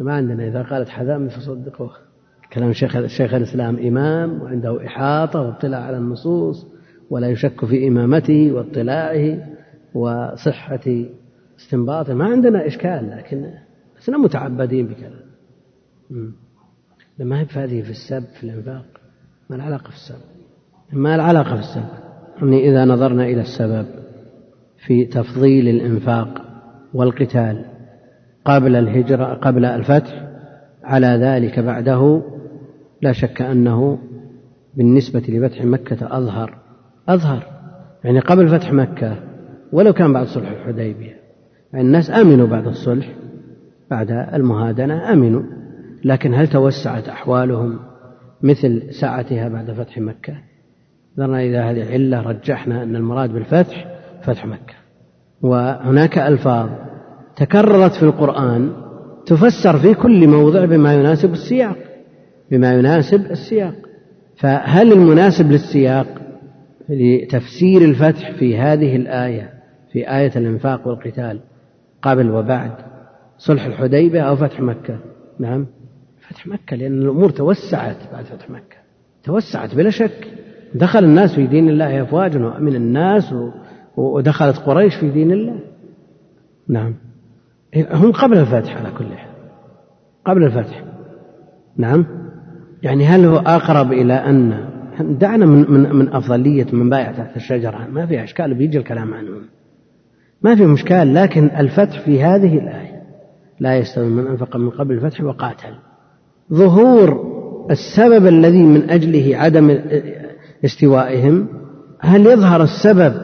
ما 0.01 0.13
عندنا 0.13 0.49
إذا 0.49 0.63
قالت 0.63 0.89
حذام 0.89 1.29
فصدقوه. 1.29 1.91
كلام 2.53 2.73
شيخ 2.73 3.07
شيخ 3.07 3.35
الإسلام 3.35 3.79
إمام 3.79 4.43
وعنده 4.43 4.87
إحاطة 4.87 5.41
واطلاع 5.41 5.81
على 5.81 5.97
النصوص 5.97 6.67
ولا 7.11 7.29
يشك 7.29 7.65
في 7.65 7.89
إمامته 7.89 8.53
واطلاعه 8.53 9.49
وصحة 9.95 11.05
استنباطه. 11.59 12.15
ما 12.15 12.25
عندنا 12.25 12.67
إشكال 12.67 13.11
لكن 13.11 13.51
لسنا 13.99 14.19
متعبدين 14.19 14.87
بكلام. 14.87 15.33
ما 17.19 17.41
هي 17.41 17.47
هذه 17.55 17.83
في 17.83 17.91
السب 17.91 18.25
في 18.41 18.45
الإنفاق. 18.45 18.85
ما 19.51 19.57
العلاقة 19.57 19.91
في 19.91 19.97
السب. 19.97 20.19
ما 20.93 21.15
العلاقة 21.15 21.55
في 21.55 21.61
السب. 21.61 21.85
يعني 22.39 22.69
إذا 22.71 22.85
نظرنا 22.85 23.25
إلى 23.25 23.41
السبب 23.41 23.87
في 24.87 25.05
تفضيل 25.05 25.69
الإنفاق 25.69 26.43
والقتال 26.95 27.65
قبل 28.45 28.77
الهجرة 28.77 29.25
قبل 29.35 29.65
الفتح 29.65 30.29
على 30.85 31.07
ذلك 31.07 31.61
بعده 31.61 32.23
لا 33.03 33.13
شك 33.13 33.43
أنه 33.43 33.99
بالنسبة 34.75 35.23
لفتح 35.29 35.65
مكة 35.65 36.17
أظهر 36.19 36.59
أظهر. 37.09 37.43
يعني 38.05 38.21
قبل 38.21 38.49
فتح 38.49 38.73
مكة 38.73 39.17
ولو 39.73 39.93
كان 39.93 40.13
بعد 40.13 40.27
صلح 40.27 40.51
الحديبية. 40.51 41.17
يعني 41.73 41.87
الناس 41.87 42.11
آمنوا 42.11 42.47
بعد 42.47 42.67
الصلح 42.67 43.15
بعد 43.91 44.11
المهادنة 44.11 45.13
آمنوا. 45.13 45.43
لكن 46.05 46.35
هل 46.35 46.49
توسعت 46.49 47.09
أحوالهم 47.09 47.79
مثل 48.43 48.83
سعتها 49.01 49.49
بعد 49.49 49.71
فتح 49.71 49.99
مكة؟ 49.99 50.35
نظرنا 51.19 51.41
إلى 51.41 51.59
هذه 51.59 51.83
العلة 51.83 52.21
رجحنا 52.21 52.83
أن 52.83 52.97
المراد 52.97 53.33
بالفتح 53.33 53.87
فتح 54.23 54.47
مكة. 54.47 54.75
وهناك 55.43 56.19
ألفاظ 56.19 56.71
تكررت 57.37 57.93
في 57.93 58.03
القرآن 58.03 58.73
تفسر 59.27 59.79
في 59.79 59.95
كل 59.95 60.29
موضع 60.29 60.65
بما 60.65 60.95
يناسب 60.95 61.33
السياق 61.33 61.77
بما 62.51 62.75
يناسب 62.75 63.31
السياق. 63.31 63.75
فهل 64.37 64.93
المناسب 64.93 65.51
للسياق 65.51 66.07
لتفسير 66.89 67.83
الفتح 67.83 68.33
في 68.33 68.59
هذه 68.59 68.97
الآية 68.97 69.51
في 69.93 70.11
آية 70.11 70.33
الإنفاق 70.37 70.89
والقتال 70.89 71.41
قبل 72.03 72.31
وبعد 72.31 72.73
صلح 73.39 73.65
الحديبة 73.65 74.21
أو 74.21 74.37
فتح 74.37 74.61
مكة؟ 74.61 74.99
نعم. 75.39 75.67
فتح 76.33 76.47
مكة 76.47 76.77
لأن 76.77 77.03
الأمور 77.03 77.31
توسعت 77.31 77.97
بعد 78.13 78.25
فتح 78.25 78.51
مكة. 78.51 78.77
توسعت 79.25 79.75
بلا 79.75 79.91
شك. 79.91 80.29
دخل 80.75 81.05
الناس 81.05 81.35
في 81.35 81.47
دين 81.47 81.69
الله 81.69 82.03
أفواجا 82.03 82.45
وأمن 82.45 82.75
الناس 82.75 83.35
ودخلت 83.97 84.57
قريش 84.57 84.95
في 84.95 85.11
دين 85.11 85.33
الله. 85.33 85.61
نعم. 86.69 86.95
هم 87.77 88.13
قبل 88.13 88.39
الفتح 88.39 88.77
على 88.77 88.91
كل 88.99 89.17
حال. 89.17 89.31
قبل 90.25 90.45
الفتح. 90.45 90.85
نعم. 91.77 92.07
يعني 92.83 93.05
هل 93.05 93.25
هو 93.25 93.37
أقرب 93.37 93.93
إلى 93.93 94.15
أن 94.15 94.69
دعنا 95.01 95.47
من 95.47 95.71
من 95.71 95.97
من 95.97 96.09
أفضلية 96.09 96.67
من 96.73 96.91
بايع 96.91 97.13
تحت 97.13 97.37
الشجرة. 97.37 97.89
ما 97.93 98.07
في 98.07 98.25
إشكال 98.25 98.55
بيجي 98.55 98.79
الكلام 98.79 99.15
عنهم. 99.15 99.43
ما 100.43 100.55
في 100.55 100.67
مشكال 100.67 101.15
لكن 101.15 101.45
الفتح 101.45 102.01
في 102.01 102.23
هذه 102.23 102.59
الآية. 102.59 103.03
لا 103.61 103.79
يستوي 103.79 104.09
من 104.09 104.27
أنفق 104.27 104.57
من 104.57 104.71
قبل 104.71 104.95
الفتح 104.95 105.21
وقاتل. 105.21 105.75
ظهور 106.53 107.33
السبب 107.71 108.27
الذي 108.27 108.63
من 108.63 108.91
أجله 108.91 109.37
عدم 109.37 109.79
استوائهم 110.65 111.47
هل 112.01 112.27
يظهر 112.27 112.63
السبب 112.63 113.15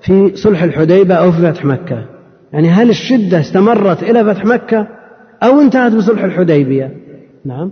في 0.00 0.36
صلح 0.36 0.62
الحديبة 0.62 1.14
أو 1.14 1.32
في 1.32 1.52
فتح 1.52 1.64
مكة؟ 1.64 2.06
يعني 2.52 2.68
هل 2.68 2.90
الشدة 2.90 3.40
استمرت 3.40 4.02
إلى 4.02 4.24
فتح 4.24 4.44
مكة 4.44 4.88
أو 5.42 5.60
انتهت 5.60 5.92
بصلح 5.92 6.24
الحديبية؟ 6.24 6.90
نعم 7.44 7.70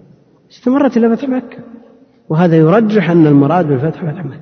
استمرت 0.51 0.97
إلى 0.97 1.17
فتح 1.17 1.29
مكة. 1.29 1.59
وهذا 2.29 2.57
يرجح 2.57 3.11
أن 3.11 3.27
المراد 3.27 3.69
بالفتح 3.69 4.05
فتح 4.05 4.25
مكة. 4.25 4.41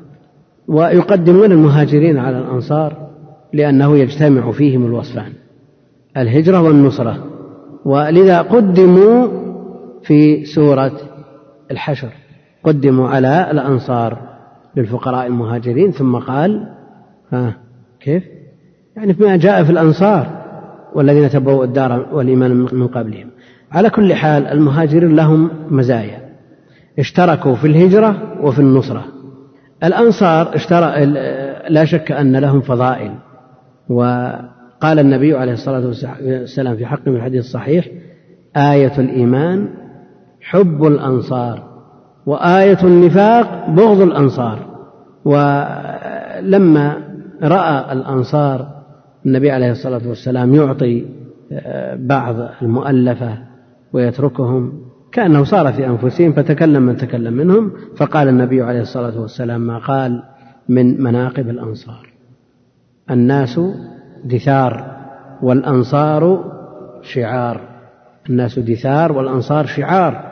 ويقدمون 0.69 1.53
المهاجرين 1.53 2.19
على 2.19 2.39
الأنصار 2.39 3.11
لأنه 3.53 3.97
يجتمع 3.97 4.53
فيهم 4.53 4.87
الوصفان 4.87 5.33
الهجرة 6.17 6.63
والنصرة. 6.63 7.25
ولذا 7.85 8.41
قدموا 8.41 9.29
في 10.03 10.45
سورة 10.45 10.93
الحشر. 11.71 12.09
قدموا 12.65 13.09
على 13.09 13.51
الأنصار 13.51 14.19
للفقراء 14.77 15.27
المهاجرين 15.27 15.91
ثم 15.91 16.17
قال 16.17 16.69
ها 17.33 17.57
كيف؟ 18.01 18.25
يعني 18.97 19.15
فيما 19.15 19.37
جاء 19.37 19.65
في 19.65 19.71
الأنصار 19.71 20.27
والذين 20.95 21.31
تبوأوا 21.31 21.65
الدار 21.65 22.07
والإيمان 22.13 22.51
من 22.73 22.87
قبلهم. 22.87 23.31
على 23.73 23.91
كل 23.91 24.15
حال 24.15 24.47
المهاجرين 24.47 25.17
لهم 25.17 25.51
مزايا. 25.71 26.31
اشتركوا 26.99 27.55
في 27.55 27.67
الهجرة 27.67 28.39
وفي 28.43 28.59
النصرة. 28.59 29.05
الأنصار 29.85 30.55
اشترى 30.55 31.05
لا 31.69 31.85
شك 31.85 32.13
أن 32.13 32.37
لهم 32.37 32.61
فضائل. 32.61 33.13
وقال 33.89 34.99
النبي 34.99 35.37
عليه 35.37 35.53
الصلاة 35.53 35.87
والسلام 35.87 36.77
في 36.77 36.87
حق 36.87 37.09
من 37.09 37.17
الحديث 37.17 37.45
الصحيح 37.45 37.89
آية 38.57 38.99
الإيمان 38.99 39.69
حب 40.41 40.85
الأنصار 40.85 41.63
وآية 42.27 42.79
النفاق 42.85 43.71
بغض 43.71 44.01
الأنصار 44.01 44.59
ولما 45.25 46.97
رأى 47.43 47.93
الأنصار 47.93 48.69
النبي 49.27 49.51
عليه 49.51 49.71
الصلاة 49.71 50.09
والسلام 50.09 50.55
يعطي 50.55 51.05
آه، 51.53 51.97
بعض 52.01 52.37
المؤلفة 52.63 53.39
ويتركهم 53.93 54.73
كأنه 55.13 55.45
صار 55.45 55.73
في 55.73 55.87
أنفسهم 55.87 56.33
فتكلم 56.33 56.83
من 56.83 56.97
تكلم 56.97 57.33
منهم 57.33 57.73
فقال 57.97 58.29
النبي 58.29 58.63
عليه 58.63 58.81
الصلاة 58.81 59.21
والسلام 59.21 59.61
ما 59.61 59.79
قال 59.79 60.23
من 60.69 61.03
مناقب 61.03 61.49
الأنصار. 61.49 62.13
الناس 63.11 63.61
دثار 64.25 64.97
والأنصار 65.43 66.45
شعار. 67.03 67.61
الناس 68.31 68.59
دثار 68.59 69.13
والأنصار 69.13 69.67
شعار. 69.67 70.30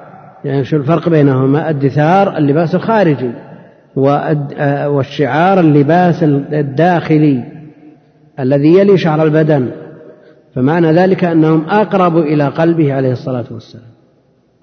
يعني 0.49 0.65
شو 0.65 0.77
الفرق 0.77 1.09
بينهما؟ 1.09 1.71
الدثار 1.71 2.37
اللباس 2.37 2.75
الخارجي 2.75 3.31
والشعار 4.87 5.61
اللباس 5.61 6.23
الداخلي 6.53 7.45
الذي 8.41 8.79
يلي 8.79 8.99
شعر 8.99 9.23
البدن. 9.23 9.69
فمعنى 10.55 10.93
ذلك 10.93 11.25
أنهم 11.25 11.65
أقرب 11.69 12.17
إلى 12.17 12.49
قلبه 12.49 12.95
عليه 12.95 13.13
الصلاة 13.13 13.45
والسلام. 13.51 13.85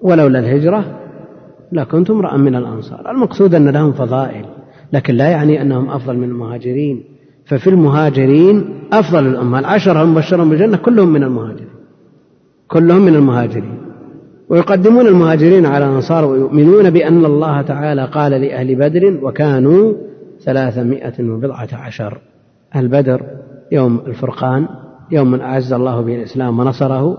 ولولا 0.00 0.38
الهجرة 0.38 0.84
لكنت 1.72 2.10
امرأ 2.10 2.36
من 2.36 2.54
الأنصار. 2.54 3.10
المقصود 3.10 3.54
أن 3.54 3.68
لهم 3.68 3.92
فضائل 3.92 4.44
لكن 4.92 5.14
لا 5.14 5.28
يعني 5.28 5.62
أنهم 5.62 5.90
أفضل 5.90 6.16
من 6.16 6.28
المهاجرين. 6.28 7.04
ففي 7.44 7.70
المهاجرين 7.70 8.64
أفضل 8.92 9.26
الأمة 9.26 9.58
العشرة 9.58 10.02
المبشرون 10.02 10.50
بالجنة 10.50 10.76
كلهم 10.76 11.08
من 11.08 11.22
المهاجرين. 11.22 11.68
كلهم 12.68 13.02
من 13.02 13.14
المهاجرين. 13.14 13.85
ويقدمون 14.48 15.06
المهاجرين 15.06 15.66
على 15.66 15.84
الأنصار 15.84 16.24
ويؤمنون 16.24 16.90
بأن 16.90 17.24
الله 17.24 17.62
تعالى 17.62 18.04
قال 18.04 18.32
لأهل 18.32 18.74
بدر 18.74 19.18
وكانوا 19.22 19.92
ثلاثمائة 20.40 21.30
وبضعة 21.30 21.68
عشر. 21.72 22.18
أهل 22.74 22.88
بدر 22.88 23.22
يوم 23.72 24.00
الفرقان 24.06 24.68
يوم 25.10 25.34
أعز 25.34 25.72
الله 25.72 26.00
به 26.00 26.14
الإسلام 26.14 26.58
ونصره. 26.58 27.18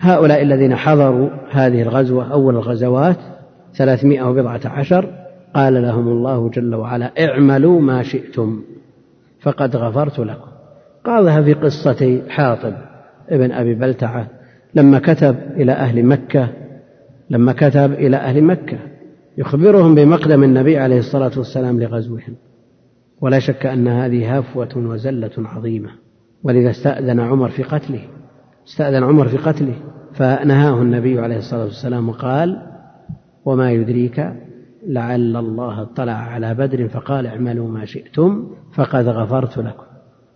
هؤلاء 0.00 0.42
الذين 0.42 0.76
حضروا 0.76 1.28
هذه 1.50 1.82
الغزوة 1.82 2.32
أول 2.32 2.54
الغزوات 2.54 3.16
ثلاثمائة 3.74 4.22
وبضعة 4.22 4.60
عشر. 4.64 5.06
قال 5.54 5.82
لهم 5.82 6.08
الله 6.08 6.48
جل 6.48 6.74
وعلا 6.74 7.12
اعملوا 7.20 7.80
ما 7.80 8.02
شئتم 8.02 8.62
فقد 9.40 9.76
غفرت 9.76 10.18
لكم. 10.18 10.50
قالها 11.04 11.42
في 11.42 11.52
قصة 11.52 12.22
حاطب 12.28 12.72
ابن 13.30 13.52
أبي 13.52 13.74
بلتعة 13.74 14.26
لما 14.74 14.98
كتب 14.98 15.36
إلى 15.56 15.72
أهل 15.72 16.04
مكة 16.04 16.48
لما 17.30 17.52
كتب 17.52 17.92
إلى 17.92 18.16
أهل 18.16 18.44
مكة 18.44 18.78
يخبرهم 19.38 19.94
بمقدم 19.94 20.44
النبي 20.44 20.78
عليه 20.78 20.98
الصلاة 20.98 21.30
والسلام 21.36 21.80
لغزوهم. 21.82 22.34
ولا 23.20 23.38
شك 23.38 23.66
أن 23.66 23.88
هذه 23.88 24.38
هفوة 24.38 24.68
وزلة 24.76 25.30
عظيمة. 25.38 25.90
ولذا 26.42 26.70
استأذن 26.70 27.20
عمر 27.20 27.48
في 27.48 27.62
قتله. 27.62 28.00
استأذن 28.68 29.02
عمر 29.02 29.28
في 29.28 29.36
قتله. 29.36 29.74
فنهاه 30.12 30.82
النبي 30.82 31.20
عليه 31.20 31.36
الصلاة 31.36 31.64
والسلام 31.64 32.08
وقال 32.08 32.62
وما 33.44 33.72
يدريك 33.72 34.32
لعل 34.86 35.36
الله 35.36 35.82
اطلع 35.82 36.12
على 36.12 36.54
بدر 36.54 36.88
فقال 36.88 37.26
اعملوا 37.26 37.68
ما 37.68 37.84
شئتم 37.84 38.48
فقد 38.74 39.08
غفرت 39.08 39.58
لكم. 39.58 39.84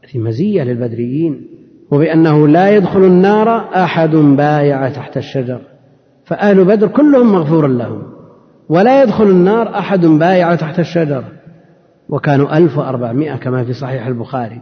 هذه 0.04 0.22
مزية 0.22 0.62
للبدريين. 0.62 1.48
وبأنه 1.90 2.48
لا 2.48 2.76
يدخل 2.76 3.04
النار 3.04 3.48
أحد 3.84 4.10
بايع 4.10 4.88
تحت 4.88 5.16
الشجر. 5.16 5.60
فأهل 6.24 6.64
بدر 6.64 6.88
كلهم 6.88 7.32
مغفور 7.32 7.66
لهم. 7.66 8.02
ولا 8.68 9.02
يدخل 9.02 9.24
النار 9.24 9.78
أحد 9.78 10.06
بايع 10.06 10.54
تحت 10.54 10.78
الشجر. 10.78 11.24
وكانوا 12.08 12.58
ألف 12.58 12.78
وأربعمائة 12.78 13.36
كما 13.36 13.64
في 13.64 13.72
صحيح 13.72 14.06
البخاري. 14.06 14.60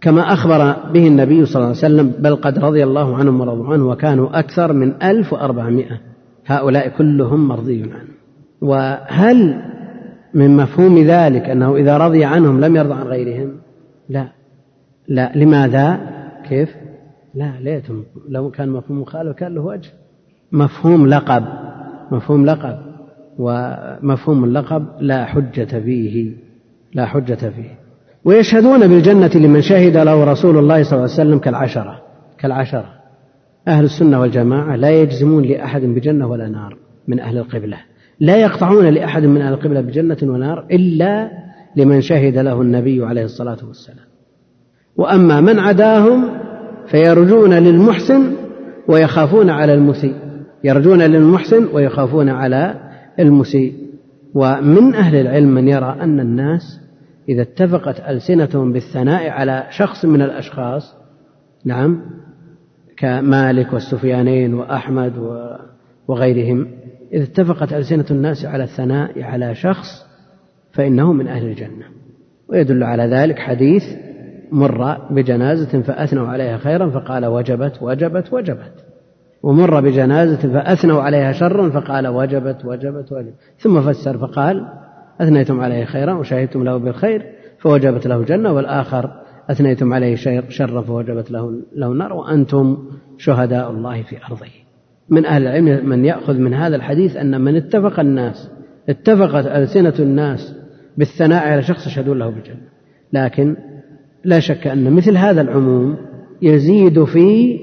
كما 0.00 0.32
أخبر 0.32 0.76
به 0.92 1.06
النبي 1.06 1.46
صلى 1.46 1.56
الله 1.56 1.66
عليه 1.66 1.78
وسلم 1.78 2.12
بل 2.18 2.36
قد 2.36 2.58
رضي 2.58 2.84
الله 2.84 3.16
عنهم 3.16 3.40
ورضوا 3.40 3.72
عنه 3.72 3.88
وكانوا 3.88 4.38
أكثر 4.38 4.72
من 4.72 5.02
ألف 5.02 5.32
وأربعمائة. 5.32 6.00
هؤلاء 6.46 6.88
كلهم 6.88 7.48
مرضي 7.48 7.82
عنه. 7.82 8.14
وهل 8.60 9.62
من 10.34 10.56
مفهوم 10.56 10.98
ذلك 10.98 11.42
أنه 11.42 11.76
إذا 11.76 11.96
رضي 11.96 12.24
عنهم 12.24 12.60
لم 12.60 12.76
يرضى 12.76 12.94
عن 12.94 13.06
غيرهم؟ 13.06 13.52
لا. 14.08 14.28
لا. 15.08 15.32
لماذا؟ 15.34 16.00
كيف؟ 16.48 16.76
لا. 17.34 17.52
ليتهم. 17.60 18.04
لو 18.28 18.50
كان 18.50 18.68
مفهوم 18.68 19.00
مخالف 19.00 19.36
كان 19.36 19.54
له 19.54 19.60
وجه. 19.60 19.90
مفهوم 20.54 21.06
لقب 21.06 21.44
مفهوم 22.10 22.46
لقب 22.46 22.78
ومفهوم 23.38 24.44
اللقب 24.44 24.86
لا 25.00 25.24
حجة 25.24 25.80
فيه 25.80 26.32
لا 26.94 27.06
حجة 27.06 27.34
فيه. 27.34 27.78
ويشهدون 28.24 28.88
بالجنة 28.88 29.30
لمن 29.34 29.60
شهد 29.60 29.96
له 29.96 30.24
رسول 30.24 30.58
الله 30.58 30.82
صلى 30.82 30.92
الله 30.92 31.10
عليه 31.12 31.22
وسلم 31.22 31.38
كالعشرة 31.38 32.00
كالعشرة. 32.38 32.88
أهل 33.68 33.84
السنة 33.84 34.20
والجماعة 34.20 34.76
لا 34.76 34.90
يجزمون 34.90 35.44
لأحد 35.44 35.80
بجنة 35.80 36.26
ولا 36.26 36.48
نار 36.48 36.76
من 37.08 37.20
أهل 37.20 37.38
القبلة. 37.38 37.76
لا 38.20 38.36
يقطعون 38.36 38.86
لأحد 38.86 39.22
من 39.22 39.40
أهل 39.40 39.52
القبلة 39.52 39.80
بجنة 39.80 40.16
ونار 40.22 40.66
إلا 40.70 41.30
لمن 41.76 42.00
شهد 42.00 42.38
له 42.38 42.62
النبي 42.62 43.04
عليه 43.04 43.24
الصلاة 43.24 43.58
والسلام. 43.68 44.06
وأما 44.96 45.40
من 45.40 45.58
عداهم 45.58 46.30
فيرجون 46.86 47.54
للمحسن 47.54 48.32
ويخافون 48.88 49.50
على 49.50 49.74
المسيء. 49.74 50.23
يرجون 50.64 51.02
للمحسن 51.02 51.68
ويخافون 51.72 52.28
على 52.28 52.74
المسيء. 53.18 53.84
ومن 54.34 54.94
أهل 54.94 55.16
العلم 55.16 55.54
من 55.54 55.68
يرى 55.68 55.96
أن 56.00 56.20
الناس 56.20 56.80
إذا 57.28 57.42
اتفقت 57.42 58.00
ألسنتهم 58.00 58.72
بالثناء 58.72 59.28
على 59.28 59.66
شخص 59.70 60.04
من 60.04 60.22
الأشخاص 60.22 60.94
نعم 61.64 62.00
كمالك 62.96 63.72
والسفيانين 63.72 64.54
وأحمد 64.54 65.12
وغيرهم 66.08 66.68
إذا 67.12 67.24
اتفقت 67.24 67.72
ألسنة 67.72 68.04
الناس 68.10 68.44
على 68.44 68.64
الثناء 68.64 69.22
على 69.22 69.54
شخص 69.54 70.06
فإنه 70.72 71.12
من 71.12 71.26
أهل 71.26 71.46
الجنة. 71.46 71.84
ويدل 72.48 72.82
على 72.82 73.02
ذلك 73.02 73.38
حديث 73.38 73.82
مر 74.52 75.08
بجنازة 75.10 75.82
فأثنوا 75.82 76.28
عليها 76.28 76.56
خيرا 76.56 76.90
فقال 76.90 77.26
وجبت 77.26 77.82
وجبت 77.82 78.32
وجبت. 78.32 78.83
ومر 79.44 79.80
بجنازة 79.80 80.52
فأثنوا 80.52 81.02
عليها 81.02 81.32
شرا 81.32 81.70
فقال 81.70 82.08
وجبت 82.08 82.64
وجبت 82.64 83.12
وجبت. 83.12 83.34
ثم 83.58 83.80
فسر 83.80 84.18
فقال 84.18 84.66
أثنيتم 85.20 85.60
عليه 85.60 85.84
خيرا 85.84 86.12
وشهدتم 86.12 86.64
له 86.64 86.76
بالخير 86.76 87.22
فوجبت 87.58 88.06
له 88.06 88.16
الجنة 88.16 88.52
والآخر 88.52 89.10
أثنيتم 89.50 89.92
عليه 89.92 90.16
شرا 90.48 90.82
فوجبت 90.82 91.30
له 91.30 91.52
له 91.76 91.92
النار 91.92 92.12
وأنتم 92.12 92.78
شهداء 93.18 93.70
الله 93.70 94.02
في 94.02 94.16
أرضه. 94.24 94.46
من 95.08 95.26
أهل 95.26 95.42
العلم 95.42 95.88
من 95.88 96.04
يأخذ 96.04 96.38
من 96.38 96.54
هذا 96.54 96.76
الحديث 96.76 97.16
أن 97.16 97.40
من 97.40 97.56
اتفق 97.56 98.00
الناس 98.00 98.50
اتفقت 98.88 99.46
ألسنة 99.46 99.94
الناس 99.98 100.54
بالثناء 100.98 101.48
على 101.48 101.62
شخص 101.62 101.86
يشهدون 101.86 102.18
له 102.18 102.30
بالجنة. 102.30 102.60
لكن 103.12 103.56
لا 104.24 104.40
شك 104.40 104.66
أن 104.66 104.92
مثل 104.92 105.16
هذا 105.16 105.40
العموم 105.40 105.96
يزيد 106.42 107.04
في 107.04 107.58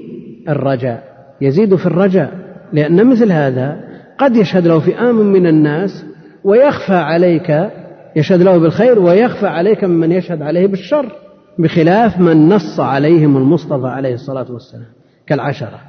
الرجاء. 0.48 1.11
يزيد 1.42 1.76
في 1.76 1.86
الرجاء 1.86 2.32
لأن 2.72 3.06
مثل 3.06 3.32
هذا 3.32 3.80
قد 4.18 4.36
يشهد 4.36 4.66
له 4.66 4.80
فئام 4.80 5.14
من 5.14 5.46
الناس 5.46 6.04
ويخفى 6.44 6.94
عليك 6.94 7.70
يشهد 8.16 8.42
له 8.42 8.58
بالخير 8.58 8.98
ويخفى 8.98 9.46
عليك 9.46 9.84
ممن 9.84 10.12
يشهد 10.12 10.42
عليه 10.42 10.66
بالشر 10.66 11.12
بخلاف 11.58 12.20
من 12.20 12.48
نص 12.48 12.80
عليهم 12.80 13.36
المصطفى 13.36 13.86
عليه 13.86 14.14
الصلاة 14.14 14.52
والسلام 14.52 14.86
كالعشرة 15.26 15.80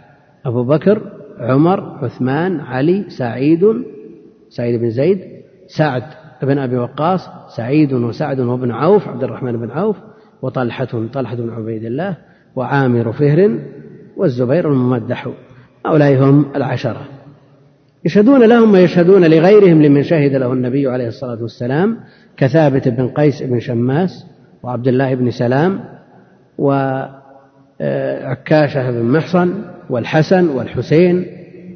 أبو 0.46 0.64
بكر 0.64 1.02
عمر 1.40 1.80
عثمان 1.80 2.60
علي 2.60 3.06
سعيد 3.10 3.66
سعيد 4.50 4.80
بن 4.80 4.90
زيد 4.90 5.20
سعد 5.68 6.04
بن 6.44 6.58
أبي 6.58 6.78
وقاص 6.78 7.30
سعيد 7.56 7.94
وسعد 7.94 8.40
وابن 8.40 8.72
عوف 8.72 9.08
عبد 9.08 9.24
الرحمن 9.24 9.58
بن 9.58 9.72
عوف 9.72 9.98
وطلحة 10.42 11.08
طلحة 11.14 11.36
بن 11.36 11.50
عبيد 11.50 11.86
الله 11.86 12.18
وعامر 12.56 13.12
فهر 13.12 13.60
والزبير 14.18 14.72
الممدح. 14.72 15.30
هؤلاء 15.86 16.24
هم 16.24 16.46
العشرة. 16.56 17.02
يشهدون 18.06 18.44
لهم 18.44 18.72
ويشهدون 18.72 19.26
لغيرهم 19.26 19.82
لمن 19.82 20.04
شهد 20.04 20.36
له 20.36 20.54
النبي 20.54 20.88
عليه 20.88 21.08
الصلاة 21.08 21.42
والسلام 21.42 21.98
كثابت 22.38 22.88
بن 22.88 23.08
قيس 23.08 23.44
بن 23.44 23.60
شماس 23.60 24.26
وعبد 24.64 24.88
الله 24.88 25.16
بن 25.16 25.32
سلام 25.32 25.80
وعكاشة 26.58 27.22
بن 28.92 29.04
محصن 29.06 29.54
والحسن 29.90 30.50
والحسين 30.50 31.26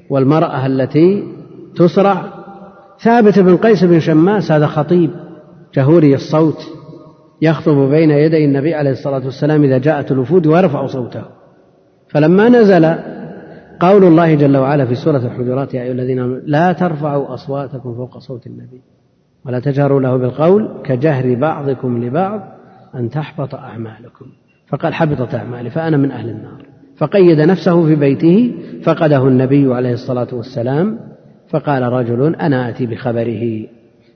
والمرأة 0.10 0.66
التي 0.66 1.24
تصرع 1.76 2.34
ثابت 3.04 3.40
بن 3.40 3.58
قيس 3.58 3.84
بن 3.84 4.00
شماس 4.00 4.52
هذا 4.52 4.68
خطيب 4.68 5.12
جهوري 5.76 6.16
الصوت 6.16 6.60
يخطب 7.42 7.90
بين 7.90 8.12
يدي 8.12 8.46
النبي 8.46 8.74
عليه 8.76 8.92
الصلاة 8.92 9.26
والسلام 9.26 9.64
إذا 9.64 9.78
جاءت 9.78 10.12
الوفود 10.12 10.48
ويرفع 10.48 10.86
صوته. 10.86 11.37
فلما 12.10 12.50
نزل 12.50 12.96
قول 13.80 14.04
الله 14.04 14.36
جل 14.36 14.58
وعلا 14.58 14.86
في 14.86 14.96
سورة 14.96 15.18
الحجرات 15.18 15.74
يا 15.74 15.84
أيها 15.84 15.92
الذين 15.92 16.20
آمنوا 16.20 16.40
لا 16.46 16.74
ترفعوا 16.74 17.34
أصواتكم 17.34 17.96
فوق 17.96 18.18
صوت 18.18 18.48
النبي 18.48 18.82
ولا 19.46 19.60
تجهروا 19.60 20.02
له 20.02 20.18
بالقول 20.18 20.70
كجهر 20.84 21.36
بعضكم 21.36 22.04
لبعض 22.04 22.42
أن 22.96 23.10
تحبط 23.10 23.56
أعمالكم. 23.56 24.26
فقال 24.68 24.94
حبطت 24.94 25.36
أعمالي 25.36 25.70
فأنا 25.70 25.98
من 25.98 26.12
أهل 26.12 26.30
النار. 26.30 26.66
فقيد 26.98 27.40
نفسه 27.40 27.86
في 27.86 27.96
بيته 27.96 28.54
فقده 28.84 29.28
النبي 29.28 29.74
عليه 29.74 29.94
الصلاة 29.94 30.28
والسلام 30.34 31.00
فقال 31.50 31.84
رجل 31.84 32.36
أنا 32.36 32.70
آتي 32.70 32.86
بخبره. 32.86 33.68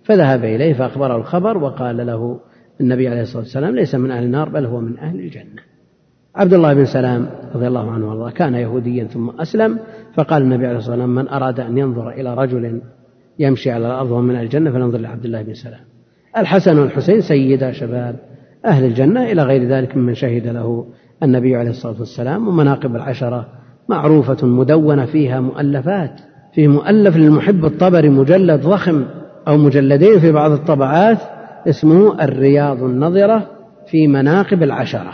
فذهب 0.04 0.44
إليه 0.44 0.74
فأخبره 0.74 1.16
الخبر 1.16 1.58
وقال 1.58 2.08
له 2.08 2.40
النبي 2.82 3.08
عليه 3.08 3.22
الصلاة 3.22 3.44
والسلام 3.44 3.76
ليس 3.76 3.96
من 3.96 4.12
أهل 4.12 4.24
النار 4.24 4.50
بل 4.50 4.66
هو 4.66 4.80
من 4.80 5.00
أهل 5.00 5.20
الجنة. 5.20 5.71
عبد 6.36 6.54
الله 6.54 6.74
بن 6.74 6.86
سلام 6.86 7.28
رضي 7.56 7.68
الله 7.68 7.92
عنه 7.92 8.10
وارضاه 8.10 8.32
كان 8.32 8.54
يهوديا 8.54 9.04
ثم 9.04 9.30
أسلم 9.30 9.80
فقال 10.14 10.44
النبي 10.44 10.68
عليه 10.68 10.78
الصلاة 10.78 10.96
والسلام 10.96 11.16
من 11.16 11.28
أراد 11.28 11.60
أن 11.60 11.78
ينظر 11.78 12.10
إلى 12.10 12.34
رجل 12.34 12.82
يمشي 13.40 13.72
على 13.72 13.88
الأرض 13.88 14.12
ومن 14.12 14.36
الجنة 14.36 14.72
فلينظر 14.72 14.98
لعبد 14.98 15.26
الله 15.26 15.42
بن 15.42 15.54
سلام. 15.54 15.80
الحسن 16.38 16.80
والحسين 16.80 17.22
سيدا 17.22 17.72
شباب 17.72 18.16
أهل 18.66 18.86
الجنة 18.86 19.32
إلى 19.32 19.44
غير 19.44 19.68
ذلك 19.68 19.98
ممن 19.98 20.14
شهد 20.14 20.48
له 20.48 20.86
النبي 21.24 21.56
عليه 21.56 21.70
الصلاة 21.70 22.00
والسلام 22.00 22.48
ومناقب 22.48 22.96
العشرة 22.96 23.48
معروفة 23.90 24.48
مدونة 24.48 25.06
فيها 25.06 25.40
مؤلفات 25.40 26.22
فيه 26.54 26.68
مؤلف 26.68 27.18
للمحب 27.18 27.66
الطبري 27.66 28.10
مجلد 28.10 28.62
ضخم 28.62 29.06
أو 29.48 29.58
مجلدين 29.58 30.20
في 30.20 30.32
بعض 30.32 30.52
الطبعات 30.52 31.18
اسمه 31.68 32.24
الرياض 32.24 32.84
النظرة 32.84 33.48
في 33.88 34.08
مناقب 34.08 34.64
العشرة. 34.64 35.12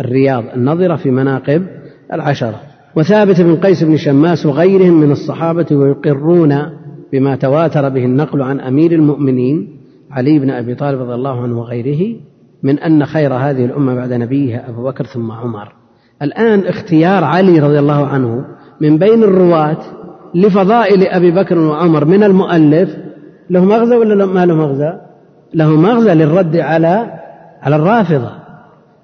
الرياض 0.00 0.44
النظرة 0.56 0.96
في 0.96 1.10
مناقب 1.10 1.66
العشرة. 2.12 2.60
وثابت 2.96 3.40
بن 3.40 3.56
قيس 3.56 3.84
بن 3.84 3.96
شماس 3.96 4.46
وغيرهم 4.46 5.00
من 5.00 5.10
الصحابة 5.10 5.66
ويقرون 5.72 6.56
بما 7.12 7.36
تواتر 7.36 7.88
به 7.88 8.04
النقل 8.04 8.42
عن 8.42 8.60
أمير 8.60 8.92
المؤمنين 8.92 9.68
علي 10.10 10.38
بن 10.38 10.50
أبي 10.50 10.74
طالب 10.74 11.00
رضي 11.00 11.14
الله 11.14 11.42
عنه 11.42 11.60
وغيره 11.60 12.16
من 12.62 12.78
أن 12.78 13.06
خير 13.06 13.34
هذه 13.34 13.64
الأمة 13.64 13.94
بعد 13.94 14.12
نبيها 14.12 14.68
أبو 14.68 14.84
بكر 14.84 15.04
ثم 15.04 15.32
عمر. 15.32 15.72
الآن 16.22 16.66
اختيار 16.66 17.24
علي 17.24 17.60
رضي 17.60 17.78
الله 17.78 18.06
عنه 18.06 18.44
من 18.80 18.98
بين 18.98 19.22
الرواة 19.22 19.78
لفضائل 20.34 21.06
أبي 21.06 21.30
بكر 21.30 21.58
وعمر 21.58 22.04
من 22.04 22.22
المؤلف 22.22 22.96
له 23.50 23.64
مغزى 23.64 23.96
ولا 23.96 24.26
ما 24.26 24.46
له 24.46 24.54
مغزى 24.54 24.92
له 25.54 25.68
مغزى 25.68 26.14
للرد 26.14 26.56
على 26.56 27.12
على 27.62 27.76
الرافضة. 27.76 28.45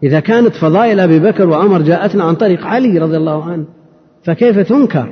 إذا 0.03 0.21
كانت 0.21 0.55
فضائل 0.55 1.01
أبي 1.01 1.19
بكر 1.19 1.49
وعمر 1.49 1.83
جاءتنا 1.83 2.25
عن 2.25 2.35
طريق 2.35 2.67
علي 2.67 2.99
رضي 2.99 3.17
الله 3.17 3.45
عنه 3.45 3.65
فكيف 4.23 4.59
تنكر؟ 4.59 5.09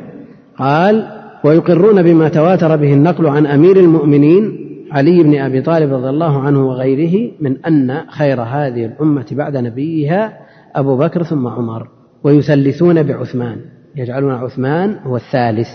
قال 0.59 1.07
ويقرون 1.45 2.03
بما 2.03 2.29
تواتر 2.29 2.77
به 2.77 2.93
النقل 2.93 3.27
عن 3.27 3.47
أمير 3.47 3.77
المؤمنين 3.77 4.67
علي 4.93 5.23
بن 5.23 5.39
أبي 5.39 5.63
طالب 5.63 5.93
رضي 5.93 6.09
الله 6.09 6.41
عنه 6.41 6.69
وغيره 6.69 7.33
من 7.41 7.65
أن 7.67 8.01
خير 8.09 8.41
هذه 8.41 8.85
الأمة 8.85 9.27
بعد 9.33 9.57
نبيها 9.57 10.33
أبو 10.77 10.97
بكر 10.97 11.23
ثم 11.23 11.47
عمر 11.47 11.89
ويثلثون 12.25 13.03
بعثمان 13.03 13.57
يجعلون 13.97 14.33
عثمان 14.33 14.97
هو 15.05 15.17
الثالث 15.17 15.69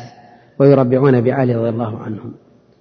ويربعون 0.60 1.22
بعلي 1.22 1.56
رضي 1.56 1.70
الله 1.70 1.98
عنهم 1.98 2.32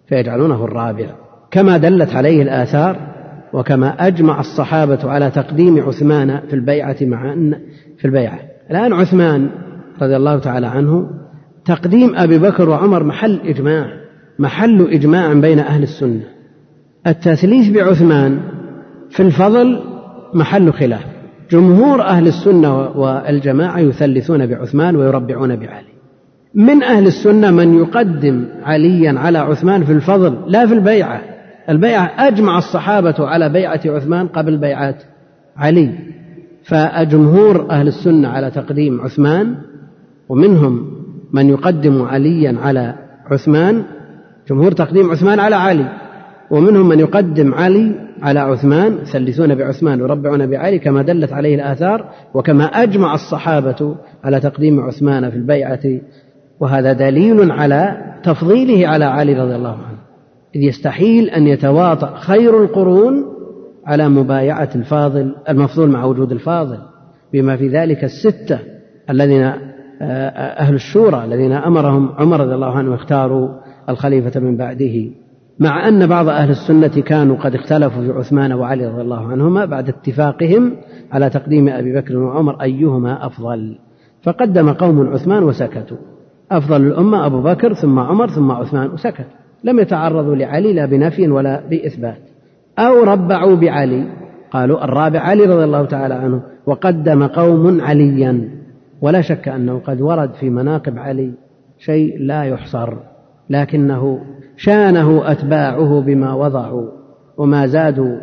فيجعلونه 0.09 0.65
الرابع. 0.65 1.07
كما 1.51 1.77
دلت 1.77 2.15
عليه 2.15 2.43
الآثار 2.43 3.14
وكما 3.55 4.07
أجمع 4.07 4.41
الصحابة 4.41 5.11
على 5.11 5.31
تقديم 5.31 5.81
عثمان 5.81 6.41
في 6.49 6.55
البيعة 6.55 6.97
مع 7.03 7.33
أن 7.33 7.55
في 7.99 8.05
البيعة. 8.05 8.39
الآن 8.71 8.93
عثمان 8.93 9.49
رضي 10.03 10.17
الله 10.17 10.39
تعالى 10.39 10.67
عنه 10.67 11.11
تقديم 11.65 12.17
أبي 12.17 12.39
بكر 12.39 12.69
وعمر 12.69 13.05
محل 13.05 13.41
إجماع 13.45 13.87
محل 14.39 14.89
إجماع 14.91 15.33
بين 15.33 15.59
أهل 15.59 15.83
السنة. 15.83 16.25
التثليث 17.07 17.71
بعثمان 17.71 18.41
في 19.11 19.23
الفضل 19.23 19.81
محل 20.35 20.73
خلاف. 20.73 21.05
جمهور 21.51 22.03
أهل 22.03 22.27
السنة 22.27 22.89
والجماعة 22.89 23.79
يثلثون 23.79 24.47
بعثمان 24.47 24.97
ويربعون 24.97 25.57
بعلي. 25.57 25.95
من 26.55 26.83
أهل 26.83 27.07
السنة 27.07 27.51
من 27.51 27.75
يقدم 27.75 28.45
عليا 28.63 29.19
على 29.19 29.39
عثمان 29.39 29.85
في 29.85 29.93
الفضل 29.93 30.39
لا 30.47 30.67
في 30.67 30.75
البيعة. 30.75 31.34
البيعة 31.69 32.11
أجمع 32.19 32.59
الصحابة 32.59 33.15
على 33.19 33.49
بيعة 33.49 33.81
عثمان 33.87 34.29
قبل 34.29 34.57
بيعة 34.57 34.95
علي 35.57 35.91
فجمهور 36.65 37.71
أهل 37.71 37.89
السنة 37.89 38.29
على 38.29 38.51
تقديم 38.51 39.01
عثمان 39.01 39.55
ومنهم 40.29 40.91
من 41.33 41.49
يقدم 41.49 42.03
عليا 42.03 42.57
على 42.63 42.95
عثمان 43.31 43.85
جمهور 44.49 44.73
تقديم 44.73 45.11
عثمان 45.11 45.41
على 45.41 45.57
علي 45.57 45.87
ومنهم 46.51 46.89
من 46.89 47.01
يقدم 47.01 47.55
علي 47.55 47.93
على 48.23 48.41
عثمان 48.41 48.99
يثلثون 49.03 49.55
بعثمان 49.55 50.03
ويربعون 50.03 50.47
بعلي 50.47 50.79
كما 50.79 51.03
دلت 51.03 51.33
عليه 51.33 51.55
الآثار 51.55 52.11
وكما 52.35 52.65
أجمع 52.65 53.15
الصحابة 53.15 53.97
على 54.25 54.41
تقديم 54.41 54.81
عثمان 54.81 55.31
في 55.31 55.37
البيعة 55.37 56.01
وهذا 56.61 56.93
دليل 56.93 57.53
على 57.53 57.97
تفضيله 58.23 58.89
على 58.89 59.05
علي 59.05 59.35
رضي 59.35 59.55
الله 59.55 59.79
عنه. 59.89 59.94
إذ 60.57 60.63
يستحيل 60.63 61.29
أن 61.29 61.47
يتواطأ 61.47 62.15
خير 62.17 62.63
القرون 62.63 63.25
على 63.87 64.09
مبايعة 64.09 64.69
الفاضل 64.75 65.35
المفضول 65.49 65.91
مع 65.91 66.05
وجود 66.05 66.33
الفاضل 66.33 66.79
بما 67.33 67.57
في 67.57 67.69
ذلك 67.69 68.05
الستة 68.05 68.59
الذين 69.11 69.53
آه، 70.03 70.29
أهل 70.59 70.75
الشورى 70.75 71.25
الذين 71.25 71.53
أمرهم 71.53 72.09
عمر 72.19 72.41
رضي 72.41 72.55
الله 72.55 72.79
عنه 72.79 72.95
اختاروا 72.95 73.49
الخليفة 73.89 74.41
من 74.41 74.57
بعده. 74.57 75.11
مع 75.59 75.89
أن 75.89 76.07
بعض 76.07 76.29
أهل 76.29 76.51
السنة 76.51 77.03
كانوا 77.03 77.37
قد 77.37 77.55
اختلفوا 77.55 78.03
في 78.03 78.11
عثمان 78.11 78.53
وعلي 78.53 78.87
رضي 78.87 79.03
الله 79.03 79.29
عنهما 79.29 79.65
بعد 79.65 79.89
اتفاقهم 79.89 80.77
على 81.13 81.31
تقديم 81.31 81.69
أبي 81.69 81.93
بكر 81.93 82.17
وعمر 82.17 82.63
أيهما 82.63 83.27
أفضل. 83.27 83.79
فقدم 84.23 84.73
قوم 84.73 85.09
عثمان 85.09 85.43
وسكتوا. 85.43 85.97
أفضل 86.51 86.87
الأمة 86.87 87.27
أبو 87.27 87.43
بكر 87.43 87.75
ثم 87.75 87.99
عمر 87.99 88.29
ثم 88.29 88.51
عثمان 88.51 88.91
وسكت 88.91 89.27
لم 89.65 89.79
يتعرضوا 89.79 90.35
لعلي 90.35 90.73
لا 90.73 90.87
بنفي 90.87 91.29
ولا 91.29 91.61
بإثبات. 91.71 92.21
أو 92.79 93.05
ربعوا 93.05 93.55
بعلي. 93.55 94.05
قالوا 94.51 94.85
الرابع 94.85 95.21
علي 95.21 95.45
رضي 95.45 95.65
الله 95.65 95.85
تعالى 95.85 96.15
عنه. 96.15 96.43
وقدم 96.67 97.27
قوم 97.27 97.81
عليا. 97.81 98.49
ولا 99.01 99.21
شك 99.21 99.49
أنه 99.49 99.79
قد 99.79 100.01
ورد 100.01 100.35
في 100.35 100.51
مناقب 100.51 100.99
علي 100.99 101.33
شيء 101.79 102.19
لا 102.19 102.43
يحصر. 102.43 102.95
لكنه 103.51 104.21
شانه 104.57 105.31
أتباعه 105.33 106.01
بما 106.01 106.35
وضعوا. 106.35 106.89
وما 107.37 107.67
زادوا 107.67 108.17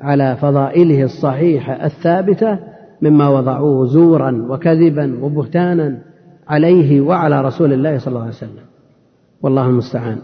على 0.00 0.36
فضائله 0.36 1.02
الصحيحة 1.02 1.84
الثابتة 1.86 2.58
مما 3.02 3.28
وضعوه 3.28 3.86
زورا 3.86 4.46
وكذبا 4.48 5.24
وبهتانا 5.24 5.98
عليه 6.48 7.00
وعلى 7.00 7.40
رسول 7.42 7.72
الله 7.72 7.98
صلى 7.98 8.08
الله 8.08 8.20
عليه 8.20 8.30
وسلم. 8.30 8.66
والله 9.42 9.66
المستعان. 9.66 10.18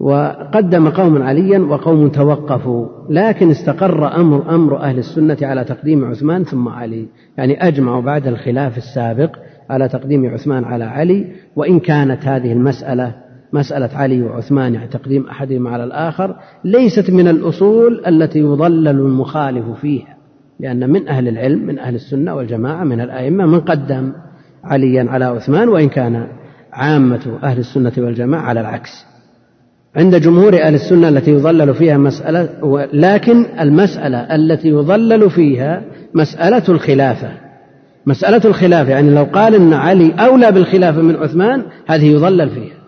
وقدم 0.00 0.88
قوم 0.88 1.22
عليا 1.22 1.58
وقوم 1.58 2.08
توقفوا 2.08 2.86
لكن 3.08 3.50
استقر 3.50 4.16
أمر 4.16 4.54
أمر 4.54 4.80
أهل 4.80 4.98
السنة 4.98 5.36
على 5.42 5.64
تقديم 5.64 6.04
عثمان 6.04 6.44
ثم 6.44 6.68
علي. 6.68 7.06
يعني 7.36 7.68
أجمعوا 7.68 8.02
بعد 8.02 8.26
الخلاف 8.26 8.78
السابق 8.78 9.36
على 9.70 9.88
تقديم 9.88 10.26
عثمان 10.26 10.64
على 10.64 10.84
علي 10.84 11.26
وإن 11.56 11.80
كانت 11.80 12.26
هذه 12.26 12.52
المسألة 12.52 13.14
مسألة 13.52 13.90
علي 13.94 14.22
وعثمان 14.22 14.74
يعني 14.74 14.88
تقديم 14.88 15.26
أحدهما 15.26 15.70
على 15.70 15.84
الآخر 15.84 16.36
ليست 16.64 17.10
من 17.10 17.28
الأصول 17.28 18.02
التي 18.06 18.38
يضلل 18.38 18.88
المخالف 18.88 19.80
فيها 19.80 20.16
لأن 20.60 20.90
من 20.90 21.08
أهل 21.08 21.28
العلم 21.28 21.66
من 21.66 21.78
أهل 21.78 21.94
السنة 21.94 22.34
والجماعة 22.34 22.84
من 22.84 23.00
الأئمة 23.00 23.46
من 23.46 23.60
قدم 23.60 24.12
عليا 24.64 25.06
على 25.10 25.24
عثمان 25.24 25.68
وإن 25.68 25.88
كان 25.88 26.26
عامة 26.72 27.38
أهل 27.42 27.58
السنة 27.58 27.92
والجماعة 27.98 28.42
على 28.42 28.60
العكس. 28.60 29.09
عند 29.96 30.16
جمهور 30.16 30.62
أهل 30.62 30.74
السنة 30.74 31.08
التي 31.08 31.30
يضلل 31.30 31.74
فيها 31.74 31.98
مسألة 31.98 32.48
لكن 32.92 33.46
المسألة 33.60 34.18
التي 34.18 34.68
يضلل 34.68 35.30
فيها 35.30 35.82
مسألة 36.14 36.62
الخلافة. 36.68 37.28
مسألة 38.06 38.40
الخلافة 38.44 38.90
يعني 38.90 39.10
لو 39.10 39.24
قال 39.24 39.54
أن 39.54 39.72
علي 39.72 40.12
أولى 40.18 40.52
بالخلافة 40.52 41.02
من 41.02 41.16
عثمان 41.16 41.62
هذه 41.86 42.06
يضلل 42.06 42.50
فيها. 42.50 42.80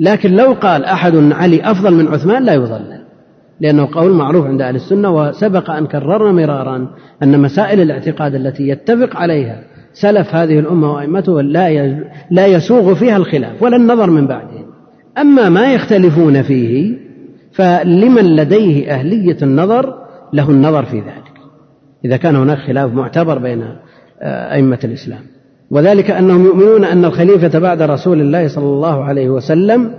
لكن 0.00 0.32
لو 0.32 0.52
قال 0.52 0.84
أحد 0.84 1.14
أن 1.14 1.32
علي 1.32 1.70
أفضل 1.70 1.94
من 1.94 2.08
عثمان 2.08 2.44
لا 2.44 2.54
يضلل 2.54 3.04
لأنه 3.60 3.88
قول 3.92 4.12
معروف 4.12 4.46
عند 4.46 4.62
أهل 4.62 4.74
السنة 4.74 5.10
وسبق 5.10 5.70
أن 5.70 5.86
كررنا 5.86 6.32
مرارا 6.32 6.88
أن 7.22 7.40
مسائل 7.40 7.80
الاعتقاد 7.80 8.34
التي 8.34 8.68
يتفق 8.68 9.16
عليها 9.16 9.62
سلف 9.92 10.34
هذه 10.34 10.58
الأمة 10.58 10.92
وأئمته 10.92 11.40
لا 11.40 11.96
لا 12.30 12.46
يسوغ 12.46 12.94
فيها 12.94 13.16
الخلاف 13.16 13.62
ولا 13.62 13.76
النظر 13.76 14.10
من 14.10 14.26
بعدهم 14.26 14.53
أما 15.18 15.48
ما 15.48 15.74
يختلفون 15.74 16.42
فيه 16.42 16.98
فلمن 17.52 18.36
لديه 18.36 18.90
أهلية 18.90 19.36
النظر 19.42 19.94
له 20.32 20.50
النظر 20.50 20.84
في 20.84 20.96
ذلك. 20.96 21.34
إذا 22.04 22.16
كان 22.16 22.36
هناك 22.36 22.58
خلاف 22.58 22.92
معتبر 22.92 23.38
بين 23.38 23.62
آه، 24.22 24.54
أئمة 24.54 24.78
الإسلام. 24.84 25.20
وذلك 25.70 26.10
أنهم 26.10 26.44
يؤمنون 26.44 26.84
أن 26.84 27.04
الخليفة 27.04 27.58
بعد 27.58 27.82
رسول 27.82 28.20
الله 28.20 28.48
صلى 28.48 28.64
الله 28.64 29.04
عليه 29.04 29.28
وسلم 29.28 29.90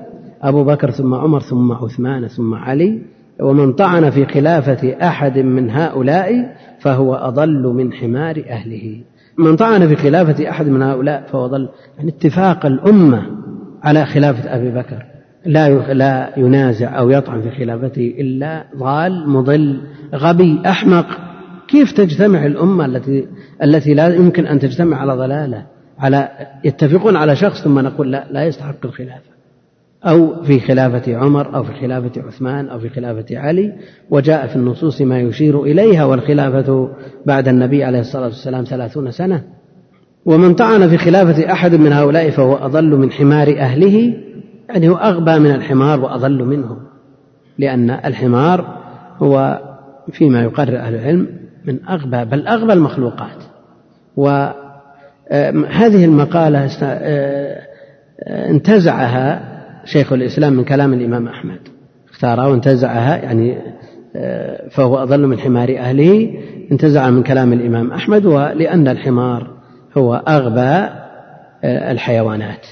أبو 0.41 0.63
بكر 0.63 0.91
ثم 0.91 1.13
عمر 1.13 1.39
ثم 1.39 1.71
عثمان 1.71 2.27
ثم 2.27 2.53
علي 2.53 3.01
ومن 3.41 3.73
طعن 3.73 4.09
في 4.09 4.25
خلافة 4.25 5.07
أحد 5.07 5.39
من 5.39 5.69
هؤلاء 5.69 6.55
فهو 6.79 7.15
أضل 7.15 7.63
من 7.63 7.93
حمار 7.93 8.43
أهله. 8.49 9.01
من 9.37 9.55
طعن 9.55 9.87
في 9.87 9.95
خلافة 9.95 10.49
أحد 10.49 10.67
من 10.67 10.81
هؤلاء 10.81 11.25
فهو 11.31 11.47
ضل 11.47 11.69
يعني 11.97 12.09
اتفاق 12.09 12.65
الأمة 12.65 13.21
على 13.85 14.05
خلافة 14.05 14.55
أبي 14.55 14.71
بكر. 14.71 15.05
لا 15.45 15.93
لا 15.93 16.29
ينازع 16.37 16.99
أو 16.99 17.09
يطعن 17.09 17.41
في 17.41 17.51
خلافته 17.51 18.15
إلا 18.19 18.65
ضال 18.77 19.29
مضل 19.29 19.81
غبي 20.15 20.61
أحمق. 20.65 21.05
كيف 21.67 21.91
تجتمع 21.91 22.45
الأمة 22.45 22.85
التي 22.85 23.27
التي 23.63 23.93
لا 23.93 24.15
يمكن 24.15 24.45
أن 24.45 24.59
تجتمع 24.59 24.97
على 24.97 25.13
ضلالة 25.13 25.65
على 25.99 26.29
يتفقون 26.63 27.15
على 27.15 27.35
شخص 27.35 27.63
ثم 27.63 27.79
نقول 27.79 28.11
لا 28.11 28.27
لا 28.31 28.43
يستحق 28.43 28.85
الخلافة. 28.85 29.35
أو 30.03 30.43
في 30.43 30.59
خلافة 30.59 31.17
عمر 31.17 31.55
أو 31.55 31.63
في 31.63 31.73
خلافة 31.73 32.21
عثمان 32.27 32.69
أو 32.69 32.79
في 32.79 32.89
خلافة 32.89 33.37
علي 33.37 33.73
وجاء 34.09 34.47
في 34.47 34.55
النصوص 34.55 35.01
ما 35.01 35.19
يشير 35.19 35.63
إليها 35.63 36.05
والخلافة 36.05 36.89
بعد 37.25 37.47
النبي 37.47 37.83
عليه 37.83 37.99
الصلاة 37.99 38.25
والسلام 38.25 38.63
ثلاثون 38.63 39.11
سنة. 39.11 39.43
ومن 40.25 40.55
طعن 40.55 40.89
في 40.89 40.97
خلافة 40.97 41.51
أحد 41.51 41.75
من 41.75 41.93
هؤلاء 41.93 42.29
فهو 42.29 42.55
أضل 42.55 42.95
من 42.95 43.11
حمار 43.11 43.47
أهله 43.47 44.13
يعني 44.69 44.89
هو 44.89 44.95
أغبى 44.95 45.39
من 45.39 45.51
الحمار 45.51 45.99
وأضل 45.99 46.43
منه 46.43 46.77
لأن 47.59 47.89
الحمار 47.89 48.77
هو 49.19 49.61
فيما 50.11 50.41
يقرر 50.41 50.77
أهل 50.77 50.95
العلم 50.95 51.27
من 51.65 51.85
أغبى 51.89 52.25
بل 52.25 52.47
أغبى 52.47 52.73
المخلوقات. 52.73 53.43
وهذه 54.15 56.05
المقالة 56.05 56.69
آه، 56.83 57.61
انتزعها 58.27 59.55
شيخ 59.85 60.13
الإسلام 60.13 60.53
من 60.53 60.63
كلام 60.63 60.93
الإمام 60.93 61.27
أحمد. 61.27 61.59
اختارها 62.09 62.47
وانتزعها 62.47 63.17
يعني 63.17 63.57
آه، 64.15 64.69
فهو 64.69 64.97
أضل 64.97 65.27
من 65.27 65.39
حمار 65.39 65.77
أهله 65.77 66.33
انتزع 66.71 67.09
من 67.09 67.23
كلام 67.23 67.53
الإمام 67.53 67.91
أحمد 67.91 68.25
ولأن 68.25 68.87
الحمار 68.87 69.54
هو 69.97 70.15
أغبى 70.15 70.89
آه، 71.63 71.91
الحيوانات. 71.91 72.67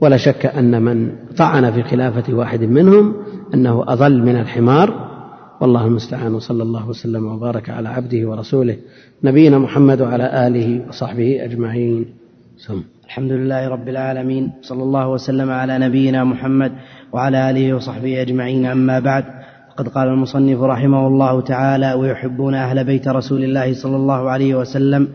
ولا 0.00 0.16
شك 0.16 0.46
أن 0.46 0.82
من 0.82 1.12
طعن 1.36 1.72
في 1.72 1.82
خلافة 1.82 2.34
واحد 2.34 2.62
منهم 2.62 3.14
أنه 3.54 3.84
أضل 3.88 4.22
من 4.22 4.36
الحمار. 4.36 5.06
والله 5.60 5.86
المستعان 5.86 6.34
وصلى 6.34 6.62
الله 6.62 6.88
وسلم 6.88 7.26
وبارك 7.26 7.70
على 7.70 7.88
عبده 7.88 8.28
ورسوله 8.28 8.76
نبينا 9.24 9.58
محمد 9.58 10.00
وعلى 10.00 10.46
آله 10.46 10.88
وصحبه 10.88 11.44
أجمعين. 11.44 12.04
سم. 12.58 12.82
الحمد 13.04 13.32
لله 13.32 13.68
رب 13.68 13.88
العالمين 13.88 14.52
صلى 14.62 14.82
الله 14.82 15.08
وسلم 15.08 15.50
على 15.50 15.78
نبينا 15.78 16.24
محمد 16.24 16.72
وعلى 17.12 17.50
آله 17.50 17.74
وصحبه 17.74 18.22
أجمعين. 18.22 18.66
أما 18.66 19.00
بعد 19.00 19.24
فقد 19.76 19.88
قال 19.88 20.08
المصنف 20.08 20.62
رحمه 20.62 21.06
الله 21.06 21.40
تعالى 21.40 21.92
ويحبون 21.94 22.54
أهل 22.54 22.84
بيت 22.84 23.08
رسول 23.08 23.44
الله 23.44 23.74
صلى 23.74 23.96
الله 23.96 24.30
عليه 24.30 24.54
وسلم 24.54 25.08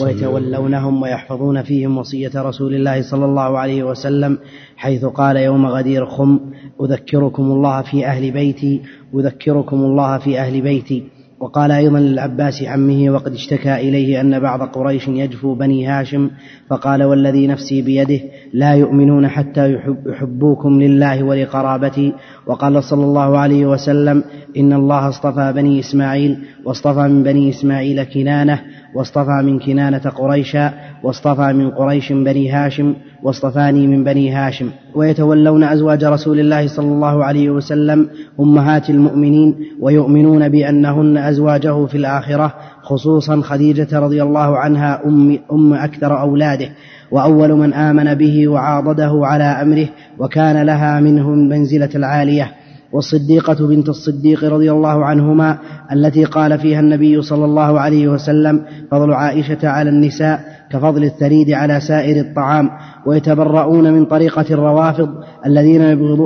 ويتولونهم 0.00 1.02
ويحفظون 1.02 1.62
فيهم 1.62 1.98
وصية 1.98 2.30
رسول 2.36 2.74
الله 2.74 3.02
صلى 3.02 3.24
الله 3.24 3.58
عليه 3.58 3.82
وسلم 3.82 4.38
حيث 4.76 5.04
قال 5.04 5.36
يوم 5.36 5.66
غدير 5.66 6.06
خم 6.06 6.40
أذكركم 6.80 7.42
الله 7.42 7.82
في 7.82 8.06
أهل 8.06 8.30
بيتي 8.30 8.82
أذكركم 9.14 9.76
الله 9.76 10.18
في 10.18 10.38
أهل 10.38 10.60
بيتي. 10.60 11.17
وقال 11.40 11.70
أيضا 11.70 12.00
للعباس 12.00 12.62
عمه 12.62 13.10
وقد 13.10 13.32
اشتكى 13.32 13.74
إليه 13.74 14.20
أن 14.20 14.40
بعض 14.40 14.62
قريش 14.62 15.08
يجفو 15.08 15.54
بني 15.54 15.86
هاشم 15.86 16.30
فقال 16.68 17.04
والذي 17.04 17.46
نفسي 17.46 17.82
بيده 17.82 18.20
لا 18.52 18.72
يؤمنون 18.74 19.28
حتى 19.28 19.78
يحبوكم 20.06 20.80
لله 20.80 21.22
ولقرابتي 21.22 22.12
وقال 22.46 22.84
صلى 22.84 23.04
الله 23.04 23.38
عليه 23.38 23.66
وسلم 23.66 24.24
إن 24.56 24.72
الله 24.72 25.08
اصطفى 25.08 25.52
بني 25.56 25.80
إسماعيل 25.80 26.38
واصطفى 26.64 27.08
من 27.08 27.22
بني 27.22 27.50
إسماعيل 27.50 28.04
كنانة 28.04 28.62
واصطفى 28.94 29.42
من 29.44 29.58
كنانة 29.58 29.98
قريشا 29.98 30.72
واصطفى 31.02 31.52
من 31.52 31.70
قريش 31.70 32.12
بني 32.12 32.50
هاشم 32.50 32.94
واصطفاني 33.22 33.86
من 33.86 34.04
بني 34.04 34.30
هاشم. 34.30 34.70
ويتولون 34.94 35.64
أزواج 35.64 36.04
رسول 36.04 36.40
الله 36.40 36.66
صلى 36.66 36.88
الله 36.88 37.24
عليه 37.24 37.50
وسلم 37.50 38.08
أمهات 38.40 38.90
المؤمنين 38.90 39.54
ويؤمنون 39.80 40.48
بأنهن 40.48 41.16
أزواجه 41.18 41.86
في 41.86 41.96
الآخرة 41.96 42.54
خصوصا 42.82 43.40
خديجة 43.40 43.98
رضي 43.98 44.22
الله 44.22 44.58
عنها 44.58 45.00
أم, 45.06 45.38
أم 45.52 45.74
أكثر 45.74 46.20
أولاده. 46.20 46.68
وأول 47.10 47.52
من 47.52 47.74
آمن 47.74 48.14
به 48.14 48.48
وعاضده 48.48 49.20
على 49.22 49.44
أمره 49.44 49.88
وكان 50.18 50.66
لها 50.66 51.00
منه 51.00 51.28
المنزلة 51.28 51.90
العالية. 51.94 52.52
والصديقة 52.92 53.66
بنت 53.66 53.88
الصديق 53.88 54.44
رضي 54.44 54.72
الله 54.72 55.04
عنهما 55.04 55.58
التي 55.92 56.24
قال 56.24 56.58
فيها 56.58 56.80
النبي 56.80 57.22
صلى 57.22 57.44
الله 57.44 57.80
عليه 57.80 58.08
وسلم 58.08 58.62
فضل 58.90 59.12
عائشة 59.12 59.68
على 59.68 59.90
النساء 59.90 60.57
كفضل 60.72 61.04
الثريد 61.04 61.50
على 61.50 61.80
سائر 61.80 62.20
الطعام 62.20 62.70
ويتبرؤون 63.06 63.92
من 63.92 64.04
طريقة 64.04 64.44
الروافض 64.50 65.08
الذين 65.46 65.82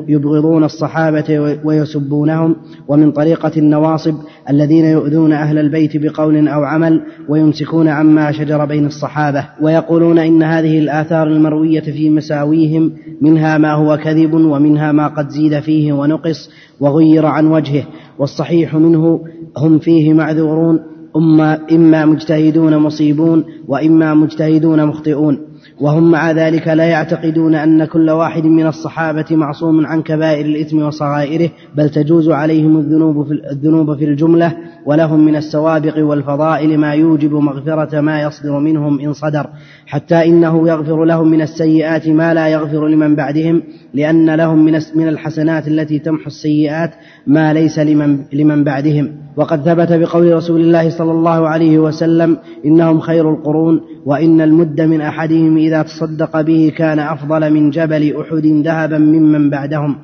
يبغضون 0.09 0.65
الصحابة 0.65 1.59
ويسبونهم 1.65 2.57
ومن 2.89 3.13
طريقة 3.13 3.53
النواصب 3.57 4.15
الذين 4.51 4.85
يؤذون 4.85 5.33
أهل 5.33 5.59
البيت 5.59 5.97
بقول 5.97 6.49
أو 6.49 6.65
عمل 6.65 7.03
ويمسكون 7.29 7.89
عما 7.89 8.33
شجر 8.33 8.65
بين 8.65 8.87
الصحابة 8.87 9.49
ويقولون 9.63 10.19
إن 10.19 10.43
هذه 10.43 10.79
الآثار 10.79 11.27
المروية 11.27 11.81
في 11.81 12.11
مساويهم 12.11 12.93
منها 13.21 13.59
ما 13.59 13.73
هو 13.73 13.97
كذب 13.97 14.35
ومنها 14.35 14.93
ما 14.93 15.09
قد 15.09 15.29
زيد 15.29 15.61
فيه 15.61 15.93
ونقص 15.93 16.51
وغير 16.81 17.27
عن 17.27 17.47
وجهه 17.47 17.85
والصحيح 18.19 18.75
منه 18.75 19.21
هم 19.57 19.79
فيه 19.79 20.13
معذورون. 20.13 20.92
أما 21.17 21.59
إما 21.73 22.05
مجتهدون 22.05 22.77
مصيبون 22.77 23.45
وإما 23.69 24.15
مجتهدون 24.15 24.87
مخطئون. 24.87 25.39
وهم 25.81 26.11
مع 26.11 26.31
ذلك 26.31 26.69
لا 26.69 26.85
يعتقدون 26.85 27.55
أن 27.55 27.85
كل 27.85 28.11
واحد 28.11 28.45
من 28.45 28.67
الصحابة 28.67 29.25
معصوم 29.31 29.87
عن 29.87 30.03
كبائر 30.03 30.47
الإثم 30.47 30.83
وصغائره 30.83 31.51
بل 31.77 31.91
تجوز 31.91 32.31
عليهم 32.31 32.77
الذنوب 32.77 33.27
في, 33.27 33.33
الذنوب 33.51 33.97
في 33.97 34.05
الجملة 34.05 34.57
ولهم 34.87 35.25
من 35.25 35.37
السوابق 35.37 35.99
والفضائل 35.99 36.79
ما 36.79 36.93
يوجب 36.93 37.33
مغفرة 37.33 38.01
ما 38.01 38.23
يصدر 38.23 38.59
منهم 38.59 39.01
إن 39.01 39.13
صدر. 39.13 39.47
حتى 39.87 40.27
إنه 40.27 40.69
يغفر 40.69 41.05
لهم 41.05 41.31
من 41.31 41.43
السيئات 41.43 42.09
ما 42.09 42.35
لا 42.35 42.49
يغفر 42.49 42.87
لمن 42.89 43.15
بعدهم 43.15 43.63
لأن 43.95 44.35
لهم 44.35 44.65
من 44.65 44.81
من 44.95 45.09
الحسنات 45.09 45.69
التي 45.69 45.99
تمحو 45.99 46.27
السيئات 46.27 46.91
ما 47.27 47.53
ليس 47.53 47.79
لمن, 47.79 48.19
لمن 48.33 48.65
بعدهم. 48.65 49.13
وقد 49.37 49.63
ثبت 49.63 49.93
بقول 49.93 50.35
رسول 50.35 50.61
الله 50.61 50.91
صلى 50.91 51.13
الله 51.13 51.49
عليه 51.49 51.79
وسلم 51.79 52.39
إنهم 52.65 53.01
خير 53.01 53.31
القرون 53.31 53.81
وإن 54.07 54.41
المد 54.41 54.81
من 54.81 55.01
أحدهم 55.01 55.57
إذا 55.57 55.83
تصدق 55.83 56.41
به 56.41 56.73
كان 56.77 56.99
أفضل 56.99 57.53
من 57.53 57.71
جبل 57.71 58.17
أحد 58.21 58.47
ذهبا 58.47 58.99
ممن 58.99 59.51
بعدهم. 59.51 59.97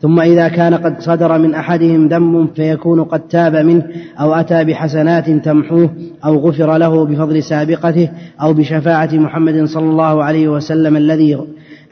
ثم 0.00 0.20
إذا 0.20 0.48
كان 0.48 0.74
قد 0.74 1.00
صدر 1.00 1.38
من 1.38 1.54
أحدهم 1.54 2.08
ذنب 2.08 2.48
فيكون 2.56 3.04
قد 3.04 3.20
تاب 3.20 3.56
منه 3.56 3.86
أو 4.20 4.34
أتى 4.34 4.64
بحسنات 4.64 5.30
تمحوه 5.30 5.90
أو 6.24 6.36
غفر 6.36 6.76
له 6.76 7.04
بفضل 7.04 7.42
سابقته 7.42 8.10
أو 8.42 8.52
بشفاعة 8.52 9.10
محمد 9.12 9.64
صلى 9.64 9.90
الله 9.90 10.24
عليه 10.24 10.48
وسلم 10.48 10.96
الذي 10.96 11.38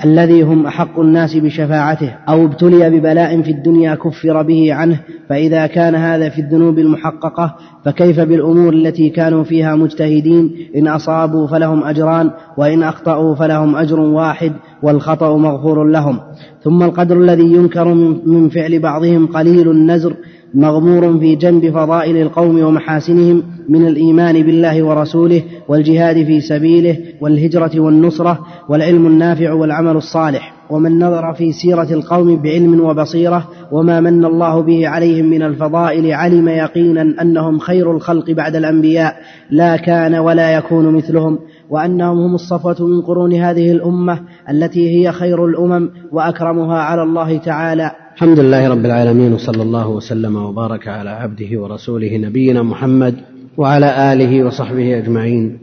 الذي 0.05 0.43
هم 0.43 0.67
أحق 0.67 1.01
الناس 1.01 1.37
بشفاعته 1.37 2.15
أو 2.29 2.45
ابتلي 2.45 2.91
ببلاء 2.91 3.43
في 3.43 3.51
الدنيا 3.51 3.95
كفر 3.95 4.43
به 4.43 4.75
عنه 4.75 5.01
فإذا 5.29 5.67
كان 5.67 5.95
هذا 5.95 6.29
في 6.29 6.41
الذنوب 6.41 6.79
المحققة 6.79 7.55
فكيف 7.85 8.21
بالأمور 8.21 8.73
التي 8.73 9.11
كانوا 9.11 9.45
فيها 9.45 9.77
مجتهدين؟ 9.77 10.51
إن 10.77 10.89
أصابوا 10.89 11.47
فلهم 11.47 11.85
أجران 11.85 12.31
وإن 12.59 12.83
أخطأوا 12.83 13.35
فلهم 13.35 13.77
أجر 13.77 14.01
واحد 14.01 14.53
والخطأ 14.83 15.37
مغفور 15.37 15.85
لهم. 15.85 16.21
ثم 16.63 16.83
القدر 16.83 17.17
الذي 17.17 17.53
ينكر 17.53 17.95
من 18.27 18.49
فعل 18.49 18.79
بعضهم 18.79 19.27
قليل 19.27 19.71
النزر 19.71 20.15
مغمور 20.55 21.19
في 21.19 21.37
جنب 21.37 21.71
فضائل 21.71 22.17
القوم 22.17 22.63
ومحاسنهم 22.63 23.43
من 23.69 23.87
الإيمان 23.87 24.43
بالله 24.43 24.83
ورسوله 24.83 25.43
والجهاد 25.69 26.27
في 26.27 26.41
سبيله 26.41 26.97
والهجرة 27.21 27.81
والنصرة 27.81 28.39
والعلم 28.69 29.07
النافع 29.07 29.53
والعمل 29.53 29.97
الصالح. 29.97 30.59
ومن 30.71 30.99
نظر 30.99 31.35
في 31.35 31.53
سيرة 31.53 31.93
القوم 31.93 32.43
بعلم 32.43 32.81
وبصيرة 32.81 33.49
وما 33.73 34.01
من 34.01 34.25
الله 34.25 34.61
به 34.61 34.89
عليهم 34.89 35.27
من 35.27 35.43
الفضائل 35.43 36.13
علم 36.13 36.49
يقينا 36.49 37.23
أنهم 37.23 37.59
خير 37.59 37.93
الخلق 37.93 38.31
بعد 38.31 38.57
الأنبياء 38.57 39.17
لا 39.51 39.77
كان 39.77 40.15
ولا 40.15 40.55
يكون 40.55 40.95
مثلهم 40.95 41.39
وأنهم 41.71 42.19
هم 42.19 42.35
الصفوة 42.35 42.87
من 42.87 43.03
قرون 43.03 43.35
هذه 43.35 43.73
الأمة 43.73 44.21
التي 44.51 44.97
هي 44.97 45.13
خير 45.13 45.47
الأمم 45.47 45.91
وأكرمها 46.13 46.79
على 46.79 47.03
الله 47.03 47.39
تعالى. 47.39 47.91
الحمد 48.19 48.41
لله 48.41 48.69
رب 48.69 48.85
العالمين 48.85 49.33
وصلى 49.33 49.63
الله 49.63 49.89
وسلم 49.89 50.37
وبارك 50.37 50.89
على 50.89 51.11
عبده 51.11 51.61
ورسوله 51.61 52.17
نبينا 52.17 52.63
محمد 52.63 53.15
وعلى 53.57 54.13
آله 54.13 54.45
وصحبه 54.45 54.99
أجمعين. 54.99 55.59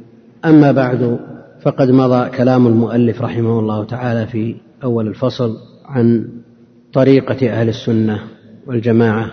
أما 0.46 0.72
بعد 0.72 1.20
فقد 1.62 1.92
مضى 1.92 2.30
كلام 2.30 2.68
المؤلف 2.68 3.22
رحمه 3.22 3.60
الله 3.60 3.84
تعالى 3.84 4.28
في 4.28 4.56
أول 4.84 5.08
الفصل 5.08 5.58
عن 5.86 6.28
طريقة 6.94 7.50
أهل 7.50 7.70
السنة 7.70 8.20
والجماعة 8.68 9.32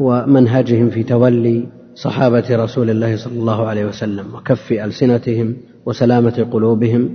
ومنهجهم 0.00 0.90
في 0.90 1.02
تولي 1.02 1.66
صحابة 1.94 2.44
رسول 2.50 2.90
الله 2.90 3.16
صلى 3.16 3.38
الله 3.38 3.66
عليه 3.66 3.84
وسلم 3.84 4.34
وكف 4.34 4.72
ألسنتهم 4.72 5.56
وسلامة 5.86 6.46
قلوبهم 6.52 7.08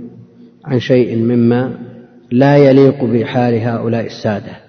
عن 0.64 0.80
شيء 0.80 1.16
مما 1.16 1.70
لا 2.30 2.56
يليق 2.56 3.04
بحال 3.04 3.54
هؤلاء 3.54 4.06
السادة. 4.06 4.67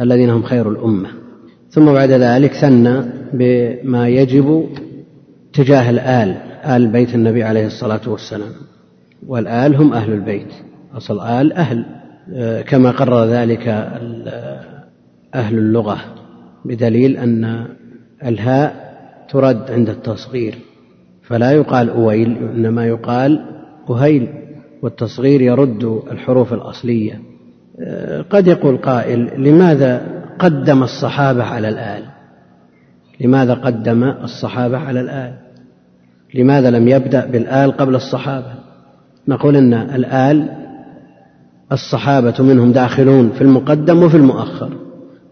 الذين 0.00 0.30
هم 0.30 0.42
خير 0.42 0.70
الأمة. 0.70 1.08
ثم 1.70 1.92
بعد 1.92 2.10
ذلك 2.10 2.52
ثنى 2.52 3.02
بما 3.32 4.08
يجب 4.08 4.68
تجاه 5.52 5.90
الآل 5.90 6.36
آل 6.64 6.86
بيت 6.86 7.14
النبي 7.14 7.42
عليه 7.42 7.66
الصلاة 7.66 8.00
والسلام. 8.06 8.52
والآل 9.26 9.76
هم 9.76 9.92
أهل 9.92 10.12
البيت. 10.12 10.52
أصل 10.94 11.20
آل 11.20 11.52
أهل 11.52 11.84
كما 12.62 12.90
قرر 12.90 13.24
ذلك 13.24 13.68
أهل 15.34 15.58
اللغة 15.58 15.98
بدليل 16.64 17.16
أن 17.16 17.66
الهاء 18.24 18.92
ترد 19.30 19.70
عند 19.70 19.88
التصغير. 19.88 20.54
فلا 21.22 21.52
يقال 21.52 21.90
أويل 21.90 22.36
إنما 22.54 22.86
يقال 22.86 23.44
أهيل 23.90 24.28
والتصغير 24.82 25.40
يرد 25.40 26.02
الحروف 26.10 26.52
الأصلية. 26.52 27.20
قد 28.30 28.46
يقول 28.46 28.76
قائل 28.76 29.42
لماذا 29.42 30.02
قدم 30.38 30.82
الصحابة 30.82 31.44
على 31.44 31.68
الآل؟ 31.68 32.02
لماذا 33.20 33.54
قدم 33.54 34.04
الصحابة 34.04 34.78
على 34.78 35.00
الآل؟ 35.00 35.34
لماذا 36.34 36.70
لم 36.70 36.88
يبدأ 36.88 37.26
بالآل 37.26 37.72
قبل 37.72 37.94
الصحابة؟ 37.94 38.54
نقول 39.28 39.56
إن 39.56 39.74
الآل 39.74 40.48
الصحابة 41.72 42.34
منهم 42.40 42.72
داخلون 42.72 43.30
في 43.30 43.42
المقدم 43.42 44.02
وفي 44.02 44.16
المؤخر 44.16 44.70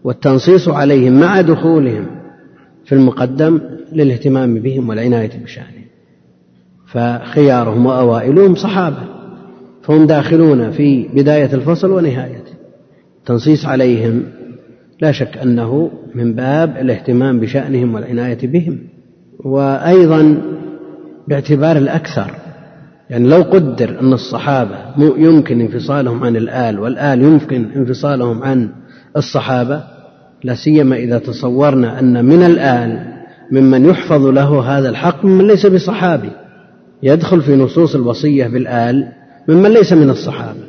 والتنصيص 0.03 0.69
عليهم 0.69 1.19
مع 1.19 1.41
دخولهم 1.41 2.05
في 2.85 2.95
المقدم 2.95 3.61
للاهتمام 3.93 4.59
بهم 4.59 4.89
والعناية 4.89 5.43
بشأنهم 5.43 5.81
فخيارهم 6.87 7.85
وأوائلهم 7.85 8.55
صحابة. 8.55 9.20
فهم 9.83 10.07
داخلون 10.07 10.71
في 10.71 11.07
بداية 11.13 11.53
الفصل 11.53 11.91
ونهايته 11.91 12.51
تنصيص 13.25 13.65
عليهم. 13.65 14.23
لا 15.01 15.11
شك 15.11 15.37
أنه 15.37 15.91
من 16.15 16.33
باب 16.33 16.77
الاهتمام 16.77 17.39
بشأنهم 17.39 17.95
والعناية 17.95 18.47
بهم. 18.47 18.79
وأيضا 19.39 20.41
باعتبار 21.27 21.77
الأكثر. 21.77 22.31
يعني 23.09 23.27
لو 23.27 23.41
قدر 23.41 23.99
أن 23.99 24.13
الصحابة 24.13 24.77
يمكن 24.97 25.61
انفصالهم 25.61 26.23
عن 26.23 26.35
الآل 26.35 26.79
والآل 26.79 27.21
يمكن 27.21 27.65
انفصالهم 27.75 28.43
عن 28.43 28.69
الصحابة 29.17 29.83
لا 30.43 30.55
سيما 30.55 30.95
إذا 30.95 31.19
تصورنا 31.19 31.99
أن 31.99 32.25
من 32.25 32.43
الآل 32.43 33.13
ممن 33.51 33.85
يحفظ 33.85 34.25
له 34.25 34.77
هذا 34.77 34.89
الحق 34.89 35.25
ممن 35.25 35.47
ليس 35.47 35.65
بصحابي. 35.65 36.29
يدخل 37.03 37.41
في 37.41 37.55
نصوص 37.55 37.95
الوصية 37.95 38.47
بالآل 38.47 39.20
ممن 39.47 39.71
ليس 39.71 39.93
من 39.93 40.09
الصحابة. 40.09 40.59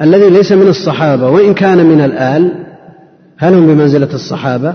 الذي 0.00 0.30
ليس 0.30 0.52
من 0.52 0.68
الصحابة 0.68 1.30
وإن 1.30 1.54
كان 1.54 1.86
من 1.86 2.00
الآل 2.00 2.52
هل 3.36 3.54
هم 3.54 3.66
بمنزلة 3.66 4.14
الصحابة؟ 4.14 4.74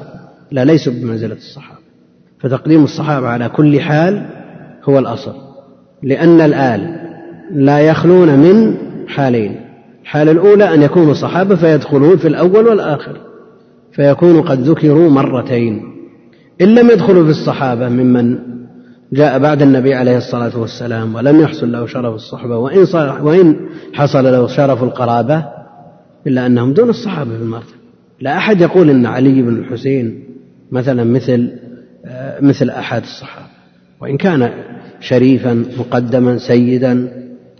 لا 0.51 0.65
ليسوا 0.65 0.93
بمنزلة 0.93 1.35
الصحابة. 1.35 1.81
فتقديم 2.39 2.83
الصحابة 2.83 3.27
على 3.27 3.49
كل 3.49 3.81
حال 3.81 4.25
هو 4.83 4.99
الأصل 4.99 5.33
لأن 6.03 6.41
الآل 6.41 6.95
لا 7.53 7.79
يخلون 7.79 8.39
من 8.39 8.77
حالين. 9.07 9.61
الحالة 10.01 10.31
الأولى 10.31 10.73
أن 10.73 10.81
يكونوا 10.81 11.13
صحابة 11.13 11.55
فيدخلون 11.55 12.17
في 12.17 12.27
الأول 12.27 12.67
والآخر 12.67 13.17
فيكونوا 13.91 14.41
قد 14.41 14.61
ذكروا 14.61 15.09
مرتين. 15.09 15.81
إن 16.61 16.75
لم 16.75 16.89
يدخلوا 16.89 17.23
في 17.23 17.29
الصحابة 17.29 17.89
ممن 17.89 18.37
جاء 19.13 19.39
بعد 19.39 19.61
النبي 19.61 19.93
عليه 19.93 20.17
الصلاة 20.17 20.59
والسلام 20.59 21.15
ولم 21.15 21.41
يحصل 21.41 21.71
له 21.71 21.85
شرف 21.85 22.15
الصحبة 22.15 22.57
وإن, 22.57 22.85
وإن 23.21 23.55
حصل 23.93 24.23
له 24.23 24.47
شرف 24.47 24.83
القرابة 24.83 25.45
إلا 26.27 26.45
أنهم 26.45 26.73
دون 26.73 26.89
الصحابة 26.89 27.37
في 27.37 27.43
المرتبة. 27.43 27.81
لا 28.21 28.37
أحد 28.37 28.61
يقول 28.61 28.89
أن 28.89 29.05
علي 29.05 29.41
بن 29.41 29.57
الحسين 29.57 30.23
مثلا 30.71 31.03
مثل 31.03 31.51
آه، 32.05 32.41
مثل 32.41 32.69
أحد 32.69 33.01
الصحابة. 33.01 33.47
وإن 34.01 34.17
كان 34.17 34.49
شريفا 34.99 35.65
مقدما 35.77 36.37
سيدا 36.37 37.11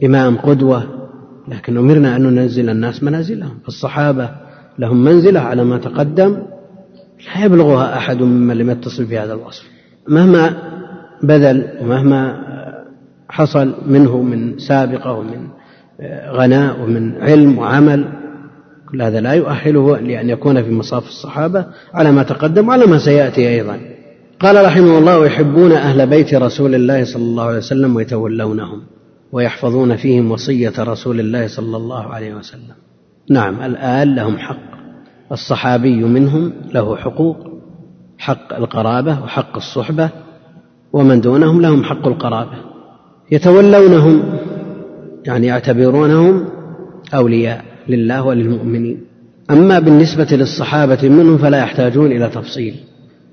إمام 0.03 0.37
قدوة 0.37 0.83
لكن 1.47 1.77
أمرنا 1.77 2.15
أن 2.15 2.23
ننزل 2.23 2.69
الناس 2.69 3.03
منازلهم. 3.03 3.59
الصحابة 3.67 4.29
لهم 4.79 5.03
منزلة 5.03 5.39
على 5.39 5.63
ما 5.63 5.77
تقدم 5.77 6.37
لا 7.35 7.45
يبلغها 7.45 7.97
أحد 7.97 8.21
ممن 8.21 8.57
لم 8.57 8.69
يتصل 8.69 9.05
بهذا 9.05 9.33
الوصف. 9.33 9.63
مهما 10.07 10.71
بذل 11.23 11.67
ومهما 11.81 12.41
حصل 13.29 13.75
منه 13.87 14.21
من 14.21 14.59
سابقة 14.59 15.11
ومن 15.11 15.47
غناء 16.29 16.81
ومن 16.81 17.21
علم 17.21 17.57
وعمل 17.57 18.07
كل 18.91 19.01
هذا 19.01 19.21
لا 19.21 19.31
يؤهله 19.31 19.97
لأن 19.97 20.29
يكون 20.29 20.63
في 20.63 20.71
مصاف 20.71 21.07
الصحابة 21.07 21.65
على 21.93 22.11
ما 22.11 22.23
تقدم 22.23 22.67
وعلى 22.67 22.85
ما 22.85 22.97
سيأتي 22.97 23.49
أيضا. 23.49 23.79
قال 24.39 24.65
رحمه 24.65 24.97
الله 24.97 25.19
ويحبون 25.19 25.71
أهل 25.71 26.07
بيت 26.07 26.33
رسول 26.33 26.75
الله 26.75 27.03
صلى 27.03 27.23
الله 27.23 27.43
عليه 27.43 27.57
وسلم 27.57 27.95
ويتولونهم 27.95 28.81
ويحفظون 29.31 29.95
فيهم 29.95 30.31
وصية 30.31 30.73
رسول 30.79 31.19
الله 31.19 31.47
صلى 31.47 31.77
الله 31.77 32.13
عليه 32.13 32.33
وسلم. 32.35 32.75
نعم 33.29 33.61
الآل 33.61 34.15
لهم 34.15 34.37
حق 34.37 34.71
الصحابي 35.31 36.03
منهم 36.03 36.53
له 36.73 36.95
حقوق 36.95 37.37
حق 38.17 38.53
القرابة 38.53 39.23
وحق 39.23 39.55
الصحبة 39.55 40.09
ومن 40.93 41.21
دونهم 41.21 41.61
لهم 41.61 41.83
حق 41.83 42.07
القرابة. 42.07 42.57
يتولونهم 43.31 44.23
يعني 45.25 45.47
يعتبرونهم 45.47 46.45
أولياء 47.13 47.63
لله 47.89 48.23
وللمؤمنين. 48.23 49.01
أما 49.51 49.79
بالنسبة 49.79 50.27
للصحابة 50.31 51.09
منهم 51.09 51.37
فلا 51.37 51.57
يحتاجون 51.57 52.11
إلى 52.11 52.29
تفصيل. 52.29 52.75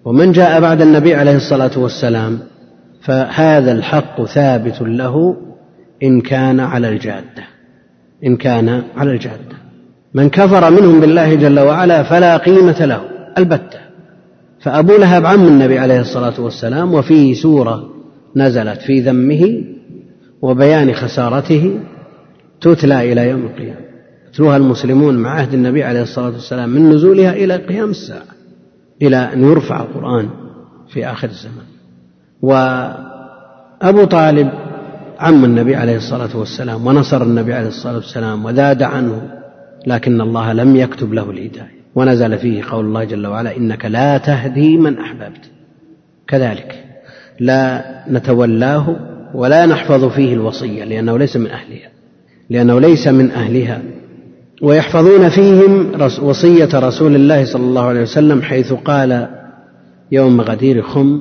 ومن 0.04 0.32
جاء 0.32 0.60
بعد 0.60 0.82
النبي 0.82 1.14
عليه 1.14 1.36
الصلاة 1.36 1.78
والسلام 1.78 2.38
فهذا 3.00 3.72
الحق 3.72 4.24
ثابت 4.24 4.82
له 4.82 5.36
إن 6.02 6.20
كان 6.20 6.60
على 6.60 6.88
الجادة. 6.88 7.44
إن 8.24 8.36
كان 8.36 8.82
على 8.96 9.10
الجادة. 9.10 9.58
من 10.14 10.30
كفر 10.30 10.70
منهم 10.70 11.00
بالله 11.00 11.34
جل 11.34 11.60
وعلا 11.60 12.02
فلا 12.02 12.36
قيمة 12.36 12.84
له 12.84 13.00
البتة. 13.38 13.87
فأبو 14.60 14.96
لهب 14.96 15.26
عم 15.26 15.46
النبي 15.46 15.78
عليه 15.78 16.00
الصلاة 16.00 16.40
والسلام 16.40 16.94
وفيه 16.94 17.34
سورة 17.34 17.88
نزلت 18.36 18.80
في 18.80 19.00
ذمه 19.00 19.64
وبيان 20.42 20.94
خسارته 20.94 21.80
تتلى 22.60 23.12
إلى 23.12 23.28
يوم 23.28 23.46
القيامة. 23.46 23.88
يتلوها 24.28 24.56
المسلمون 24.56 25.16
مع 25.16 25.30
عهد 25.30 25.54
النبي 25.54 25.84
عليه 25.84 26.02
الصلاة 26.02 26.30
والسلام 26.32 26.68
من 26.68 26.90
نزولها 26.90 27.32
إلى 27.32 27.56
قيام 27.56 27.90
الساعة 27.90 28.24
إلى 29.02 29.16
أن 29.16 29.44
يرفع 29.44 29.80
القرآن 29.80 30.28
في 30.92 31.06
آخر 31.06 31.28
الزمان. 31.28 31.66
وأبو 32.42 34.04
طالب 34.04 34.50
عم 35.18 35.44
النبي 35.44 35.76
عليه 35.76 35.96
الصلاة 35.96 36.36
والسلام 36.36 36.86
ونصر 36.86 37.22
النبي 37.22 37.54
عليه 37.54 37.68
الصلاة 37.68 37.96
والسلام 37.96 38.44
وذاد 38.44 38.82
عنه 38.82 39.22
لكن 39.86 40.20
الله 40.20 40.52
لم 40.52 40.76
يكتب 40.76 41.12
له 41.12 41.30
الهداية. 41.30 41.77
ونزل 41.98 42.38
فيه 42.38 42.62
قول 42.70 42.84
الله 42.84 43.04
جل 43.04 43.26
وعلا 43.26 43.56
إنك 43.56 43.84
لا 43.84 44.18
تهدي 44.18 44.76
من 44.76 44.98
أحببت. 44.98 45.50
كذلك 46.28 46.84
لا 47.40 47.84
نتولاه 48.10 48.96
ولا 49.34 49.66
نحفظ 49.66 50.04
فيه 50.04 50.34
الوصية 50.34 50.84
لأنه 50.84 51.18
ليس 51.18 51.36
من 51.36 51.50
أهلها 51.50 51.90
لأنه 52.50 52.80
ليس 52.80 53.08
من 53.08 53.30
أهلها. 53.30 53.82
ويحفظون 54.62 55.28
فيهم 55.28 55.92
وصية 56.22 56.68
رسول 56.74 57.14
الله 57.14 57.44
صلى 57.44 57.62
الله 57.62 57.84
عليه 57.84 58.02
وسلم 58.02 58.42
حيث 58.42 58.72
قال 58.72 59.28
يوم 60.12 60.40
غدير 60.40 60.82
خم 60.82 61.20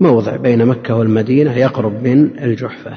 موضع 0.00 0.36
بين 0.36 0.66
مكة 0.66 0.94
والمدينة 0.94 1.52
يقرب 1.52 2.02
من 2.02 2.30
الجحفة. 2.38 2.92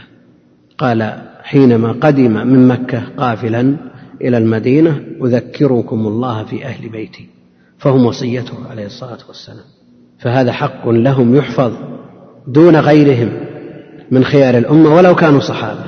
قال 0.77 1.13
حينما 1.43 1.91
قدم 1.91 2.47
من 2.47 2.67
مكة 2.67 3.03
قافلا 3.17 3.75
إلى 4.21 4.37
المدينة 4.37 5.01
أذكركم 5.23 6.07
الله 6.07 6.43
في 6.43 6.65
أهل 6.65 6.89
بيتي 6.89 7.27
فهم 7.77 8.05
وصيته 8.05 8.53
عليه 8.69 8.85
الصلاة 8.85 9.17
والسلام. 9.27 9.65
فهذا 10.19 10.51
حق 10.51 10.89
لهم 10.89 11.35
يحفظ 11.35 11.73
دون 12.47 12.75
غيرهم 12.75 13.29
من 14.11 14.23
خيار 14.23 14.57
الأمة 14.57 14.95
ولو 14.95 15.15
كانوا 15.15 15.39
صحابة. 15.39 15.85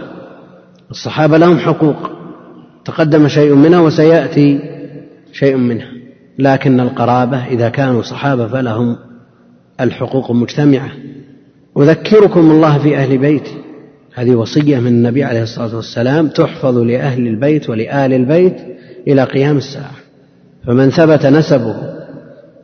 الصحابة 0.92 1.38
لهم 1.38 1.58
حقوق 1.58 2.10
تقدم 2.86 3.28
شيء 3.28 3.56
منها 3.56 3.80
وسيأتي 3.80 4.60
شيء 5.32 5.56
منها. 5.56 5.92
لكن 6.40 6.80
القرابة 6.80 7.48
إذا 7.48 7.70
كانوا 7.70 8.02
صحابة 8.02 8.48
فلهم 8.48 8.98
الحقوق 9.82 10.32
مجتمعة 10.32 10.92
أذكركم 11.78 12.52
الله 12.52 12.78
في 12.78 12.98
أهل 12.98 13.18
بيتي. 13.18 13.58
هذه 14.14 14.36
وصية 14.36 14.80
من 14.80 14.88
النبي 14.88 15.24
عليه 15.24 15.44
الصلاة 15.44 15.76
والسلام 15.76 16.28
تحفظ 16.28 16.78
لأهل 16.78 17.28
البيت 17.28 17.70
ولآل 17.70 18.14
البيت 18.14 18.56
إلى 19.08 19.24
قيام 19.24 19.58
الساعة. 19.58 19.92
فمن 20.66 20.90
ثبت 20.90 21.26
نسبه 21.26 21.76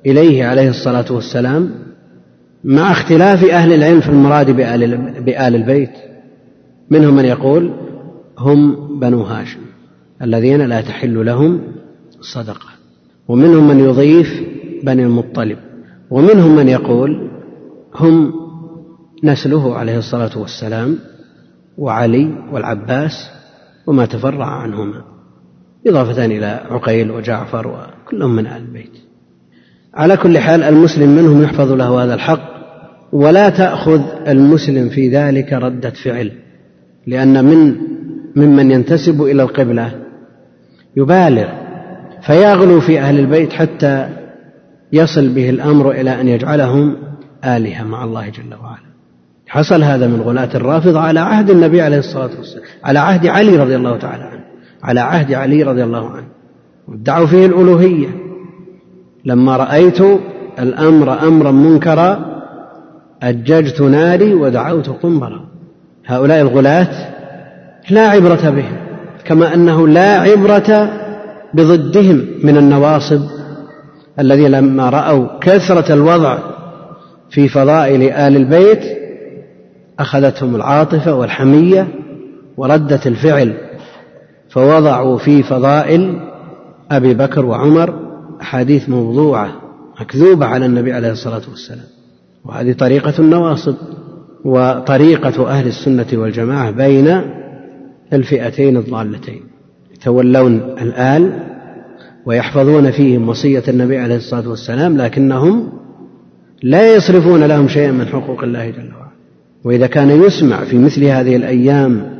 إليه 0.06 0.46
عليه 0.46 0.70
الصلاة 0.70 1.06
والسلام 1.12 1.70
مع 2.64 2.92
اختلاف 2.92 3.46
أهل 3.46 3.74
العلم 3.74 4.02
في 4.02 4.10
المراد 4.10 4.52
بآل, 4.52 5.56
البيت 5.56 5.92
منهم 6.90 7.16
من 7.16 7.26
يقول 7.26 7.74
هم 8.38 9.00
بنو 9.00 9.22
هاشم 9.22 9.60
الذين 10.22 10.62
لا 10.62 10.82
تحل 10.82 11.26
لهم 11.26 11.62
صدقة. 12.22 12.70
ومنهم 13.28 13.68
من 13.68 13.80
يضيف 13.80 14.44
بني 14.84 15.04
المطلب. 15.04 15.58
ومنهم 16.10 16.56
من 16.56 16.70
يقول 16.70 17.30
هم 17.96 18.34
نسله 19.24 19.76
عليه 19.76 19.98
الصلاة 19.98 20.38
والسلام 20.38 20.98
وعلي 21.78 22.30
والعباس 22.52 23.30
وما 23.88 24.06
تفرع 24.06 24.46
عنهما. 24.46 25.04
إضافة 25.88 26.26
إلى 26.26 26.62
عقيل 26.70 27.12
وجعفر 27.12 27.68
وكلهم 27.68 28.36
من 28.36 28.48
آل 28.48 28.62
البيت. 28.62 29.08
على 29.94 30.18
كل 30.18 30.38
حال 30.38 30.64
المسلم 30.64 31.10
منهم 31.10 31.44
يحفظ 31.44 31.72
له 31.72 32.04
هذا 32.04 32.14
الحق 32.14 32.58
ولا 33.14 33.50
تأخذ 33.50 34.02
المسلم 34.28 34.90
في 34.90 35.10
ذلك 35.10 35.54
ردة 35.54 35.90
فعل 35.90 36.32
لأن 37.08 37.46
من 37.46 37.76
ممن 38.36 38.72
ينتسب 38.72 39.22
إلى 39.22 39.44
القبلة 39.44 39.92
يبالغ 40.98 41.48
فيغلو 42.22 42.82
في 42.82 43.00
أهل 43.00 43.20
البيت 43.20 43.54
حتى 43.54 44.10
يصل 44.94 45.30
به 45.30 45.50
الأمر 45.50 45.92
إلى 45.92 46.22
أن 46.22 46.28
يجعلهم 46.28 46.96
آلهة 47.46 47.84
مع 47.84 48.04
الله 48.04 48.30
جل 48.30 48.54
وعلا. 48.64 48.87
حصل 49.48 49.84
هذا 49.84 50.08
من 50.08 50.22
غلاة 50.22 50.50
الرافضة 50.56 51.00
على 51.00 51.20
عهد 51.20 51.50
النبي 51.50 51.82
عليه 51.82 51.98
الصلاة 51.98 52.30
والسلام 52.38 52.64
على 52.84 53.00
عهد 53.00 53.28
علي 53.28 53.58
رضي 53.58 53.76
الله 53.76 53.98
تعالى 53.98 54.24
عنه 54.24 54.44
على 54.84 55.00
عهد 55.00 55.34
علي 55.34 55.64
رضي 55.64 55.84
الله 55.84 56.10
عنه. 56.10 56.28
وادعوا 56.88 57.28
فيه 57.28 57.46
الألوهية. 57.46 58.08
لما 59.26 59.58
رأيت 59.58 60.02
الأمر 60.60 61.28
أمرا 61.28 61.52
منكرا 61.52 62.38
أججت 63.24 63.82
ناري 63.82 64.34
ودعوت 64.34 64.90
قنبرا 64.90 65.46
هؤلاء 66.06 66.42
الغلاة 66.42 66.88
لا 67.90 68.08
عبرة 68.08 68.50
بهم 68.50 68.78
كما 69.26 69.54
أنه 69.54 69.88
لا 69.88 70.20
عبرة 70.20 70.90
بضدهم 71.54 72.26
من 72.44 72.58
النواصب 72.58 73.22
الذين 74.20 74.52
لما 74.52 74.90
رأوا 74.90 75.28
كثرة 75.42 75.94
الوضع 75.94 76.38
في 77.30 77.48
فضائل 77.48 78.02
آل 78.04 78.36
البيت 78.36 79.07
أخذتهم 80.00 80.56
العاطفة 80.56 81.16
والحمية 81.16 81.88
وردة 82.58 83.00
الفعل 83.06 83.58
فوضعوا 84.50 85.18
في 85.18 85.44
فضائل 85.44 86.20
أبي 86.92 87.14
بكر 87.14 87.46
وعمر 87.46 87.94
أحاديث 88.42 88.90
موضوعة 88.90 89.52
مكذوبة 90.02 90.46
على 90.46 90.66
النبي 90.66 90.94
عليه 90.94 91.12
الصلاة 91.12 91.42
والسلام. 91.50 91.88
وهذه 92.46 92.74
طريقة 92.74 93.14
النواصب 93.20 93.76
وطريقة 94.46 95.50
أهل 95.50 95.68
السنة 95.68 96.08
والجماعة 96.14 96.72
بين 96.72 97.22
الفئتين 98.14 98.78
الضالتين. 98.78 99.42
يتولون 99.94 100.56
الآل 100.82 101.44
ويحفظون 102.26 102.92
فيهم 102.92 103.30
وصية 103.30 103.64
النبي 103.68 103.98
عليه 103.98 104.16
الصلاة 104.16 104.50
والسلام 104.50 104.98
لكنهم 104.98 105.72
لا 106.64 106.96
يصرفون 106.96 107.44
لهم 107.44 107.68
شيئا 107.68 107.92
من 107.92 108.08
حقوق 108.08 108.44
الله 108.44 108.70
جل 108.70 108.92
وعلا. 108.94 109.07
وإذا 109.64 109.88
كان 109.88 110.24
يسمع 110.24 110.64
في 110.64 110.78
مثل 110.78 111.04
هذه 111.04 111.36
الأيام 111.36 112.18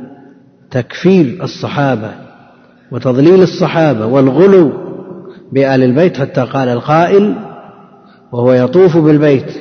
تكفير 0.70 1.38
الصحابة 1.42 2.10
وتضليل 2.92 3.42
الصحابة 3.42 4.06
والغلو 4.06 4.72
بآل 5.52 5.82
البيت 5.82 6.16
حتى 6.16 6.40
قال 6.40 6.68
القائل 6.68 7.34
وهو 8.32 8.52
يطوف 8.52 8.96
بالبيت 8.96 9.52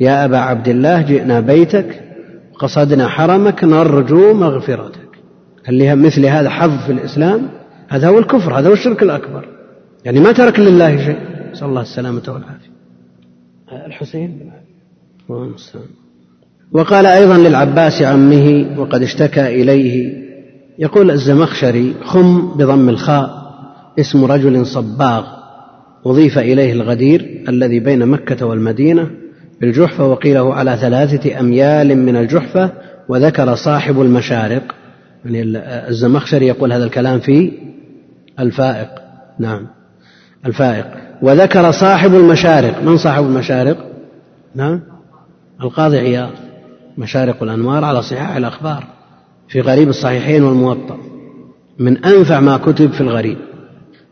يا 0.00 0.24
أبا 0.24 0.38
عبد 0.38 0.68
الله 0.68 1.02
جئنا 1.02 1.40
بيتك 1.40 2.02
قصدنا 2.58 3.08
حرمك 3.08 3.64
نرجو 3.64 4.34
مغفرتك. 4.34 5.08
هل 5.64 5.96
مثل 5.96 6.26
هذا 6.26 6.50
حظ 6.50 6.86
في 6.86 6.92
الإسلام 6.92 7.48
هذا 7.88 8.08
هو 8.08 8.18
الكفر 8.18 8.58
هذا 8.58 8.68
هو 8.68 8.72
الشرك 8.72 9.02
الأكبر. 9.02 9.48
يعني 10.04 10.20
ما 10.20 10.32
ترك 10.32 10.58
لله 10.58 11.04
شيء. 11.04 11.18
نسأل 11.52 11.68
الله 11.68 11.82
السلامة 11.82 12.22
والعافية. 12.28 12.70
الحسين؟ 13.86 14.50
وقال 16.72 17.06
أيضا 17.06 17.38
للعباس 17.38 18.02
عمه 18.02 18.66
وقد 18.78 19.02
اشتكى 19.02 19.46
إليه 19.46 20.12
يقول 20.78 21.10
الزمخشري 21.10 21.94
خم 22.04 22.54
بضم 22.56 22.88
الخاء 22.88 23.30
اسم 23.98 24.24
رجل 24.24 24.66
صباغ 24.66 25.26
أضيف 26.06 26.38
إليه 26.38 26.72
الغدير 26.72 27.44
الذي 27.48 27.80
بين 27.80 28.06
مكة 28.06 28.46
والمدينة 28.46 29.10
بالجحفة 29.60 30.06
وقيله 30.06 30.54
على 30.54 30.76
ثلاثة 30.76 31.40
أميال 31.40 31.98
من 31.98 32.16
الجحفة 32.16 32.70
وذكر 33.08 33.54
صاحب 33.54 34.00
المشارق. 34.00 34.74
يعني 35.24 35.42
الزمخشري 35.88 36.46
يقول 36.46 36.72
هذا 36.72 36.84
الكلام 36.84 37.20
في 37.20 37.52
الفائق. 38.40 38.88
نعم. 39.38 39.66
الفائق. 40.46 40.86
وذكر 41.22 41.70
صاحب 41.70 42.14
المشارق. 42.14 42.82
من 42.82 42.96
صاحب 42.96 43.24
المشارق؟ 43.24 43.76
نعم. 44.54 44.80
القاضي 45.62 45.98
عياض. 45.98 46.30
مشارق 47.00 47.42
الأنوار 47.42 47.84
على 47.84 48.02
صحاح 48.02 48.36
الأخبار 48.36 48.84
في 49.48 49.60
غريب 49.60 49.88
الصحيحين 49.88 50.42
والموطأ. 50.42 50.98
من 51.78 52.04
أنفع 52.04 52.40
ما 52.40 52.56
كتب 52.56 52.92
في 52.92 53.00
الغريب 53.00 53.38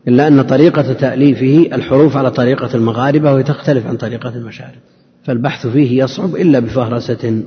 إلا 0.08 0.28
أن 0.28 0.42
طريقة 0.42 0.92
تأليفه 0.92 1.76
الحروف 1.76 2.16
على 2.16 2.30
طريقة 2.30 2.74
المغاربة 2.74 3.32
وهي 3.32 3.42
تختلف 3.42 3.86
عن 3.86 3.96
طريقة 3.96 4.28
المشارق. 4.28 4.78
فالبحث 5.24 5.66
فيه 5.66 6.04
يصعب 6.04 6.36
إلا 6.36 6.58
بفهرسة 6.58 7.42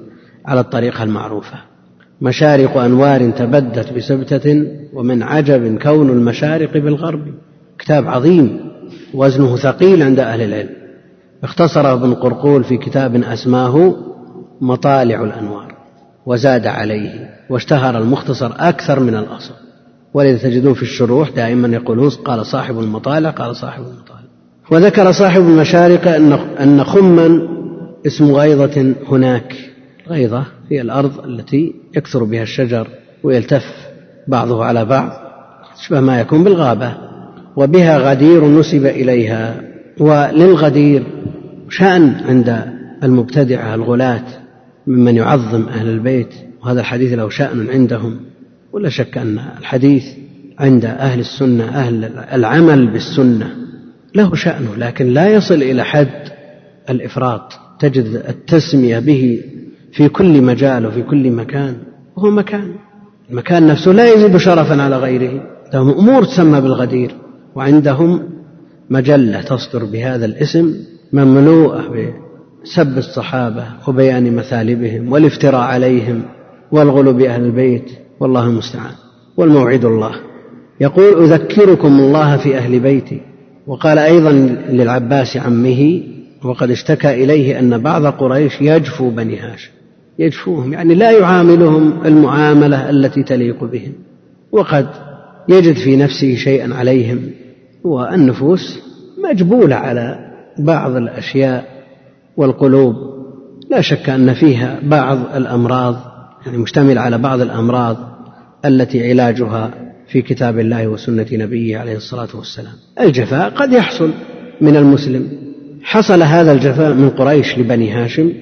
على 0.46 0.60
الطريقة 0.60 1.04
المعروفة. 1.04 1.58
مشارق 2.22 2.78
أنوار 2.78 3.32
تبدت 3.32 3.94
بسبتة 3.94 4.66
ومن 4.94 5.24
عجب 5.24 5.80
كون 5.80 6.10
المشارق 6.10 6.74
بالغرب. 6.78 7.22
كتاب 7.80 8.08
عظيم 8.08 8.60
وزنه 9.14 9.56
ثقيل 9.56 10.04
عند 10.04 10.20
أهل 10.20 10.42
العلم. 10.42 10.70
اختصره 11.44 11.94
ابن 11.94 12.14
قرقول 12.14 12.64
في 12.64 12.78
كتاب 12.78 13.16
أسماه 13.16 13.96
مطالع 14.62 15.24
الأنوار 15.24 15.76
وزاد 16.26 16.68
عليه 16.68 17.30
واشتهر 17.50 17.98
المختصر 17.98 18.52
أكثر 18.58 19.00
من 19.00 19.16
الأصل. 19.16 19.54
ولذا 20.14 20.38
تجدون 20.38 20.74
في 20.74 20.82
الشروح 20.82 21.30
دائما 21.30 21.68
يقولون 21.68 22.10
قال 22.10 22.46
صاحب 22.46 22.80
المطالع 22.80 23.30
قال 23.30 23.56
صاحب 23.56 23.84
المطالع. 23.84 24.22
وذكر 24.72 25.12
صاحب 25.12 25.42
المشارق 25.42 26.08
أن 26.08 26.32
أن 26.60 26.84
خما 26.84 27.48
اسم 28.08 28.32
غيضة 28.32 28.94
هناك. 29.10 29.56
غيضة 30.08 30.44
هي 30.72 30.82
الأرض 30.82 31.26
التي 31.26 31.76
يكثر 31.96 32.24
بها 32.24 32.44
الشجر 32.44 32.88
ويلتف 33.24 33.66
بعضه 34.28 34.66
على 34.66 34.86
بعض 34.86 35.12
تشبه 35.78 36.00
ما 36.00 36.20
يكون 36.20 36.44
بالغابة. 36.44 36.94
وبها 37.56 37.98
غدير 37.98 38.48
نسب 38.48 38.86
إليها. 38.86 39.62
وللغدير 40.00 41.04
شأن 41.70 42.16
عند 42.28 42.66
المبتدعة 43.04 43.76
الغلاة. 43.76 44.41
ممن 44.88 45.16
يعظم 45.16 45.64
أهل 45.68 45.90
البيت 45.90 46.34
وهذا 46.64 46.80
الحديث 46.80 47.14
له 47.14 47.30
شأن 47.30 47.70
عندهم. 47.70 48.20
ولا 48.74 48.90
شك 48.90 49.18
أن 49.18 49.40
الحديث 49.60 50.06
عند 50.60 50.86
أهل 50.86 51.20
السنة 51.20 51.64
أهل 51.64 52.06
العمل 52.34 52.88
بالسنة 52.88 53.56
له 54.16 54.36
شأنه 54.36 54.76
لكن 54.78 55.14
لا 55.14 55.28
يصل 55.28 55.56
إلى 55.56 55.84
حد 55.84 56.30
الإفراط. 56.90 57.54
تجد 57.80 58.24
التسمية 58.30 59.00
به 59.00 59.40
في 59.92 60.10
كل 60.10 60.42
مجال 60.42 60.86
وفي 60.86 61.02
كل 61.02 61.32
مكان 61.32 61.78
وهو 62.16 62.32
مكان. 62.32 62.76
المكان 63.30 63.68
نفسه 63.68 63.92
لا 63.92 64.14
يزيد 64.14 64.38
شرفا 64.38 64.82
على 64.82 64.98
غيره. 64.98 65.44
لهم 65.74 65.90
أمور 65.90 66.24
تسمى 66.24 66.62
بالغدير 66.62 67.16
وعندهم 67.56 68.30
مجلة 68.90 69.42
تصدر 69.42 69.86
بهذا 69.86 70.26
الاسم 70.26 70.76
مملوءة 71.14 71.82
بسب 72.64 72.98
الصحابة 72.98 73.66
وبيان 73.88 74.36
مثالبهم 74.36 75.12
والافتراء 75.12 75.62
عليهم 75.62 76.24
والغلو 76.72 77.14
بأهل 77.14 77.46
البيت 77.46 77.92
والله 78.20 78.46
المستعان. 78.46 78.94
والموعد 79.38 79.86
الله. 79.86 80.12
يقول 80.82 81.24
أذكركم 81.24 82.00
الله 82.00 82.38
في 82.38 82.58
أهل 82.58 82.80
بيتي. 82.80 83.22
وقال 83.68 83.98
أيضا 83.98 84.32
للعباس 84.70 85.38
عمه 85.38 86.02
وقد 86.44 86.72
اشتكى 86.72 87.24
إليه 87.24 87.60
أن 87.60 87.78
بعض 87.78 88.06
قريش 88.06 88.62
يجفو 88.62 89.10
بني 89.10 89.40
هاشم. 89.40 89.72
يجفوهم 90.20 90.74
يعني 90.74 90.96
لا 90.96 91.12
يعاملهم 91.12 92.06
المعاملة 92.06 92.90
التي 92.90 93.24
تليق 93.24 93.64
بهم. 93.64 93.94
وقد 94.52 94.88
يجد 95.50 95.76
في 95.76 95.96
نفسه 95.96 96.36
شيئا 96.36 96.74
عليهم 96.74 97.20
والنفوس 97.84 98.80
مجبولة 99.24 99.76
على 99.76 100.32
بعض 100.60 100.96
الأشياء 100.96 101.71
والقلوب 102.38 102.96
لا 103.70 103.82
شك 103.82 104.10
أن 104.10 104.34
فيها 104.34 104.80
بعض 104.84 105.20
الأمراض 105.36 105.96
يعني 106.46 106.58
مشتمل 106.58 106.98
على 106.98 107.18
بعض 107.18 107.42
الأمراض 107.42 107.98
التي 108.66 109.10
علاجها 109.10 109.72
في 110.08 110.22
كتاب 110.22 110.60
الله 110.60 110.88
وسنة 110.88 111.26
نبيه 111.32 111.78
عليه 111.78 111.96
الصلاة 111.96 112.28
والسلام. 112.34 112.74
الجفاء 113.00 113.50
قد 113.50 113.74
يحصل 113.74 114.12
من 114.62 114.78
المسلم. 114.78 115.28
حصل 115.84 116.24
هذا 116.24 116.52
الجفاء 116.52 116.94
من 116.94 117.10
قريش 117.10 117.60
لبني 117.60 117.92
هاشم 117.92 118.34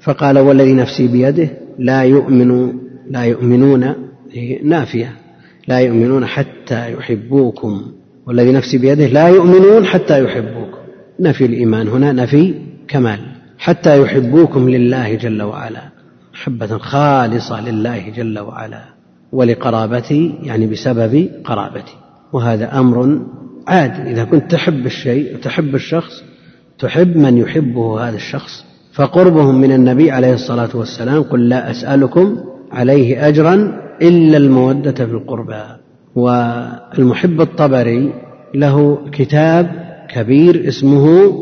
فقال 0.00 0.38
والذي 0.38 0.72
نفسي 0.72 1.08
بيده 1.08 1.48
لا 1.78 2.02
يؤمن 2.02 2.72
لا 3.10 3.24
يؤمنون 3.24 3.94
نافية. 4.62 5.12
لا 5.68 5.78
يؤمنون 5.78 6.26
حتى 6.26 6.92
يحبوكم 6.92 7.82
والذي 8.26 8.52
نفسي 8.52 8.78
بيده 8.78 9.06
لا 9.06 9.28
يؤمنون 9.28 9.84
حتى 9.84 10.24
يحبوكم. 10.24 10.78
نفي 11.20 11.44
الإيمان 11.44 11.88
هنا 11.88 12.12
نفي 12.12 12.54
كمال 12.90 13.20
حتى 13.58 14.02
يحبوكم 14.02 14.68
لله 14.68 15.14
جل 15.14 15.42
وعلا 15.42 15.82
محبة 16.34 16.78
خالصة 16.78 17.60
لله 17.60 18.08
جل 18.08 18.38
وعلا 18.38 18.84
ولقرابتي 19.32 20.34
يعني 20.42 20.66
بسبب 20.66 21.30
قرابتي. 21.44 21.94
وهذا 22.32 22.78
أمر 22.78 23.20
عادي 23.68 24.10
إذا 24.10 24.24
كنت 24.24 24.50
تحب 24.50 24.86
الشيء 24.86 25.34
وتحب 25.34 25.74
الشخص 25.74 26.22
تحب 26.78 27.16
من 27.16 27.36
يحبه 27.36 28.08
هذا 28.08 28.16
الشخص 28.16 28.64
فقربهم 28.92 29.60
من 29.60 29.72
النبي 29.72 30.10
عليه 30.10 30.34
الصلاة 30.34 30.68
والسلام 30.74 31.22
قل 31.22 31.48
لا 31.48 31.70
أسألكم 31.70 32.40
عليه 32.72 33.28
أجرا 33.28 33.54
إلا 34.02 34.36
المودة 34.36 34.92
في 35.06 35.12
القربى. 35.12 35.62
والمحب 36.14 37.40
الطبري 37.40 38.12
له 38.54 38.98
كتاب 39.12 39.70
كبير 40.08 40.68
اسمه 40.68 41.32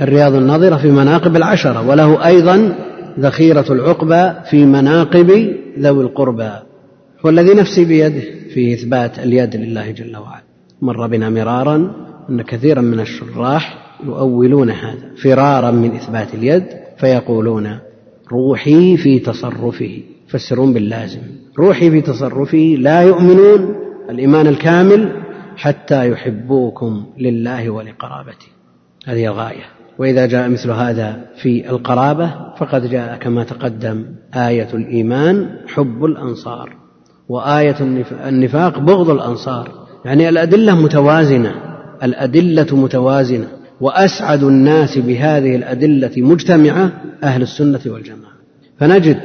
الرياض 0.00 0.34
الناظرة 0.34 0.76
في 0.76 0.90
مناقب 0.90 1.36
العشرة 1.36 1.88
وله 1.88 2.26
أيضا 2.26 2.74
ذخيرة 3.18 3.72
العقبى 3.72 4.32
في 4.50 4.64
مناقب 4.64 5.30
ذوي 5.78 6.04
القربى 6.04 6.50
والذي 7.24 7.54
نفسي 7.54 7.84
بيده 7.84 8.22
في 8.54 8.74
إثبات 8.74 9.18
اليد 9.18 9.56
لله 9.56 9.90
جل 9.90 10.16
وعلا. 10.16 10.42
مر 10.82 11.06
بنا 11.06 11.30
مرارا 11.30 11.92
أن 12.30 12.42
كثيرا 12.42 12.80
من 12.80 13.00
الشراح 13.00 13.78
يؤولون 14.06 14.70
هذا 14.70 15.10
فرارا 15.22 15.70
من 15.70 15.94
إثبات 15.94 16.34
اليد 16.34 16.64
فيقولون 16.98 17.78
روحي 18.32 18.96
في 18.96 19.18
تصرفه 19.18 20.00
يفسرون 20.28 20.72
باللازم. 20.72 21.20
روحي 21.58 21.90
في 21.90 22.00
تصرفه 22.00 22.76
لا 22.78 23.02
يؤمنون 23.02 23.74
الإيمان 24.10 24.46
الكامل 24.46 25.12
حتى 25.56 26.10
يحبوكم 26.10 27.04
لله 27.18 27.70
ولقرابته. 27.70 28.46
هذه 29.06 29.26
الغاية. 29.26 29.83
وإذا 29.98 30.26
جاء 30.26 30.48
مثل 30.48 30.70
هذا 30.70 31.16
في 31.42 31.70
القرابة 31.70 32.34
فقد 32.58 32.90
جاء 32.90 33.16
كما 33.16 33.44
تقدم 33.44 34.04
آية 34.34 34.68
الإيمان 34.74 35.50
حب 35.66 36.04
الأنصار 36.04 36.76
وآية 37.28 37.76
النفاق 38.28 38.78
بغض 38.78 39.10
الأنصار. 39.10 39.68
يعني 40.04 40.28
الأدلة 40.28 40.74
متوازنة 40.74 41.54
الأدلة 42.02 42.76
متوازنة. 42.76 43.48
وأسعد 43.80 44.42
الناس 44.42 44.98
بهذه 44.98 45.56
الأدلة 45.56 46.10
مجتمعة 46.16 46.92
أهل 47.22 47.42
السنة 47.42 47.80
والجماعة. 47.86 48.34
فنجد 48.78 49.20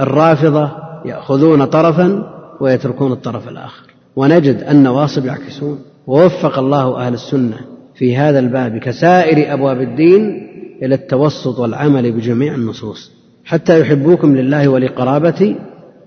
الرافضة 0.00 0.70
يأخذون 1.04 1.64
طرفا 1.64 2.24
ويتركون 2.60 3.12
الطرف 3.12 3.48
الآخر. 3.48 3.86
ونجد 4.16 4.64
النواصب 4.70 5.26
يعكسون. 5.26 5.78
ووفق 6.06 6.58
الله 6.58 7.06
أهل 7.06 7.14
السنة 7.14 7.56
في 8.00 8.16
هذا 8.16 8.38
الباب 8.38 8.78
كسائر 8.78 9.54
أبواب 9.54 9.80
الدين 9.80 10.48
إلى 10.82 10.94
التوسط 10.94 11.58
والعمل 11.58 12.12
بجميع 12.12 12.54
النصوص 12.54 13.10
حتى 13.44 13.80
يحبوكم 13.80 14.36
لله 14.36 14.68
ولقرابتي 14.68 15.56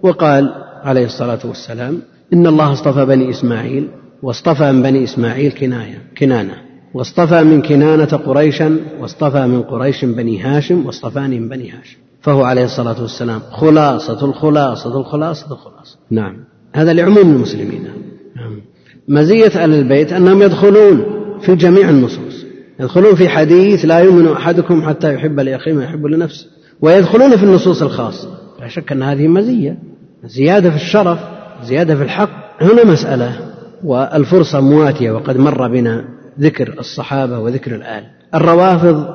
وقال 0.03 0.53
عليه 0.83 1.05
الصلاة 1.05 1.39
والسلام 1.45 1.99
إن 2.33 2.47
الله 2.47 2.73
اصطفى 2.73 3.05
بني 3.05 3.29
إسماعيل 3.29 3.87
واصطفى 4.23 4.71
من 4.71 4.83
بني 4.83 5.03
إسماعيل 5.03 5.51
كناية 5.51 5.97
كنانة 6.17 6.53
واصطفى 6.93 7.43
من 7.43 7.61
كنانة 7.61 8.05
قريشا 8.05 8.77
واصطفى 8.99 9.47
من 9.47 9.61
قريش 9.61 10.05
بني 10.05 10.41
هاشم 10.41 10.85
واصطفاني 10.85 11.39
من 11.39 11.49
بني 11.49 11.69
هاشم. 11.69 11.97
فهو 12.21 12.43
عليه 12.43 12.65
الصلاة 12.65 13.01
والسلام 13.01 13.41
خلاصة 13.51 14.25
الخلاصة 14.25 14.99
الخلاصة 14.99 15.51
الخلاصة. 15.51 15.97
نعم. 16.11 16.37
هذا 16.73 16.93
لعموم 16.93 17.31
المسلمين. 17.31 17.83
نعم. 18.35 18.61
مزية 19.07 19.63
أهل 19.63 19.73
البيت 19.73 20.13
أنهم 20.13 20.41
يدخلون 20.41 21.12
في 21.45 21.55
جميع 21.55 21.89
النصوص. 21.89 22.45
يدخلون 22.79 23.15
في 23.15 23.29
حديث 23.29 23.85
لا 23.85 23.99
يؤمن 23.99 24.27
أحدكم 24.27 24.89
حتى 24.89 25.13
يحب 25.13 25.39
لأخيه 25.39 25.73
ما 25.73 25.83
يحب 25.83 26.05
لنفسه. 26.05 26.45
ويدخلون 26.81 27.37
في 27.37 27.43
النصوص 27.43 27.81
الخاصة. 27.81 28.27
لا 28.61 28.67
شك 28.67 28.91
أن 28.91 29.03
هذه 29.03 29.27
مزية. 29.27 29.77
زيادة 30.25 30.69
في 30.69 30.75
الشرف 30.75 31.19
زيادة 31.63 31.95
في 31.95 32.03
الحق. 32.03 32.29
هنا 32.61 32.85
مسألة 32.85 33.39
والفرصة 33.83 34.59
مواتية 34.59 35.11
وقد 35.11 35.37
مر 35.37 35.67
بنا 35.67 36.05
ذكر 36.39 36.75
الصحابة 36.79 37.39
وذكر 37.39 37.75
الآل. 37.75 38.03
الروافض 38.35 39.05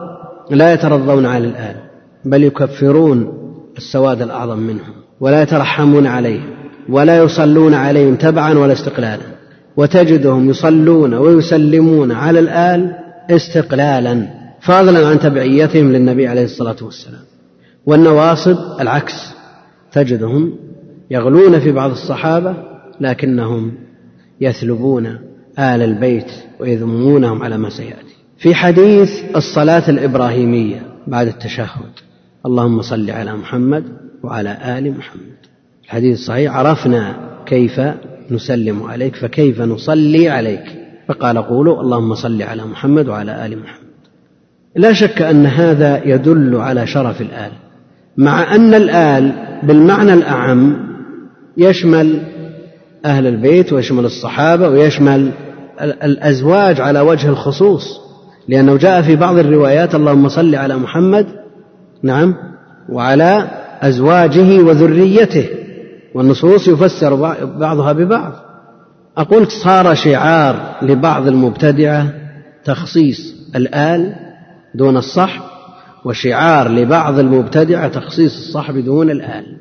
لا 0.50 0.72
يترضون 0.72 1.26
على 1.26 1.46
الآل 1.46 1.76
بل 2.24 2.44
يكفرون 2.44 3.32
السواد 3.76 4.22
الأعظم 4.22 4.59
منهم 4.59 4.94
ولا 5.20 5.42
يترحمون 5.42 6.06
عليهم 6.06 6.50
ولا 6.88 7.22
يصلون 7.22 7.74
عليهم 7.74 8.14
تبعا 8.14 8.55
ولا 8.55 8.72
استقلالا. 8.72 9.38
وتجدهم 9.78 10.50
يصلون 10.50 11.14
ويسلمون 11.14 12.12
على 12.12 12.38
الآل 12.38 12.94
استقلالا 13.30 14.26
فضلا 14.60 15.09
عن 15.09 15.18
تبعيتهم 15.20 15.92
للنبي 15.92 16.26
عليه 16.26 16.44
الصلاة 16.44 16.76
والسلام. 16.82 17.20
والنواصب 17.86 18.56
العكس 18.80 19.34
تجدهم 19.92 20.55
يغلون 21.10 21.60
في 21.60 21.72
بعض 21.72 21.90
الصحابة 21.90 22.55
لكنهم 23.00 23.72
يثلبون 24.40 25.06
آل 25.59 25.82
البيت 25.82 26.30
ويذمونهم 26.60 27.42
على 27.42 27.59
ما 27.59 27.70
سيأتي. 27.70 28.16
في 28.38 28.55
حديث 28.55 29.10
الصلاة 29.36 29.90
الإبراهيمية 29.90 30.82
بعد 31.06 31.26
التشهد 31.26 31.92
اللهم 32.46 32.82
صل 32.82 33.10
على 33.10 33.36
محمد 33.36 33.84
وعلى 34.22 34.78
آل 34.78 34.98
محمد. 34.98 35.38
الحديث 35.84 36.18
الصحيح 36.18 36.56
عرفنا 36.56 37.16
كيف 37.46 37.80
نسلم 38.32 38.82
عليك 38.82 39.16
فكيف 39.16 39.60
نصلي 39.60 40.28
عليك؟ 40.28 40.64
فقال 41.09 41.38
قولوا 41.38 41.80
اللهم 41.80 42.14
صل 42.14 42.42
على 42.42 42.64
محمد 42.64 43.09
وعلى 43.09 43.46
آل 43.46 43.59
محمد. 43.59 43.88
لا 44.76 44.92
شك 44.92 45.22
أن 45.22 45.46
هذا 45.46 46.05
يدل 46.05 46.56
على 46.56 46.86
شرف 46.86 47.20
الآل 47.20 47.52
مع 48.16 48.55
أن 48.55 48.74
الآل 48.74 49.32
بالمعنى 49.62 50.14
الأعم 50.14 50.76
يشمل 51.56 52.22
أهل 53.05 53.26
البيت 53.26 53.72
ويشمل 53.72 54.05
الصحابة 54.05 54.68
ويشمل 54.68 55.32
الأزواج 55.80 56.80
على 56.80 57.00
وجه 57.00 57.28
الخصوص 57.28 58.00
لأنه 58.48 58.76
جاء 58.76 59.02
في 59.02 59.16
بعض 59.16 59.38
الروايات 59.38 59.94
اللهم 59.94 60.28
صل 60.28 60.55
على 60.55 60.76
محمد 60.76 61.26
نعم 62.02 62.34
وعلى 62.88 63.50
أزواجه 63.80 64.62
وذريته. 64.62 65.48
والنصوص 66.19 66.69
يفسر 66.69 67.15
بعضها 67.45 67.93
ببعض. 67.93 68.32
أقول 69.16 69.47
صار 69.51 69.95
شعار 69.95 70.77
لبعض 70.82 71.27
المبتدعة 71.27 72.12
تخصيص 72.65 73.35
الآل 73.57 74.15
دون 74.74 74.97
الصحب 74.97 75.43
وشعار 76.05 76.69
لبعض 76.69 77.19
المبتدعة 77.19 77.89
تخصيص 77.89 78.36
الصحب 78.36 78.78
دون 78.85 79.11
الآل 79.11 79.57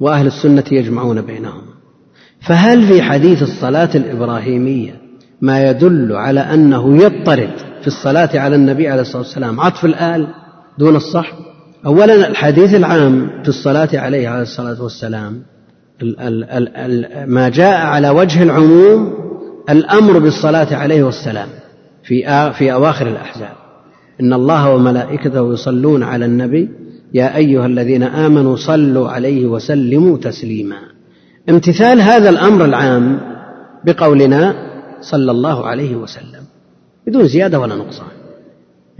وأهل 0.00 0.26
السنة 0.26 0.64
يجمعون 0.72 1.20
بينهم 1.20 1.62
فهل 2.40 2.86
في 2.86 3.02
حديث 3.02 3.42
الصلاة 3.42 3.90
الإبراهيمية 3.94 5.00
ما 5.40 5.70
يدل 5.70 6.12
على 6.12 6.40
أنه 6.40 7.02
يضطرد 7.02 7.50
في 7.80 7.86
الصلاة 7.86 8.30
على 8.34 8.56
النبي 8.56 8.88
عليه 8.88 9.02
الصلاة 9.02 9.22
والسلام 9.22 9.60
عطف 9.60 9.84
الآل 9.84 10.28
دون 10.78 10.96
الصحب؟ 10.96 11.34
أولا 11.86 12.28
الحديث 12.28 12.74
العام 12.74 13.42
في 13.42 13.48
الصلاة 13.48 13.88
عليه 13.94 14.28
عليه 14.28 14.42
الصلاة 14.42 14.82
والسلام 14.82 15.53
ما 17.26 17.48
جاء 17.48 17.86
على 17.86 18.10
وجه 18.10 18.42
العموم 18.42 19.14
الأمر 19.70 20.18
بالصلاة 20.18 20.74
عليه 20.74 21.02
والسلام 21.02 21.48
في 22.04 22.52
في 22.52 22.72
أواخر 22.72 23.06
الأحزاب. 23.06 23.52
إن 24.20 24.32
الله 24.32 24.74
وملائكته 24.74 25.52
يصلون 25.52 26.02
على 26.02 26.24
النبي 26.24 26.68
يا 27.14 27.36
أيها 27.36 27.66
الذين 27.66 28.02
آمنوا 28.02 28.56
صلوا 28.56 29.08
عليه 29.08 29.46
وسلموا 29.46 30.18
تسليما. 30.18 30.76
امتثال 31.48 32.00
هذا 32.00 32.30
الأمر 32.30 32.64
العام 32.64 33.20
بقولنا 33.84 34.54
صلى 35.00 35.30
الله 35.30 35.66
عليه 35.66 35.96
وسلم 35.96 36.42
بدون 37.06 37.26
زيادة 37.26 37.60
ولا 37.60 37.74
نقصان. 37.74 38.06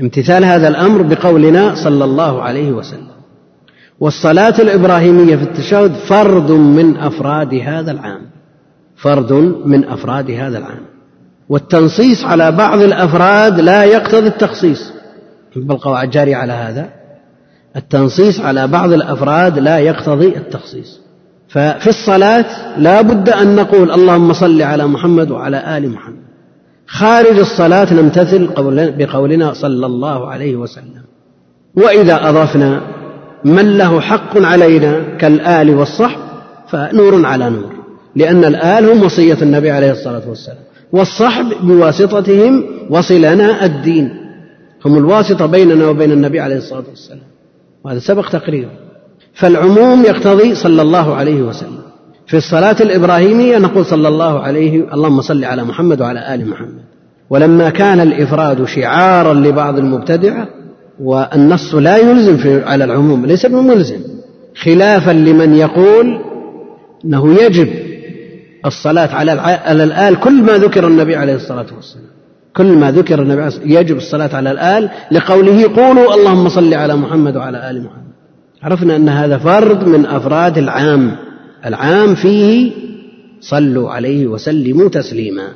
امتثال 0.00 0.44
هذا 0.44 0.68
الأمر 0.68 1.02
بقولنا 1.02 1.74
صلى 1.74 2.04
الله 2.04 2.42
عليه 2.42 2.72
وسلم. 2.72 3.13
والصلاة 4.00 4.54
الإبراهيمية 4.58 5.36
في 5.36 5.42
التشهد 5.42 5.92
فرد 5.92 6.50
من 6.50 6.96
أفراد 6.96 7.54
هذا 7.54 7.92
العام. 7.92 8.20
فرد 8.96 9.32
من 9.66 9.84
أفراد 9.84 10.30
هذا 10.30 10.58
العام. 10.58 10.82
والتنصيص 11.48 12.24
على 12.24 12.52
بعض 12.52 12.80
الأفراد 12.80 13.60
لا 13.60 13.84
يقتضي 13.84 14.26
التخصيص. 14.26 14.92
بالقواعد 15.56 16.10
جارية 16.10 16.36
على 16.36 16.52
هذا؟ 16.52 16.88
التنصيص 17.76 18.40
على 18.40 18.66
بعض 18.66 18.92
الأفراد 18.92 19.58
لا 19.58 19.78
يقتضي 19.78 20.36
التخصيص. 20.36 21.00
ففي 21.48 21.86
الصلاة 21.86 22.78
لا 22.78 23.00
بد 23.00 23.28
أن 23.28 23.56
نقول 23.56 23.90
اللهم 23.90 24.32
صل 24.32 24.62
على 24.62 24.86
محمد 24.86 25.30
وعلى 25.30 25.78
آل 25.78 25.90
محمد. 25.90 26.24
خارج 26.86 27.38
الصلاة 27.38 27.94
نمتثل 27.94 28.48
بقولنا 28.98 29.52
صلى 29.52 29.86
الله 29.86 30.30
عليه 30.30 30.56
وسلم. 30.56 31.02
وإذا 31.76 32.28
أضفنا 32.28 32.80
من 33.44 33.78
له 33.78 34.00
حق 34.00 34.38
علينا 34.38 35.16
كالآل 35.18 35.70
والصحب 35.70 36.20
فنور 36.68 37.26
على 37.26 37.50
نور 37.50 37.72
لأن 38.16 38.44
الآل 38.44 38.90
هم 38.90 39.02
وصية 39.02 39.42
النبي 39.42 39.70
عليه 39.70 39.92
الصلاة 39.92 40.22
والسلام 40.28 40.58
والصحب 40.92 41.46
بواسطتهم 41.62 42.64
وصلنا 42.90 43.64
الدين 43.64 44.10
هم 44.84 44.98
الواسطة 44.98 45.46
بيننا 45.46 45.88
وبين 45.88 46.12
النبي 46.12 46.40
عليه 46.40 46.56
الصلاة 46.56 46.84
والسلام 46.90 47.26
وهذا 47.84 47.98
سبق 47.98 48.28
تقريره 48.28 48.70
فالعموم 49.34 50.02
يقتضي 50.02 50.54
صلى 50.54 50.82
الله 50.82 51.14
عليه 51.14 51.42
وسلم. 51.42 51.78
في 52.26 52.36
الصلاة 52.36 52.76
الإبراهيمية 52.80 53.58
نقول 53.58 53.86
صلى 53.86 54.08
الله 54.08 54.40
عليه 54.40 54.94
اللهم 54.94 55.20
صل 55.20 55.44
على 55.44 55.64
محمد 55.64 56.00
وعلى 56.00 56.34
آل 56.34 56.48
محمد. 56.48 56.84
ولما 57.30 57.70
كان 57.70 58.00
الإفراد 58.00 58.64
شعارا 58.64 59.34
لبعض 59.34 59.78
المبتدعة 59.78 60.48
والنص 61.00 61.74
لا 61.74 61.96
يلزم 61.96 62.36
في 62.36 62.62
على 62.62 62.84
العموم 62.84 63.26
ليس 63.26 63.46
بملزم. 63.46 64.00
خلافا 64.56 65.10
لمن 65.10 65.54
يقول 65.54 66.20
إنه 67.04 67.42
يجب 67.42 67.68
الصلاة 68.66 69.14
على 69.14 69.30
على 69.64 69.84
الآل 69.84 70.20
كل 70.20 70.42
ما 70.42 70.52
ذكر 70.52 70.86
النبي 70.86 71.16
عليه 71.16 71.34
الصلاة 71.34 71.66
والسلام. 71.76 72.06
كل 72.56 72.66
ما 72.66 72.90
ذكر 72.90 73.22
النبي 73.22 73.42
عليه 73.42 73.46
الصلاة 73.46 73.80
يجب 73.80 73.96
الصلاة 73.96 74.36
على 74.36 74.50
الآل 74.50 74.90
لقوله 75.12 75.76
قولوا 75.76 76.14
اللهم 76.14 76.48
صل 76.48 76.74
على 76.74 76.96
محمد 76.96 77.36
وعلى 77.36 77.70
آل 77.70 77.84
محمد. 77.84 78.14
عرفنا 78.62 78.96
أن 78.96 79.08
هذا 79.08 79.38
فرد 79.38 79.88
من 79.88 80.06
أفراد 80.06 80.58
العام. 80.58 81.16
العام 81.66 82.14
فيه 82.14 82.72
صلوا 83.40 83.90
عليه 83.90 84.26
وسلموا 84.26 84.88
تسليما. 84.88 85.48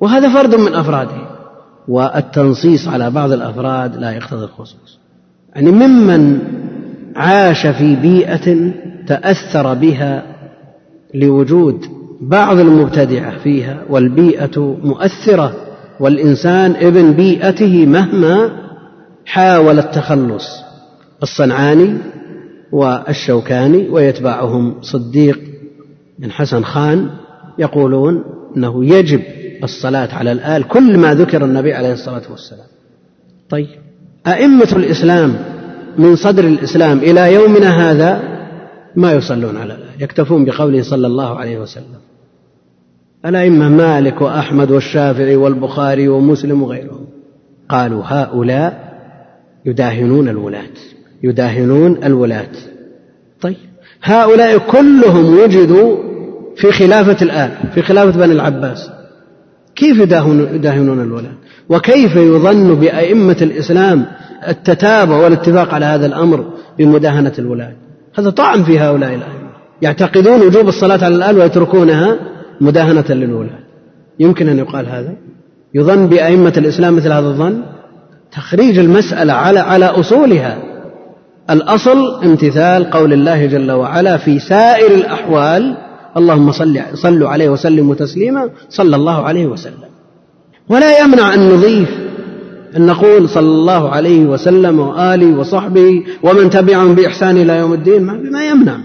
وهذا 0.00 0.34
فرد 0.34 0.54
من 0.54 0.74
أفراده. 0.74 1.41
والتنصيص 1.88 2.88
على 2.88 3.10
بعض 3.10 3.32
الأفراد 3.32 3.96
لا 3.96 4.10
يقتضي 4.10 4.44
الخصوص. 4.44 4.98
يعني 5.54 5.70
ممن 5.70 6.38
عاش 7.16 7.66
في 7.66 7.96
بيئة 7.96 8.72
تأثر 9.06 9.74
بها 9.74 10.22
لوجود 11.14 11.84
بعض 12.20 12.58
المبتدعة 12.58 13.38
فيها 13.38 13.82
والبيئة 13.90 14.76
مؤثرة 14.84 15.54
والإنسان 16.00 16.70
ابن 16.70 17.12
بيئته 17.12 17.86
مهما 17.86 18.50
حاول 19.26 19.78
التخلص 19.78 20.62
الصنعاني 21.22 21.98
والشوكاني 22.72 23.88
ويتبعهم 23.88 24.74
صديق 24.82 25.40
بن 26.18 26.30
حسن 26.30 26.64
خان 26.64 27.10
يقولون 27.58 28.24
أنه 28.56 28.84
يجب 28.84 29.22
الصلاة 29.64 30.14
على 30.14 30.32
الآل 30.32 30.68
كل 30.68 30.98
ما 30.98 31.14
ذكر 31.14 31.44
النبي 31.44 31.72
عليه 31.72 31.92
الصلاة 31.92 32.22
والسلام. 32.30 32.66
طيب 33.50 33.68
أئمة 34.26 34.68
الإسلام 34.76 35.36
من 35.98 36.16
صدر 36.16 36.44
الإسلام 36.44 36.98
إلى 36.98 37.34
يومنا 37.34 37.90
هذا 37.90 38.22
ما 38.96 39.12
يصلون 39.12 39.56
على 39.56 39.74
الآل؟ 39.74 40.02
يكتفون 40.02 40.44
بقوله 40.44 40.82
صلى 40.82 41.06
الله 41.06 41.38
عليه 41.38 41.58
وسلم. 41.58 42.00
الأئمة 43.26 43.68
مالك 43.68 44.20
وأحمد 44.20 44.70
والشافعي 44.70 45.36
والبخاري 45.36 46.08
ومسلم 46.08 46.62
وغيرهم 46.62 47.06
قالوا 47.68 48.02
هؤلاء 48.06 48.92
يداهنون 49.64 50.28
الولاة 50.28 50.76
يداهنون 51.22 52.04
الولاة. 52.04 52.52
طيب 53.40 53.56
هؤلاء 54.02 54.58
كلهم 54.58 55.38
وجدوا 55.38 56.11
في 56.56 56.72
خلافة 56.72 57.16
الآل 57.22 57.50
في 57.74 57.82
خلافة 57.82 58.18
بني 58.20 58.32
العباس. 58.32 58.90
كيف 59.76 59.98
يداهنون 59.98 61.02
الولاة 61.02 61.32
وكيف 61.68 62.16
يظن 62.16 62.74
بأئمة 62.74 63.36
الإسلام 63.42 64.06
التتابع 64.48 65.16
والاتفاق 65.16 65.74
على 65.74 65.84
هذا 65.84 66.06
الأمر 66.06 66.44
بمداهنة 66.78 67.32
الولاة 67.38 67.72
هذا 68.18 68.30
طعن 68.30 68.64
في 68.64 68.78
هؤلاء 68.78 69.14
الأئمة. 69.14 69.52
يعتقدون 69.82 70.40
وجوب 70.40 70.68
الصلاة 70.68 71.04
على 71.04 71.14
الآل 71.14 71.38
ويتركونها 71.38 72.16
مداهنة 72.60 73.04
للولاة 73.10 73.58
يمكن 74.20 74.48
أن 74.48 74.58
يقال 74.58 74.86
هذا؟ 74.88 75.14
يظن 75.74 76.06
بأئمة 76.06 76.52
الإسلام 76.56 76.96
مثل 76.96 77.12
هذا 77.12 77.26
الظن؟ 77.26 77.62
تخريج 78.32 78.78
المسألة 78.78 79.32
على 79.32 79.60
على 79.60 79.84
أصولها. 79.84 80.58
الأصل 81.50 82.24
امتثال 82.24 82.90
قول 82.90 83.12
الله 83.12 83.46
جل 83.46 83.72
وعلا 83.72 84.16
في 84.16 84.38
سائر 84.38 84.94
الأحوال 84.94 85.76
اللهم 86.16 86.52
صل 86.52 86.80
صلوا 86.94 87.28
عليه 87.28 87.48
وسلموا 87.48 87.94
تسليما 87.94 88.50
صلى 88.68 88.96
الله 88.96 89.22
عليه 89.22 89.46
وسلم. 89.46 89.90
ولا 90.68 90.98
يمنع 90.98 91.34
أن 91.34 91.48
نضيف 91.48 91.88
أن 92.76 92.86
نقول 92.86 93.28
صلى 93.28 93.46
الله 93.46 93.88
عليه 93.88 94.24
وسلم 94.24 94.80
وآله 94.80 95.38
وصحبه 95.38 96.04
ومن 96.22 96.50
تبعهم 96.50 96.94
بإحسان 96.94 97.36
إلى 97.36 97.56
يوم 97.56 97.72
الدين 97.72 98.02
ما 98.32 98.46
يمنع. 98.46 98.76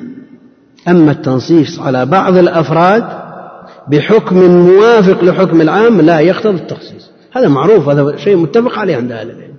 أما 0.87 1.11
التنصيص 1.11 1.79
على 1.79 2.05
بعض 2.05 2.37
الأفراد 2.37 3.03
بحكم 3.87 4.37
موافق 4.45 5.23
لحكم 5.23 5.61
العام 5.61 6.01
لا 6.01 6.19
يقتضي 6.19 6.57
التخصيص. 6.57 7.09
هذا 7.31 7.47
معروف 7.47 7.89
هذا 7.89 8.17
شيء 8.17 8.37
متفق 8.37 8.79
عليه 8.79 8.95
عند 8.95 9.11
أهل 9.11 9.29
العلم. 9.29 9.57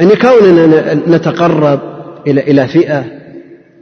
أن 0.00 0.08
كوننا 0.08 0.94
نتقرب 0.94 1.80
إلى 2.26 2.40
إلى 2.40 2.68
فئة 2.68 3.04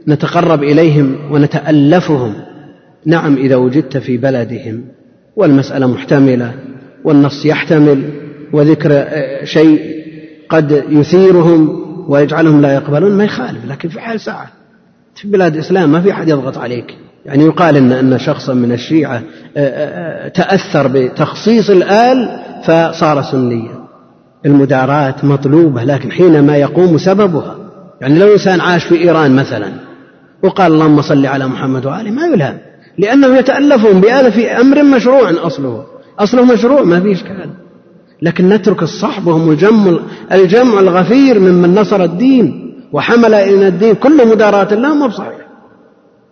نتقرب 0.07 0.63
إليهم 0.63 1.15
ونتألفهم 1.31 2.33
نعم 3.05 3.35
إذا 3.37 3.55
وجدت 3.55 3.97
في 3.97 4.17
بلدهم 4.17 4.83
والمسألة 5.35 5.87
محتملة 5.87 6.53
والنص 7.03 7.45
يحتمل 7.45 8.09
وذكر 8.53 8.89
آه، 8.93 9.43
شيء 9.43 9.81
قد 10.49 10.83
يثيرهم 10.89 11.83
ويجعلهم 12.07 12.61
لا 12.61 12.73
يقبلون 12.73 13.11
ما 13.11 13.23
يخالف 13.23 13.65
لكن 13.65 13.89
في 13.89 13.99
حال 13.99 14.19
ساعة. 14.19 14.47
في 15.15 15.27
بلاد 15.27 15.53
الإسلام 15.53 15.91
ما 15.91 16.01
في 16.01 16.11
أحد 16.11 16.29
يضغط 16.29 16.57
عليك. 16.57 16.97
يعني 17.25 17.43
يقال 17.45 17.77
إن 17.77 17.91
أن 17.91 18.19
شخصا 18.19 18.53
من 18.53 18.71
الشيعة 18.71 19.21
آه، 19.57 19.59
آه، 19.59 20.27
تأثر 20.27 20.87
بتخصيص 20.87 21.69
الآل 21.69 22.39
فصار 22.63 23.21
سنيا. 23.21 23.87
المداراة 24.45 25.15
مطلوبة 25.23 25.83
لكن 25.83 26.11
حينما 26.11 26.57
يقوم 26.57 26.97
سببها 26.97 27.55
يعني 28.01 28.19
لو 28.19 28.33
إنسان 28.33 28.61
عاش 28.61 28.85
في 28.85 28.95
إيران 28.95 29.35
مثلا 29.35 29.67
وقال 30.43 30.73
اللهم 30.73 31.01
صل 31.01 31.25
على 31.25 31.47
محمد 31.47 31.85
وآله 31.85 32.11
ما 32.11 32.25
يلهم. 32.25 32.57
لأنه 32.97 33.37
يتألفهم 33.37 34.01
بهذا 34.01 34.29
في 34.29 34.51
أمر 34.51 34.83
مشروع 34.83 35.31
أصله. 35.47 35.85
أصله 36.19 36.45
مشروع 36.45 36.83
ما 36.83 36.99
فيه 36.99 37.13
إشكال 37.13 37.49
لكن 38.21 38.49
نترك 38.49 38.83
الصحب 38.83 39.27
وهم 39.27 39.51
الجمع 39.51 39.99
الجمع 40.31 40.79
الغفير 40.79 41.39
ممن 41.39 41.75
نصر 41.75 42.03
الدين 42.03 42.73
وحمل 42.91 43.33
إلى 43.33 43.67
الدين. 43.67 43.95
كل 43.95 44.27
مداراة 44.27 44.73
لهم 44.73 44.99
ما 44.99 45.07
بصحيح. 45.07 45.47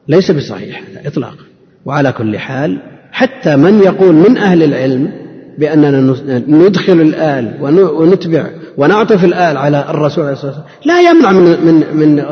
ليس 0.08 0.32
بصحيح 0.32 0.84
هذا 0.90 1.08
إطلاقا. 1.08 1.44
وعلى 1.86 2.12
كل 2.12 2.38
حال 2.38 2.82
حتى 3.12 3.56
من 3.56 3.80
يقول 3.80 4.16
من 4.16 4.38
أهل 4.38 4.64
العلم 4.64 5.12
بأننا 5.58 6.16
ندخل 6.48 7.02
الآل 7.02 7.58
ونتبع 8.00 8.50
ونعطف 8.78 9.24
الآل 9.24 9.58
على 9.58 9.86
الرسول 9.90 10.24
عليه 10.24 10.34
الصلاة 10.34 10.52
والسلام 10.52 10.70
لا 10.86 11.10
يمنع 11.10 11.32
من 11.32 11.66
من 11.66 11.98
من 11.98 12.26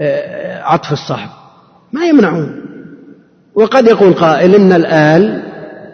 آه، 0.00 0.62
عطف 0.62 0.92
الصحب. 0.92 1.28
ما 1.92 2.06
يمنعون. 2.06 2.61
وقد 3.54 3.86
يقول 3.86 4.12
قائل 4.12 4.54
إن 4.54 4.72
الآل 4.72 5.42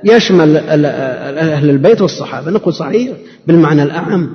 يشمل 0.05 0.57
أهل 0.57 1.71
البيت 1.71 2.03
والصحابة. 2.03 2.51
نقول 2.51 2.75
صحيح 2.75 3.13
بالمعنى 3.47 3.83
الأعم. 3.83 4.31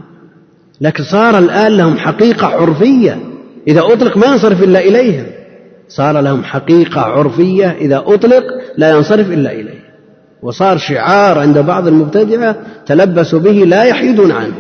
لكن 0.82 1.04
صار 1.04 1.38
الآل 1.38 1.78
لهم 1.78 1.98
حقيقة 1.98 2.48
عرفية 2.48 3.20
إذا 3.68 3.82
أطلق 3.82 4.18
ما 4.18 4.28
ينصرف 4.28 4.64
إلا 4.64 4.80
إليهم. 4.80 5.26
صار 5.88 6.22
لهم 6.22 6.44
حقيقة 6.44 7.02
عرفية 7.02 7.68
إذا 7.82 8.04
أطلق 8.08 8.44
لا 8.78 8.90
ينصرف 8.90 9.32
إلا 9.32 9.52
إليه. 9.52 9.84
وصار 10.42 10.78
شعار 10.78 11.40
عند 11.40 11.58
بعض 11.58 11.88
المبتدعة 11.88 12.56
تلبسوا 12.86 13.40
به 13.40 13.52
لا 13.52 13.84
يحيدون 13.84 14.32
عنه. 14.32 14.56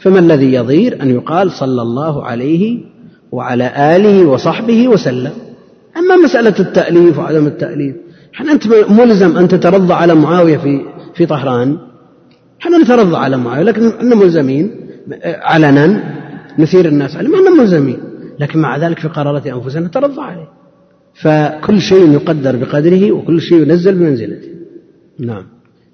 فما 0.00 0.18
الذي 0.18 0.52
يضير 0.52 1.02
أن 1.02 1.10
يقال 1.10 1.52
صلى 1.52 1.82
الله 1.82 2.24
عليه 2.24 2.78
وعلى 3.32 3.96
آله 3.96 4.24
وصحبه 4.26 4.88
وسلم؟ 4.88 5.32
أما 5.98 6.16
مسألة 6.16 6.54
التأليف 6.60 7.18
وعدم 7.18 7.46
التأليف 7.46 7.96
حنا 8.32 8.52
أنت 8.52 8.66
ملزم 8.90 9.36
أن 9.36 9.48
تترضى 9.48 9.94
على 9.94 10.14
معاوية 10.14 10.56
في 10.56 10.80
في 11.14 11.26
طهران؟ 11.26 11.78
حنا 12.60 12.78
نترضى 12.78 13.16
على 13.16 13.36
معاوية؟ 13.36 13.64
لكن 13.64 13.88
إحنا 13.88 14.14
ملزمين 14.14 14.70
علنا 15.24 16.02
نثير 16.58 16.86
الناس 16.88 17.16
عليه 17.16 17.28
ما 17.28 17.50
ملزمين. 17.50 17.98
لكن 18.40 18.58
مع 18.58 18.76
ذلك 18.76 18.98
في 18.98 19.08
قرارات 19.08 19.46
أنفسنا 19.46 19.86
نترضى 19.86 20.20
عليه. 20.20 20.48
فكل 21.14 21.80
شيء 21.80 22.12
يقدر 22.12 22.56
بقدره 22.56 23.12
وكل 23.12 23.40
شيء 23.40 23.62
ينزل 23.62 23.94
بمنزلته. 23.94 24.48
نعم. 25.18 25.44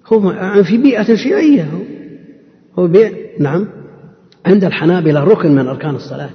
هو 0.06 0.34
في 0.62 0.78
بيئة 0.78 1.14
شيعية 1.14 1.62
هو. 1.62 1.78
هو 2.78 2.88
بيئة 2.88 3.12
نعم. 3.40 3.68
عند 4.46 4.64
الحنابلة 4.64 5.24
ركن 5.24 5.54
من 5.54 5.68
أركان 5.68 5.94
الصلاة. 5.94 6.30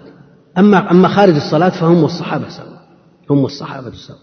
أما 0.58 0.92
أما 0.92 1.08
خارج 1.08 1.36
الصلاة 1.36 1.70
فهم 1.70 2.04
والصحابة 2.04 2.50
سوا 2.50 2.69
هم 3.30 3.44
والصحابة 3.44 3.92
سوا 3.92 4.16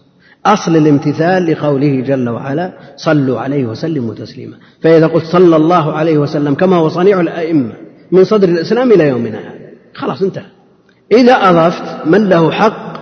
أصل 0.45 0.75
الامتثال 0.75 1.51
لقوله 1.51 2.01
جل 2.01 2.29
وعلا 2.29 2.73
صلوا 2.95 3.39
عليه 3.39 3.65
وسلموا 3.65 4.13
تسليما. 4.13 4.57
فإذا 4.81 5.07
قلت 5.07 5.25
صلى 5.25 5.55
الله 5.55 5.93
عليه 5.93 6.17
وسلم 6.17 6.53
كما 6.53 6.75
هو 6.75 6.89
صنيع 6.89 7.19
الأئمة 7.21 7.73
من 8.11 8.23
صدر 8.23 8.49
الإسلام 8.49 8.91
إلى 8.91 9.07
يومنا 9.07 9.39
هذا 9.39 9.69
خلاص 9.95 10.21
انتهى. 10.21 10.45
إذا 11.11 11.33
أضفت 11.33 12.07
من 12.07 12.29
له 12.29 12.51
حق 12.51 12.97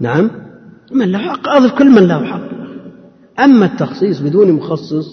نعم 0.00 0.30
من 0.92 1.12
له 1.12 1.18
حق 1.18 1.48
أضف 1.48 1.72
كل 1.72 1.90
من 1.90 2.08
له 2.08 2.24
حق. 2.24 2.40
أما 3.40 3.66
التخصيص 3.66 4.20
بدون 4.20 4.52
مخصص 4.52 5.06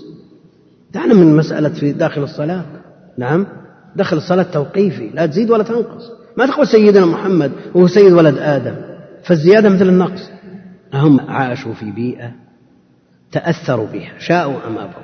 دعنا 0.93 1.13
من 1.13 1.37
مسألة 1.37 1.69
في 1.69 1.91
داخل 1.91 2.23
الصلاة 2.23 2.65
نعم 3.17 3.47
دخل 3.95 4.17
الصلاة 4.17 4.43
توقيفي 4.53 5.09
لا 5.13 5.25
تزيد 5.25 5.51
ولا 5.51 5.63
تنقص. 5.63 6.11
ما 6.37 6.45
تقول 6.45 6.67
سيدنا 6.67 7.05
محمد 7.05 7.51
وهو 7.75 7.87
سيد 7.87 8.13
ولد 8.13 8.37
آدم. 8.37 8.92
فالزيادة 9.23 9.69
مثل 9.69 9.89
النقص. 9.89 10.29
هم 10.93 11.19
عاشوا 11.19 11.73
في 11.73 11.91
بيئة 11.91 12.31
تأثروا 13.31 13.87
بها 13.87 14.11
شاءوا 14.19 14.67
أم 14.67 14.77
أبوا. 14.77 15.03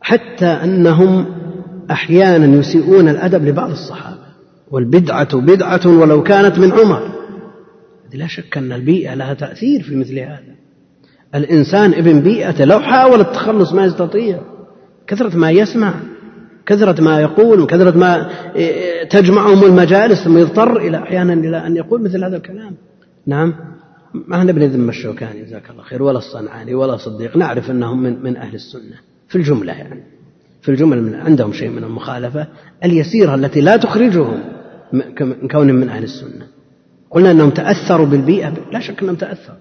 حتى 0.00 0.46
أنهم 0.46 1.26
أحيانا 1.90 2.58
يسيئون 2.58 3.08
الأدب 3.08 3.44
لبعض 3.44 3.70
الصحابة. 3.70 4.22
والبدعة 4.70 5.40
بدعة 5.40 5.86
ولو 5.86 6.22
كانت 6.22 6.58
من 6.58 6.72
عمر. 6.72 7.12
لا 8.14 8.26
شك 8.26 8.56
أن 8.56 8.72
البيئة 8.72 9.14
لها 9.14 9.34
تأثير 9.34 9.82
في 9.82 9.96
مثل 9.96 10.18
هذا. 10.18 10.54
الإنسان 11.34 11.94
ابن 11.94 12.20
بيئته 12.20 12.64
لو 12.64 12.80
حاول 12.80 13.20
التخلص 13.20 13.72
ما 13.72 13.84
يستطيع. 13.84 14.38
كثرة 15.06 15.36
ما 15.36 15.50
يسمع 15.50 15.94
كثرة 16.66 17.00
ما 17.00 17.20
يقول 17.20 17.60
وكثرة 17.60 17.98
ما 17.98 18.30
تجمعهم 19.10 19.64
المجالس 19.64 20.24
ثم 20.24 20.38
يضطر 20.38 20.76
إلى 20.76 20.98
أحيانا 20.98 21.32
إلى 21.32 21.66
أن 21.66 21.76
يقول 21.76 22.02
مثل 22.02 22.24
هذا 22.24 22.36
الكلام. 22.36 22.76
نعم. 23.26 23.54
ما 24.14 24.38
إحنا 24.38 24.52
بنذم 24.52 24.88
الشوكاني 24.88 25.42
جزاك 25.42 25.70
الله 25.70 25.82
خير 25.82 26.02
ولا 26.02 26.18
الصنعاني 26.18 26.74
ولا 26.74 26.96
صديق 26.96 27.36
نعرف 27.36 27.70
أنهم 27.70 28.02
من, 28.02 28.22
من 28.22 28.36
أهل 28.36 28.54
السنة 28.54 28.96
في 29.28 29.36
الجملة 29.36 29.72
يعني. 29.72 30.02
في 30.62 30.68
الجملة 30.68 31.00
من 31.00 31.14
عندهم 31.14 31.52
شيء 31.52 31.68
من 31.68 31.84
المخالفة 31.84 32.46
اليسيرة 32.84 33.34
التي 33.34 33.60
لا 33.60 33.76
تخرجهم 33.76 34.42
من 34.92 35.48
كونهم 35.48 35.76
من 35.76 35.88
أهل 35.88 36.02
السنة. 36.02 36.46
قلنا 37.10 37.30
أنهم 37.30 37.50
تأثروا 37.50 38.06
بالبيئة 38.06 38.54
لا 38.72 38.80
شك 38.80 39.02
أنهم 39.02 39.16
تأثروا. 39.16 39.58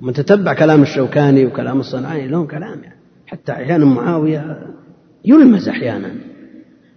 من 0.00 0.12
تتبع 0.12 0.54
كلام 0.54 0.82
الشوكاني 0.82 1.46
وكلام 1.46 1.80
الصنعاني 1.80 2.28
لهم 2.28 2.46
كلام 2.46 2.82
يعني. 2.82 2.96
حتى 3.26 3.52
أحيانا 3.52 3.84
معاوية 3.84 4.66
يلمز 5.24 5.68
أحيانا. 5.68 6.10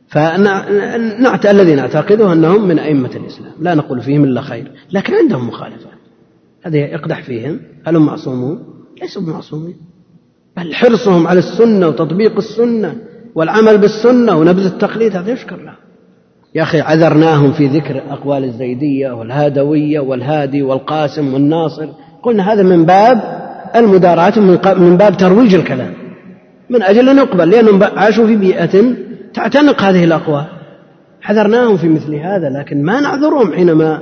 فنعت 0.10 1.45
الذي 1.45 1.76
نعتقده 1.76 2.34
أنهم 2.34 2.68
من 2.68 2.80
أئمة 2.80 3.11
الإسلام. 3.15 3.52
لا 3.60 3.76
نقول 3.76 4.02
فيهم 4.02 4.23
إلا 4.23 4.41
خير 4.41 4.72
لكن 4.91 5.14
عندهم 5.14 5.48
مخالفة 5.48 5.90
هذا 6.64 6.77
يقدح 6.77 7.23
فيهم. 7.23 7.60
هل 7.86 7.95
هم 7.95 8.06
معصومون؟ 8.06 8.64
ليسوا 9.02 9.22
بمعصومين 9.22 9.76
بل 10.57 10.76
حرصهم 10.76 11.27
على 11.27 11.40
السنة 11.40 11.88
وتطبيق 11.88 12.38
السنة 12.38 12.95
والعمل 13.36 13.77
بالسنة 13.77 14.38
ونبذ 14.38 14.65
التقليد 14.65 15.15
هذا 15.15 15.31
يشكر 15.31 15.56
له 15.56 15.73
يا 16.56 16.64
أخي 16.64 16.81
عذرناهم 16.81 17.52
في 17.52 17.68
ذكر 17.68 18.02
أقوال 18.10 18.44
الزيدية 18.44 19.11
والهادوية 19.11 19.99
والهادي 19.99 20.61
والقاسم 20.61 21.34
والناصر. 21.34 21.88
قلنا 22.23 22.53
هذا 22.53 22.64
من 22.64 22.86
باب 22.86 23.22
المداراة 23.76 24.40
من 24.73 24.98
باب 24.98 25.18
ترويج 25.18 25.56
الكلام. 25.56 25.94
من 26.69 26.84
أجل 26.84 27.10
أن 27.10 27.18
يقبل 27.18 27.49
لأنهم 27.49 27.84
عاشوا 27.84 28.27
في 28.27 28.36
بيئة 28.36 28.94
تعتنق 29.40 29.82
هذه 29.82 30.03
الأقوال. 30.03 30.45
حذرناهم 31.22 31.78
في 31.78 31.90
مثل 31.90 32.16
هذا 32.16 32.49
لكن 32.49 32.84
ما 32.84 33.02
نعذرهم 33.02 33.53
حينما 33.53 34.02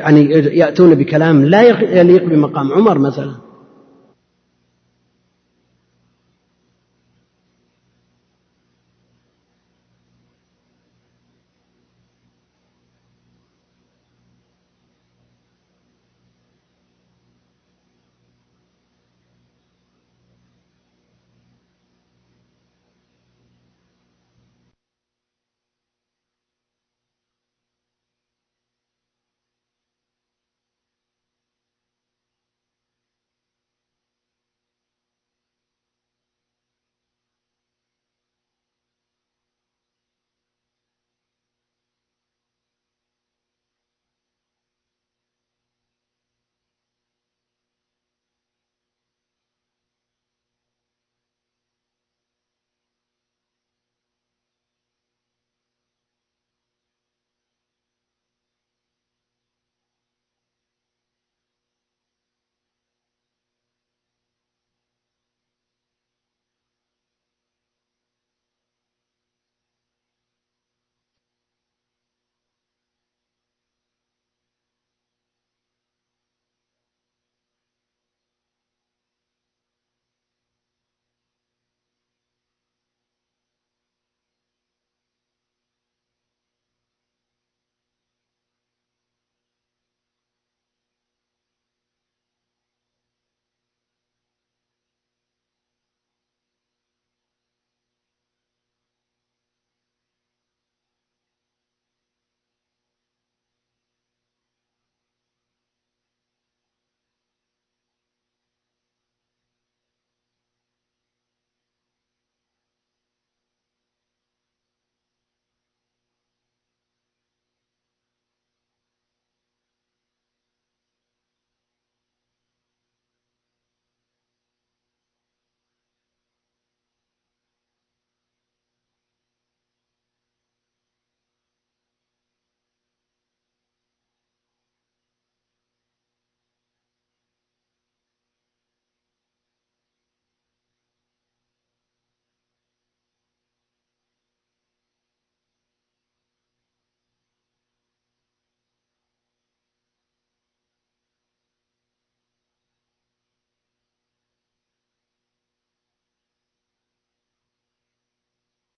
يعني 0.00 0.30
يأتون 0.32 0.94
بكلام 0.94 1.44
لا 1.44 1.62
يليق 2.00 2.24
بمقام 2.24 2.72
عمر 2.72 2.98
مثلا. 2.98 3.30